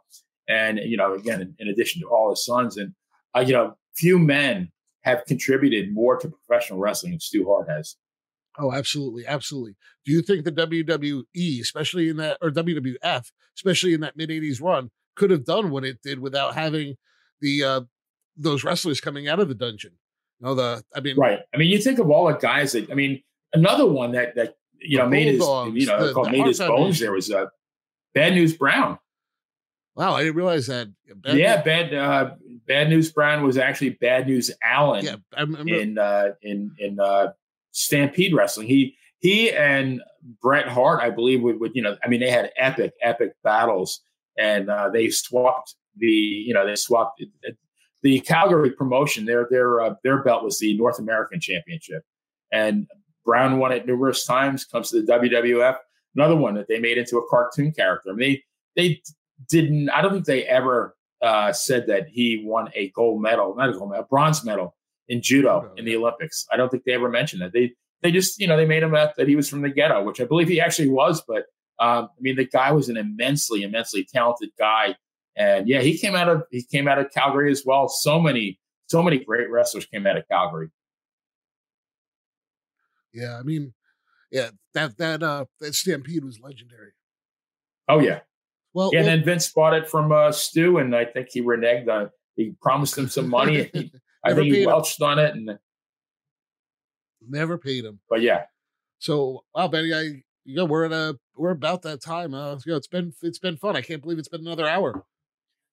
and 0.47 0.79
you 0.83 0.97
know, 0.97 1.13
again, 1.13 1.41
in, 1.41 1.55
in 1.59 1.67
addition 1.67 2.01
to 2.01 2.07
all 2.07 2.29
his 2.31 2.43
sons, 2.45 2.77
and 2.77 2.93
uh, 3.35 3.41
you 3.41 3.53
know, 3.53 3.75
few 3.95 4.19
men 4.19 4.69
have 5.01 5.25
contributed 5.25 5.93
more 5.93 6.17
to 6.17 6.29
professional 6.29 6.79
wrestling 6.79 7.13
than 7.13 7.19
Stu 7.19 7.45
Hart 7.45 7.69
has. 7.69 7.95
Oh, 8.57 8.71
absolutely, 8.71 9.25
absolutely. 9.25 9.75
Do 10.05 10.11
you 10.11 10.21
think 10.21 10.45
the 10.45 10.51
WWE, 10.51 11.61
especially 11.61 12.09
in 12.09 12.17
that, 12.17 12.37
or 12.41 12.51
WWF, 12.51 13.31
especially 13.57 13.93
in 13.93 14.01
that 14.01 14.17
mid 14.17 14.29
'80s 14.29 14.61
run, 14.61 14.91
could 15.15 15.31
have 15.31 15.45
done 15.45 15.71
what 15.71 15.85
it 15.85 16.01
did 16.03 16.19
without 16.19 16.55
having 16.55 16.95
the 17.41 17.63
uh 17.63 17.81
those 18.35 18.63
wrestlers 18.63 18.99
coming 18.99 19.27
out 19.27 19.39
of 19.39 19.47
the 19.47 19.55
dungeon? 19.55 19.93
Know, 20.43 20.55
the 20.55 20.83
I 20.93 20.99
mean, 20.99 21.15
right. 21.17 21.39
I 21.53 21.57
mean, 21.57 21.69
you 21.69 21.77
think 21.79 21.99
of 21.99 22.11
all 22.11 22.27
the 22.27 22.33
guys 22.33 22.73
that 22.73 22.91
I 22.91 22.95
mean, 22.95 23.23
another 23.53 23.85
one 23.85 24.11
that 24.11 24.35
that 24.35 24.55
you 24.77 24.97
know 24.97 25.07
made 25.07 25.27
his 25.27 25.39
you 25.39 25.85
know 25.85 26.13
the, 26.13 26.29
made 26.29 26.45
his 26.45 26.59
bones. 26.59 26.99
There 26.99 27.13
was 27.13 27.31
uh, 27.31 27.45
Bad 28.13 28.33
News 28.33 28.57
Brown. 28.57 28.99
Wow, 29.95 30.15
I 30.15 30.23
didn't 30.23 30.35
realize 30.35 30.67
that. 30.67 30.89
Bad 31.15 31.37
yeah, 31.37 31.55
news. 31.55 31.63
bad 31.63 31.93
uh, 31.93 32.31
bad 32.67 32.89
news. 32.89 33.09
Brown 33.09 33.43
was 33.43 33.57
actually 33.57 33.91
Bad 33.91 34.27
News 34.27 34.51
Allen. 34.61 35.05
Yeah, 35.05 35.15
I 35.33 35.41
remember. 35.41 35.73
in 35.73 35.97
uh, 35.97 36.31
in 36.41 36.75
in 36.77 36.99
uh, 36.99 37.31
Stampede 37.71 38.33
Wrestling. 38.33 38.67
He 38.67 38.97
he 39.19 39.49
and 39.49 40.01
Bret 40.41 40.67
Hart, 40.67 41.01
I 41.01 41.09
believe, 41.09 41.41
would, 41.41 41.61
would 41.61 41.71
you 41.73 41.81
know, 41.81 41.95
I 42.03 42.09
mean, 42.09 42.19
they 42.19 42.29
had 42.29 42.51
epic 42.57 42.91
epic 43.01 43.33
battles, 43.45 44.01
and 44.37 44.69
uh, 44.69 44.89
they 44.89 45.09
swapped 45.09 45.75
the 45.95 46.07
you 46.07 46.53
know 46.53 46.65
they 46.65 46.75
swapped 46.75 47.23
the 48.03 48.19
Calgary 48.19 48.71
promotion. 48.71 49.25
Their 49.25 49.47
their 49.49 49.81
uh, 49.81 49.95
their 50.03 50.21
belt 50.21 50.43
was 50.43 50.59
the 50.59 50.77
North 50.77 50.99
American 50.99 51.39
Championship, 51.39 52.03
and 52.51 52.87
Brown 53.25 53.57
won 53.57 53.71
it 53.71 53.87
numerous 53.87 54.25
times. 54.25 54.65
Comes 54.65 54.91
to 54.91 55.01
the 55.01 55.11
WWF, 55.11 55.77
another 56.15 56.35
one 56.35 56.53
that 56.55 56.67
they 56.67 56.79
made 56.79 56.97
into 56.97 57.17
a 57.17 57.27
cartoon 57.29 57.71
character. 57.71 58.11
I 58.11 58.13
mean, 58.13 58.39
they 58.75 58.81
they 58.81 59.01
didn't. 59.49 59.89
I 59.89 60.01
don't 60.01 60.13
think 60.13 60.25
they 60.25 60.43
ever 60.43 60.95
uh, 61.21 61.53
said 61.53 61.87
that 61.87 62.09
he 62.09 62.43
won 62.45 62.69
a 62.75 62.89
gold 62.89 63.21
medal, 63.21 63.55
not 63.55 63.69
a 63.69 63.73
gold 63.73 63.89
medal, 63.89 64.03
a 64.03 64.07
bronze 64.07 64.43
medal 64.43 64.75
in 65.07 65.21
judo 65.21 65.71
in 65.77 65.85
the 65.85 65.95
Olympics. 65.95 66.45
I 66.51 66.57
don't 66.57 66.69
think 66.69 66.83
they 66.83 66.93
ever 66.93 67.09
mentioned 67.09 67.41
that. 67.41 67.53
They 67.53 67.73
they 68.01 68.11
just 68.11 68.39
you 68.39 68.47
know 68.47 68.57
they 68.57 68.65
made 68.65 68.83
him 68.83 68.91
that 68.91 69.27
he 69.27 69.35
was 69.35 69.49
from 69.49 69.61
the 69.61 69.69
ghetto, 69.69 70.03
which 70.03 70.19
I 70.19 70.25
believe 70.25 70.49
he 70.49 70.59
actually 70.59 70.89
was. 70.89 71.23
But 71.25 71.45
um, 71.79 72.05
I 72.05 72.21
mean, 72.21 72.35
the 72.35 72.45
guy 72.45 72.71
was 72.73 72.89
an 72.89 72.97
immensely 72.97 73.63
immensely 73.63 74.05
talented 74.13 74.49
guy, 74.59 74.95
and 75.35 75.67
yeah, 75.67 75.81
he 75.81 75.97
came 75.97 76.15
out 76.15 76.29
of 76.29 76.43
he 76.51 76.63
came 76.63 76.87
out 76.87 76.99
of 76.99 77.11
Calgary 77.11 77.51
as 77.51 77.63
well. 77.65 77.87
So 77.89 78.19
many 78.19 78.59
so 78.87 79.01
many 79.01 79.23
great 79.23 79.49
wrestlers 79.49 79.85
came 79.85 80.05
out 80.05 80.17
of 80.17 80.27
Calgary. 80.29 80.69
Yeah, 83.13 83.37
I 83.39 83.43
mean, 83.43 83.73
yeah, 84.31 84.49
that 84.73 84.97
that 84.97 85.23
uh 85.23 85.45
that 85.59 85.75
stampede 85.75 86.23
was 86.23 86.39
legendary. 86.39 86.91
Oh 87.87 87.99
yeah, 87.99 88.19
well, 88.73 88.89
yeah, 88.91 89.01
well, 89.01 89.09
and 89.09 89.19
then 89.19 89.25
Vince 89.25 89.51
bought 89.51 89.73
it 89.73 89.87
from 89.87 90.11
uh, 90.11 90.31
Stu, 90.31 90.79
and 90.79 90.95
I 90.95 91.05
think 91.05 91.29
he 91.31 91.41
reneged 91.41 91.89
on. 91.89 92.09
He 92.35 92.55
promised 92.61 92.97
him 92.97 93.07
some 93.07 93.29
money. 93.29 93.69
He, 93.73 93.91
I 94.23 94.33
think 94.33 94.53
he 94.53 94.65
welched 94.65 94.99
him. 94.99 95.07
on 95.07 95.19
it, 95.19 95.35
and 95.35 95.57
never 97.27 97.57
paid 97.57 97.85
him. 97.85 97.99
But 98.09 98.21
yeah. 98.21 98.43
So, 98.99 99.43
wow, 99.53 99.67
Benny, 99.67 99.93
I 99.93 100.01
you 100.45 100.55
know 100.55 100.65
we're 100.65 100.85
at 100.85 100.91
a 100.91 101.17
we're 101.35 101.51
about 101.51 101.83
that 101.83 102.01
time. 102.01 102.33
Uh, 102.33 102.55
you 102.65 102.71
know, 102.71 102.77
it's 102.77 102.87
been 102.87 103.13
it's 103.21 103.39
been 103.39 103.57
fun. 103.57 103.75
I 103.75 103.81
can't 103.81 104.01
believe 104.01 104.17
it's 104.17 104.29
been 104.29 104.41
another 104.41 104.67
hour. 104.67 105.03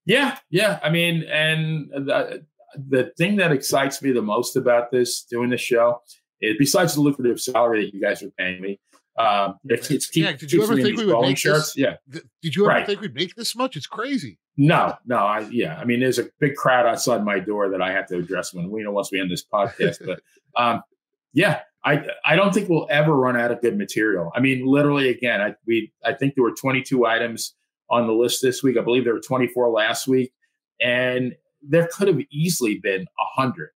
Yeah, 0.06 0.38
yeah. 0.50 0.80
I 0.82 0.90
mean, 0.90 1.24
and 1.24 1.90
the, 1.90 2.44
the 2.76 3.12
thing 3.16 3.36
that 3.36 3.52
excites 3.52 4.02
me 4.02 4.12
the 4.12 4.22
most 4.22 4.56
about 4.56 4.90
this 4.90 5.22
doing 5.22 5.50
this 5.50 5.60
show 5.60 6.00
is 6.40 6.56
besides 6.58 6.94
the 6.94 7.00
lucrative 7.00 7.40
salary 7.40 7.84
that 7.84 7.94
you 7.94 8.00
guys 8.00 8.22
are 8.22 8.30
paying 8.30 8.60
me, 8.60 8.80
um, 9.18 9.58
it's, 9.64 9.90
it's 9.90 10.06
keep, 10.06 10.24
yeah. 10.24 10.32
Did 10.32 10.52
you 10.52 10.62
ever 10.62 10.76
think 10.76 10.96
we 10.96 11.06
would 11.06 11.20
make 11.20 11.36
shirts? 11.36 11.74
this? 11.74 11.76
Yeah. 11.76 12.20
did 12.42 12.56
you 12.56 12.64
ever 12.64 12.74
right. 12.74 12.86
think 12.86 13.00
we'd 13.00 13.14
make 13.14 13.34
this 13.34 13.54
much? 13.54 13.76
It's 13.76 13.86
crazy. 13.86 14.38
No, 14.56 14.94
no. 15.06 15.16
I 15.16 15.40
yeah. 15.50 15.78
I 15.78 15.84
mean, 15.84 16.00
there's 16.00 16.18
a 16.18 16.28
big 16.38 16.54
crowd 16.54 16.86
outside 16.86 17.24
my 17.24 17.38
door 17.38 17.68
that 17.70 17.82
I 17.82 17.92
have 17.92 18.06
to 18.08 18.16
address 18.16 18.54
when 18.54 18.70
we 18.70 18.82
know 18.82 18.92
once 18.92 19.10
we 19.12 19.20
end 19.20 19.30
this 19.30 19.44
podcast. 19.44 20.04
but 20.06 20.20
um, 20.60 20.82
yeah, 21.32 21.60
I 21.84 22.04
I 22.24 22.36
don't 22.36 22.52
think 22.52 22.68
we'll 22.68 22.86
ever 22.90 23.14
run 23.14 23.36
out 23.36 23.50
of 23.50 23.60
good 23.60 23.76
material. 23.76 24.30
I 24.34 24.40
mean, 24.40 24.66
literally, 24.66 25.08
again, 25.10 25.40
I 25.40 25.54
we 25.66 25.92
I 26.04 26.12
think 26.12 26.34
there 26.34 26.44
were 26.44 26.54
22 26.54 27.06
items 27.06 27.54
on 27.90 28.06
the 28.06 28.12
list 28.12 28.42
this 28.42 28.62
week. 28.62 28.76
I 28.78 28.82
believe 28.82 29.04
there 29.04 29.14
were 29.14 29.20
24 29.20 29.70
last 29.70 30.06
week, 30.06 30.32
and 30.80 31.34
there 31.62 31.88
could 31.92 32.08
have 32.08 32.20
easily 32.30 32.78
been 32.78 33.06
hundred. 33.18 33.70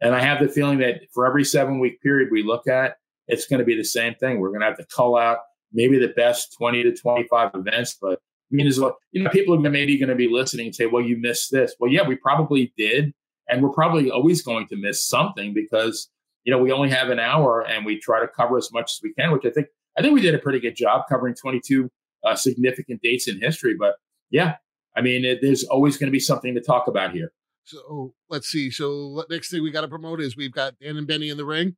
And 0.00 0.14
I 0.14 0.20
have 0.20 0.40
the 0.40 0.48
feeling 0.48 0.78
that 0.78 1.02
for 1.12 1.26
every 1.26 1.44
seven 1.44 1.80
week 1.80 2.00
period 2.00 2.28
we 2.30 2.42
look 2.42 2.68
at, 2.68 2.96
it's 3.26 3.46
going 3.46 3.58
to 3.58 3.64
be 3.64 3.76
the 3.76 3.84
same 3.84 4.14
thing. 4.14 4.38
We're 4.38 4.50
going 4.50 4.60
to 4.60 4.66
have 4.66 4.78
to 4.78 4.86
cull 4.94 5.16
out 5.16 5.38
maybe 5.72 5.98
the 5.98 6.08
best 6.08 6.54
20 6.56 6.84
to 6.84 6.96
25 6.96 7.50
events, 7.54 7.98
but 8.00 8.20
I 8.50 8.54
mean, 8.54 8.66
as 8.66 8.80
well, 8.80 8.96
you 9.12 9.22
know, 9.22 9.30
people 9.30 9.54
are 9.54 9.70
maybe 9.70 9.98
going 9.98 10.08
to 10.08 10.14
be 10.14 10.28
listening 10.28 10.66
and 10.66 10.74
say, 10.74 10.86
well, 10.86 11.02
you 11.02 11.18
missed 11.18 11.52
this. 11.52 11.74
Well, 11.78 11.90
yeah, 11.90 12.06
we 12.06 12.16
probably 12.16 12.72
did. 12.78 13.12
And 13.48 13.62
we're 13.62 13.70
probably 13.70 14.10
always 14.10 14.42
going 14.42 14.66
to 14.68 14.76
miss 14.76 15.06
something 15.06 15.52
because, 15.52 16.08
you 16.44 16.52
know, 16.52 16.58
we 16.58 16.72
only 16.72 16.90
have 16.90 17.10
an 17.10 17.18
hour 17.18 17.66
and 17.66 17.84
we 17.84 17.98
try 17.98 18.20
to 18.20 18.28
cover 18.28 18.56
as 18.56 18.70
much 18.72 18.92
as 18.92 19.00
we 19.02 19.12
can, 19.14 19.32
which 19.32 19.44
I 19.44 19.50
think, 19.50 19.68
I 19.98 20.02
think 20.02 20.14
we 20.14 20.20
did 20.20 20.34
a 20.34 20.38
pretty 20.38 20.60
good 20.60 20.76
job 20.76 21.04
covering 21.08 21.34
22 21.34 21.90
uh, 22.24 22.34
significant 22.34 23.02
dates 23.02 23.28
in 23.28 23.40
history. 23.40 23.74
But 23.78 23.96
yeah, 24.30 24.56
I 24.96 25.00
mean, 25.00 25.24
it, 25.24 25.40
there's 25.42 25.64
always 25.64 25.96
going 25.96 26.08
to 26.08 26.12
be 26.12 26.20
something 26.20 26.54
to 26.54 26.60
talk 26.60 26.88
about 26.88 27.12
here. 27.12 27.32
So 27.64 28.14
let's 28.30 28.48
see. 28.48 28.70
So 28.70 29.24
next 29.28 29.50
thing 29.50 29.62
we 29.62 29.70
got 29.70 29.82
to 29.82 29.88
promote 29.88 30.20
is 30.20 30.36
we've 30.36 30.52
got 30.52 30.78
Dan 30.80 30.96
and 30.96 31.06
Benny 31.06 31.28
in 31.28 31.36
the 31.36 31.44
ring. 31.44 31.76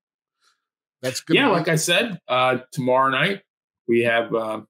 That's 1.02 1.20
good. 1.20 1.34
Yeah, 1.36 1.48
like 1.48 1.68
I 1.68 1.76
said, 1.76 2.20
uh, 2.28 2.58
tomorrow 2.72 3.10
night 3.10 3.42
we 3.88 4.00
have 4.00 4.34
uh, 4.34 4.60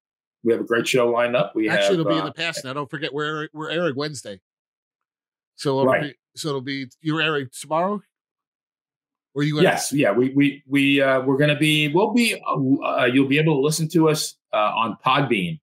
we 0.44 0.52
have 0.52 0.62
a 0.62 0.64
great 0.64 0.88
show 0.88 1.10
lined 1.10 1.36
up. 1.36 1.54
We 1.54 1.68
actually 1.68 1.84
have, 1.84 1.92
it'll 1.94 2.04
be 2.12 2.14
in 2.14 2.22
uh, 2.22 2.26
the 2.26 2.32
past 2.32 2.64
now. 2.64 2.72
Don't 2.72 2.88
forget 2.88 3.12
we're 3.12 3.48
we're 3.52 3.70
airing 3.70 3.94
Wednesday. 3.96 4.40
So 5.56 5.80
it'll 5.80 5.86
Right. 5.92 6.02
be, 6.02 6.14
so 6.36 6.48
it'll 6.48 6.60
be 6.62 6.86
you're 7.02 7.20
airing 7.20 7.48
tomorrow. 7.60 8.00
Or 9.34 9.42
you 9.42 9.54
gonna- 9.56 9.64
Yes, 9.64 9.92
yeah, 9.92 10.12
we 10.12 10.30
we 10.30 10.62
we 10.66 11.02
uh, 11.02 11.20
we're 11.20 11.36
going 11.36 11.50
to 11.50 11.56
be 11.56 11.88
we'll 11.88 12.12
be 12.14 12.40
uh, 12.46 13.00
uh, 13.02 13.04
you'll 13.04 13.28
be 13.28 13.38
able 13.38 13.56
to 13.56 13.60
listen 13.60 13.88
to 13.90 14.08
us 14.08 14.36
uh, 14.52 14.72
on 14.74 14.96
Podbean 15.04 15.58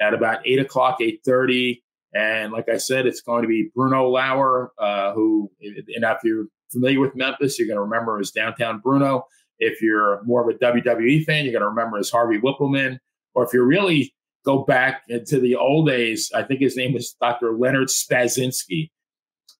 at 0.00 0.14
about 0.14 0.46
eight 0.46 0.58
o'clock, 0.58 0.98
eight 1.00 1.20
thirty, 1.24 1.82
and 2.14 2.52
like 2.52 2.68
I 2.68 2.76
said, 2.76 3.06
it's 3.06 3.20
going 3.20 3.42
to 3.42 3.48
be 3.48 3.70
Bruno 3.74 4.08
Lauer, 4.08 4.72
uh, 4.78 5.12
who 5.12 5.50
and 5.60 6.04
if 6.04 6.18
you're 6.24 6.46
familiar 6.70 7.00
with 7.00 7.14
Memphis, 7.14 7.58
you're 7.58 7.68
going 7.68 7.76
to 7.76 7.82
remember 7.82 8.18
as 8.18 8.30
Downtown 8.30 8.80
Bruno. 8.80 9.26
If 9.58 9.80
you're 9.80 10.22
more 10.24 10.48
of 10.48 10.54
a 10.54 10.58
WWE 10.58 11.24
fan, 11.24 11.44
you're 11.44 11.52
going 11.52 11.62
to 11.62 11.68
remember 11.68 11.98
as 11.98 12.10
Harvey 12.10 12.38
Wippleman, 12.38 12.98
or 13.34 13.44
if 13.44 13.54
you 13.54 13.62
really 13.62 14.14
go 14.44 14.64
back 14.64 15.02
into 15.08 15.40
the 15.40 15.56
old 15.56 15.88
days, 15.88 16.30
I 16.34 16.42
think 16.42 16.60
his 16.60 16.76
name 16.76 16.92
was 16.92 17.16
Dr. 17.20 17.56
Leonard 17.56 17.88
Spazinski, 17.88 18.90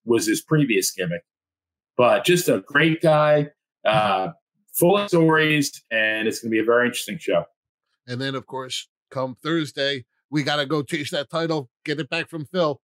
was 0.05 0.27
his 0.27 0.41
previous 0.41 0.91
gimmick 0.91 1.23
but 1.97 2.23
just 2.23 2.47
a 2.47 2.63
great 2.65 3.01
guy, 3.01 3.49
uh, 3.83 4.29
full 4.73 4.97
of 4.97 5.09
stories, 5.09 5.83
and 5.91 6.27
it's 6.27 6.39
going 6.39 6.51
to 6.51 6.55
be 6.55 6.59
a 6.59 6.63
very 6.63 6.85
interesting 6.85 7.17
show. 7.17 7.43
And 8.07 8.19
then 8.19 8.35
of 8.35 8.45
course, 8.45 8.87
come 9.11 9.35
Thursday, 9.35 10.05
we 10.29 10.43
gotta 10.43 10.65
go 10.65 10.83
chase 10.83 11.11
that 11.11 11.29
title, 11.29 11.69
get 11.85 11.99
it 11.99 12.09
back 12.09 12.29
from 12.29 12.45
Phil. 12.45 12.81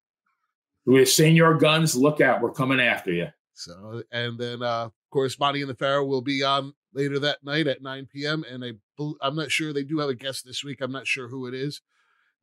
With 0.85 1.19
your 1.19 1.55
Guns, 1.55 1.95
look 1.95 2.21
out, 2.21 2.41
we're 2.43 2.53
coming 2.53 2.81
after 2.81 3.13
you. 3.13 3.29
So 3.55 4.03
and 4.11 4.39
then 4.39 4.63
uh 4.63 4.87
of 4.87 5.11
course 5.11 5.39
Monty 5.39 5.61
and 5.61 5.71
the 5.71 5.75
Pharaoh 5.75 6.05
will 6.07 6.23
be 6.23 6.43
on 6.43 6.73
later 6.95 7.19
that 7.21 7.45
night 7.45 7.67
at 7.67 7.83
9 7.83 8.09
p.m. 8.13 8.45
And 8.51 8.65
I 8.65 8.73
I'm 9.21 9.37
not 9.37 9.51
sure 9.51 9.73
they 9.73 9.85
do 9.85 9.99
have 9.99 10.09
a 10.09 10.15
guest 10.15 10.45
this 10.45 10.65
week. 10.65 10.81
I'm 10.81 10.93
not 10.93 11.07
sure 11.07 11.29
who 11.29 11.47
it 11.47 11.55
is. 11.55 11.81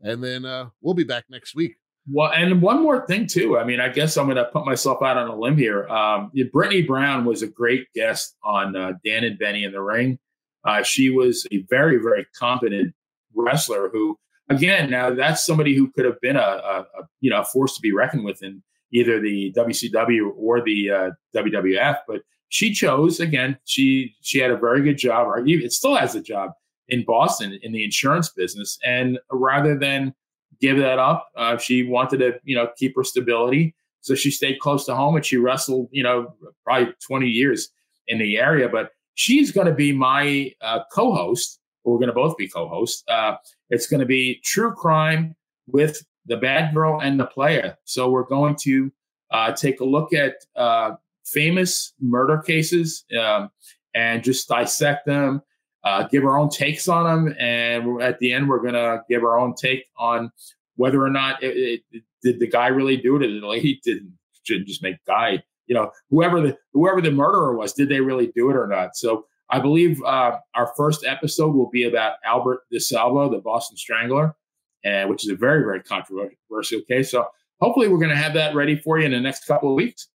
And 0.01 0.23
then 0.23 0.45
uh 0.45 0.69
we'll 0.81 0.93
be 0.93 1.03
back 1.03 1.25
next 1.29 1.55
week. 1.55 1.75
Well, 2.11 2.31
and 2.31 2.61
one 2.61 2.81
more 2.81 3.05
thing 3.05 3.27
too. 3.27 3.57
I 3.57 3.63
mean, 3.63 3.79
I 3.79 3.89
guess 3.89 4.17
I'm 4.17 4.25
going 4.25 4.37
to 4.37 4.45
put 4.45 4.65
myself 4.65 5.03
out 5.03 5.17
on 5.17 5.27
a 5.27 5.35
limb 5.35 5.57
here. 5.57 5.87
Um, 5.89 6.31
Brittany 6.51 6.81
Brown 6.81 7.23
was 7.23 7.43
a 7.43 7.47
great 7.47 7.91
guest 7.93 8.35
on 8.43 8.75
uh, 8.75 8.93
Dan 9.05 9.23
and 9.23 9.37
Benny 9.37 9.63
in 9.63 9.71
the 9.71 9.81
Ring. 9.81 10.17
Uh, 10.65 10.83
she 10.83 11.09
was 11.09 11.47
a 11.51 11.63
very, 11.69 11.97
very 11.97 12.25
competent 12.37 12.93
wrestler 13.33 13.89
who, 13.89 14.17
again, 14.49 14.89
now 14.89 15.13
that's 15.13 15.45
somebody 15.45 15.75
who 15.75 15.91
could 15.91 16.05
have 16.05 16.19
been 16.21 16.35
a, 16.35 16.39
a, 16.39 16.85
a 16.99 17.03
you 17.21 17.29
know 17.29 17.41
a 17.41 17.45
force 17.45 17.75
to 17.75 17.81
be 17.81 17.91
reckoned 17.91 18.25
with 18.25 18.43
in 18.43 18.61
either 18.91 19.19
the 19.19 19.53
WCW 19.53 20.31
or 20.35 20.61
the 20.61 20.89
uh, 20.89 21.09
WWF. 21.35 21.97
But 22.07 22.21
she 22.49 22.73
chose 22.73 23.19
again. 23.19 23.57
She 23.65 24.15
she 24.21 24.39
had 24.39 24.51
a 24.51 24.57
very 24.57 24.81
good 24.81 24.97
job, 24.97 25.27
or 25.27 25.43
it 25.45 25.73
still 25.73 25.95
has 25.95 26.15
a 26.15 26.21
job 26.21 26.51
in 26.87 27.05
Boston 27.05 27.57
in 27.61 27.71
the 27.71 27.83
insurance 27.83 28.29
business. 28.29 28.77
And 28.83 29.19
rather 29.31 29.77
than 29.77 30.13
give 30.59 30.77
that 30.77 30.99
up. 30.99 31.29
Uh, 31.35 31.57
she 31.57 31.83
wanted 31.83 32.17
to, 32.17 32.39
you 32.43 32.55
know, 32.55 32.69
keep 32.77 32.95
her 32.95 33.03
stability. 33.03 33.75
So 34.01 34.15
she 34.15 34.31
stayed 34.31 34.59
close 34.59 34.85
to 34.85 34.95
home 34.95 35.15
and 35.15 35.25
she 35.25 35.37
wrestled, 35.37 35.89
you 35.91 36.03
know, 36.03 36.33
probably 36.63 36.93
20 37.05 37.27
years 37.27 37.69
in 38.07 38.17
the 38.19 38.37
area. 38.37 38.69
But 38.69 38.91
she's 39.19 39.51
going 39.51 39.67
to 39.67 39.73
be 39.73 39.91
my 39.91 40.53
uh, 40.61 40.81
co 40.91 41.13
host. 41.13 41.59
We're 41.83 41.97
going 41.97 42.07
to 42.07 42.13
both 42.13 42.37
be 42.37 42.47
co 42.47 42.67
hosts. 42.67 43.03
Uh, 43.07 43.35
it's 43.69 43.87
going 43.87 43.99
to 43.99 44.05
be 44.05 44.39
True 44.43 44.73
Crime 44.73 45.35
with 45.67 46.03
the 46.25 46.37
bad 46.37 46.73
girl 46.73 47.01
and 47.01 47.19
the 47.19 47.25
player. 47.25 47.77
So 47.85 48.09
we're 48.09 48.23
going 48.23 48.55
to 48.61 48.91
uh, 49.31 49.51
take 49.53 49.79
a 49.79 49.85
look 49.85 50.13
at 50.13 50.35
uh, 50.55 50.95
famous 51.25 51.93
murder 51.99 52.39
cases 52.39 53.05
um, 53.19 53.49
and 53.93 54.23
just 54.23 54.47
dissect 54.47 55.05
them 55.05 55.41
uh, 55.83 56.03
give 56.03 56.25
our 56.25 56.37
own 56.37 56.49
takes 56.49 56.87
on 56.87 57.05
them, 57.05 57.35
and 57.39 58.01
at 58.01 58.19
the 58.19 58.33
end, 58.33 58.49
we're 58.49 58.61
gonna 58.61 59.03
give 59.09 59.23
our 59.23 59.39
own 59.39 59.55
take 59.55 59.85
on 59.97 60.31
whether 60.75 61.01
or 61.01 61.09
not 61.09 61.41
it, 61.41 61.81
it, 61.91 62.03
did 62.21 62.39
the 62.39 62.47
guy 62.47 62.67
really 62.67 62.97
do 62.97 63.15
it, 63.15 63.23
or 63.23 63.39
the 63.39 63.47
lady 63.47 63.79
didn't 63.83 64.13
should 64.43 64.65
just 64.65 64.83
make 64.83 64.97
guy, 65.05 65.41
you 65.69 65.75
know, 65.75 65.91
whoever 66.09 66.41
the 66.41 66.57
whoever 66.73 66.99
the 66.99 67.11
murderer 67.11 67.55
was, 67.55 67.71
did 67.71 67.87
they 67.87 68.01
really 68.01 68.31
do 68.35 68.49
it 68.49 68.55
or 68.57 68.67
not? 68.67 68.97
So 68.97 69.25
I 69.49 69.59
believe 69.59 70.03
uh, 70.03 70.39
our 70.55 70.73
first 70.75 71.05
episode 71.05 71.55
will 71.55 71.69
be 71.69 71.83
about 71.83 72.15
Albert 72.25 72.61
DeSalvo, 72.73 73.31
the 73.31 73.37
Boston 73.39 73.77
Strangler, 73.77 74.35
and 74.83 75.09
which 75.09 75.23
is 75.23 75.31
a 75.31 75.35
very 75.35 75.63
very 75.63 75.81
controversial 75.81 76.81
case. 76.87 77.11
So 77.11 77.25
hopefully, 77.61 77.87
we're 77.87 77.99
gonna 77.99 78.15
have 78.17 78.33
that 78.33 78.53
ready 78.55 78.75
for 78.77 78.99
you 78.99 79.05
in 79.05 79.11
the 79.11 79.19
next 79.21 79.45
couple 79.45 79.69
of 79.69 79.75
weeks. 79.75 80.09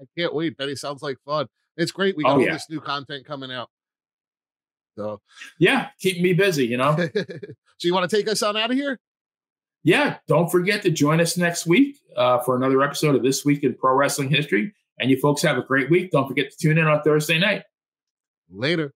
I 0.00 0.04
can't 0.18 0.34
wait. 0.34 0.56
Betty 0.56 0.74
sounds 0.76 1.02
like 1.02 1.18
fun. 1.24 1.46
It's 1.76 1.92
great. 1.92 2.16
We 2.16 2.24
Oh, 2.24 2.28
got 2.28 2.34
all 2.34 2.40
yeah. 2.42 2.52
this 2.54 2.68
new 2.68 2.80
content 2.80 3.24
coming 3.24 3.52
out. 3.52 3.68
So, 4.96 5.20
Yeah, 5.58 5.88
keep 6.00 6.20
me 6.20 6.32
busy, 6.32 6.66
you 6.66 6.76
know. 6.76 6.96
so 7.16 7.16
you 7.82 7.94
want 7.94 8.10
to 8.10 8.16
take 8.16 8.28
us 8.28 8.42
on 8.42 8.56
out 8.56 8.70
of 8.70 8.76
here? 8.76 8.98
yeah, 9.82 10.18
don't 10.28 10.50
forget 10.50 10.82
to 10.82 10.90
join 10.90 11.20
us 11.20 11.36
next 11.38 11.66
week 11.66 11.96
uh, 12.16 12.38
for 12.40 12.56
another 12.56 12.82
episode 12.82 13.14
of 13.14 13.22
This 13.22 13.44
Week 13.46 13.62
in 13.64 13.74
Pro 13.74 13.94
Wrestling 13.94 14.28
History. 14.28 14.74
And 15.00 15.10
you 15.10 15.18
folks 15.18 15.42
have 15.42 15.56
a 15.56 15.62
great 15.62 15.90
week. 15.90 16.10
Don't 16.10 16.28
forget 16.28 16.50
to 16.50 16.56
tune 16.56 16.78
in 16.78 16.86
on 16.86 17.02
Thursday 17.02 17.38
night. 17.38 17.62
Later. 18.50 18.92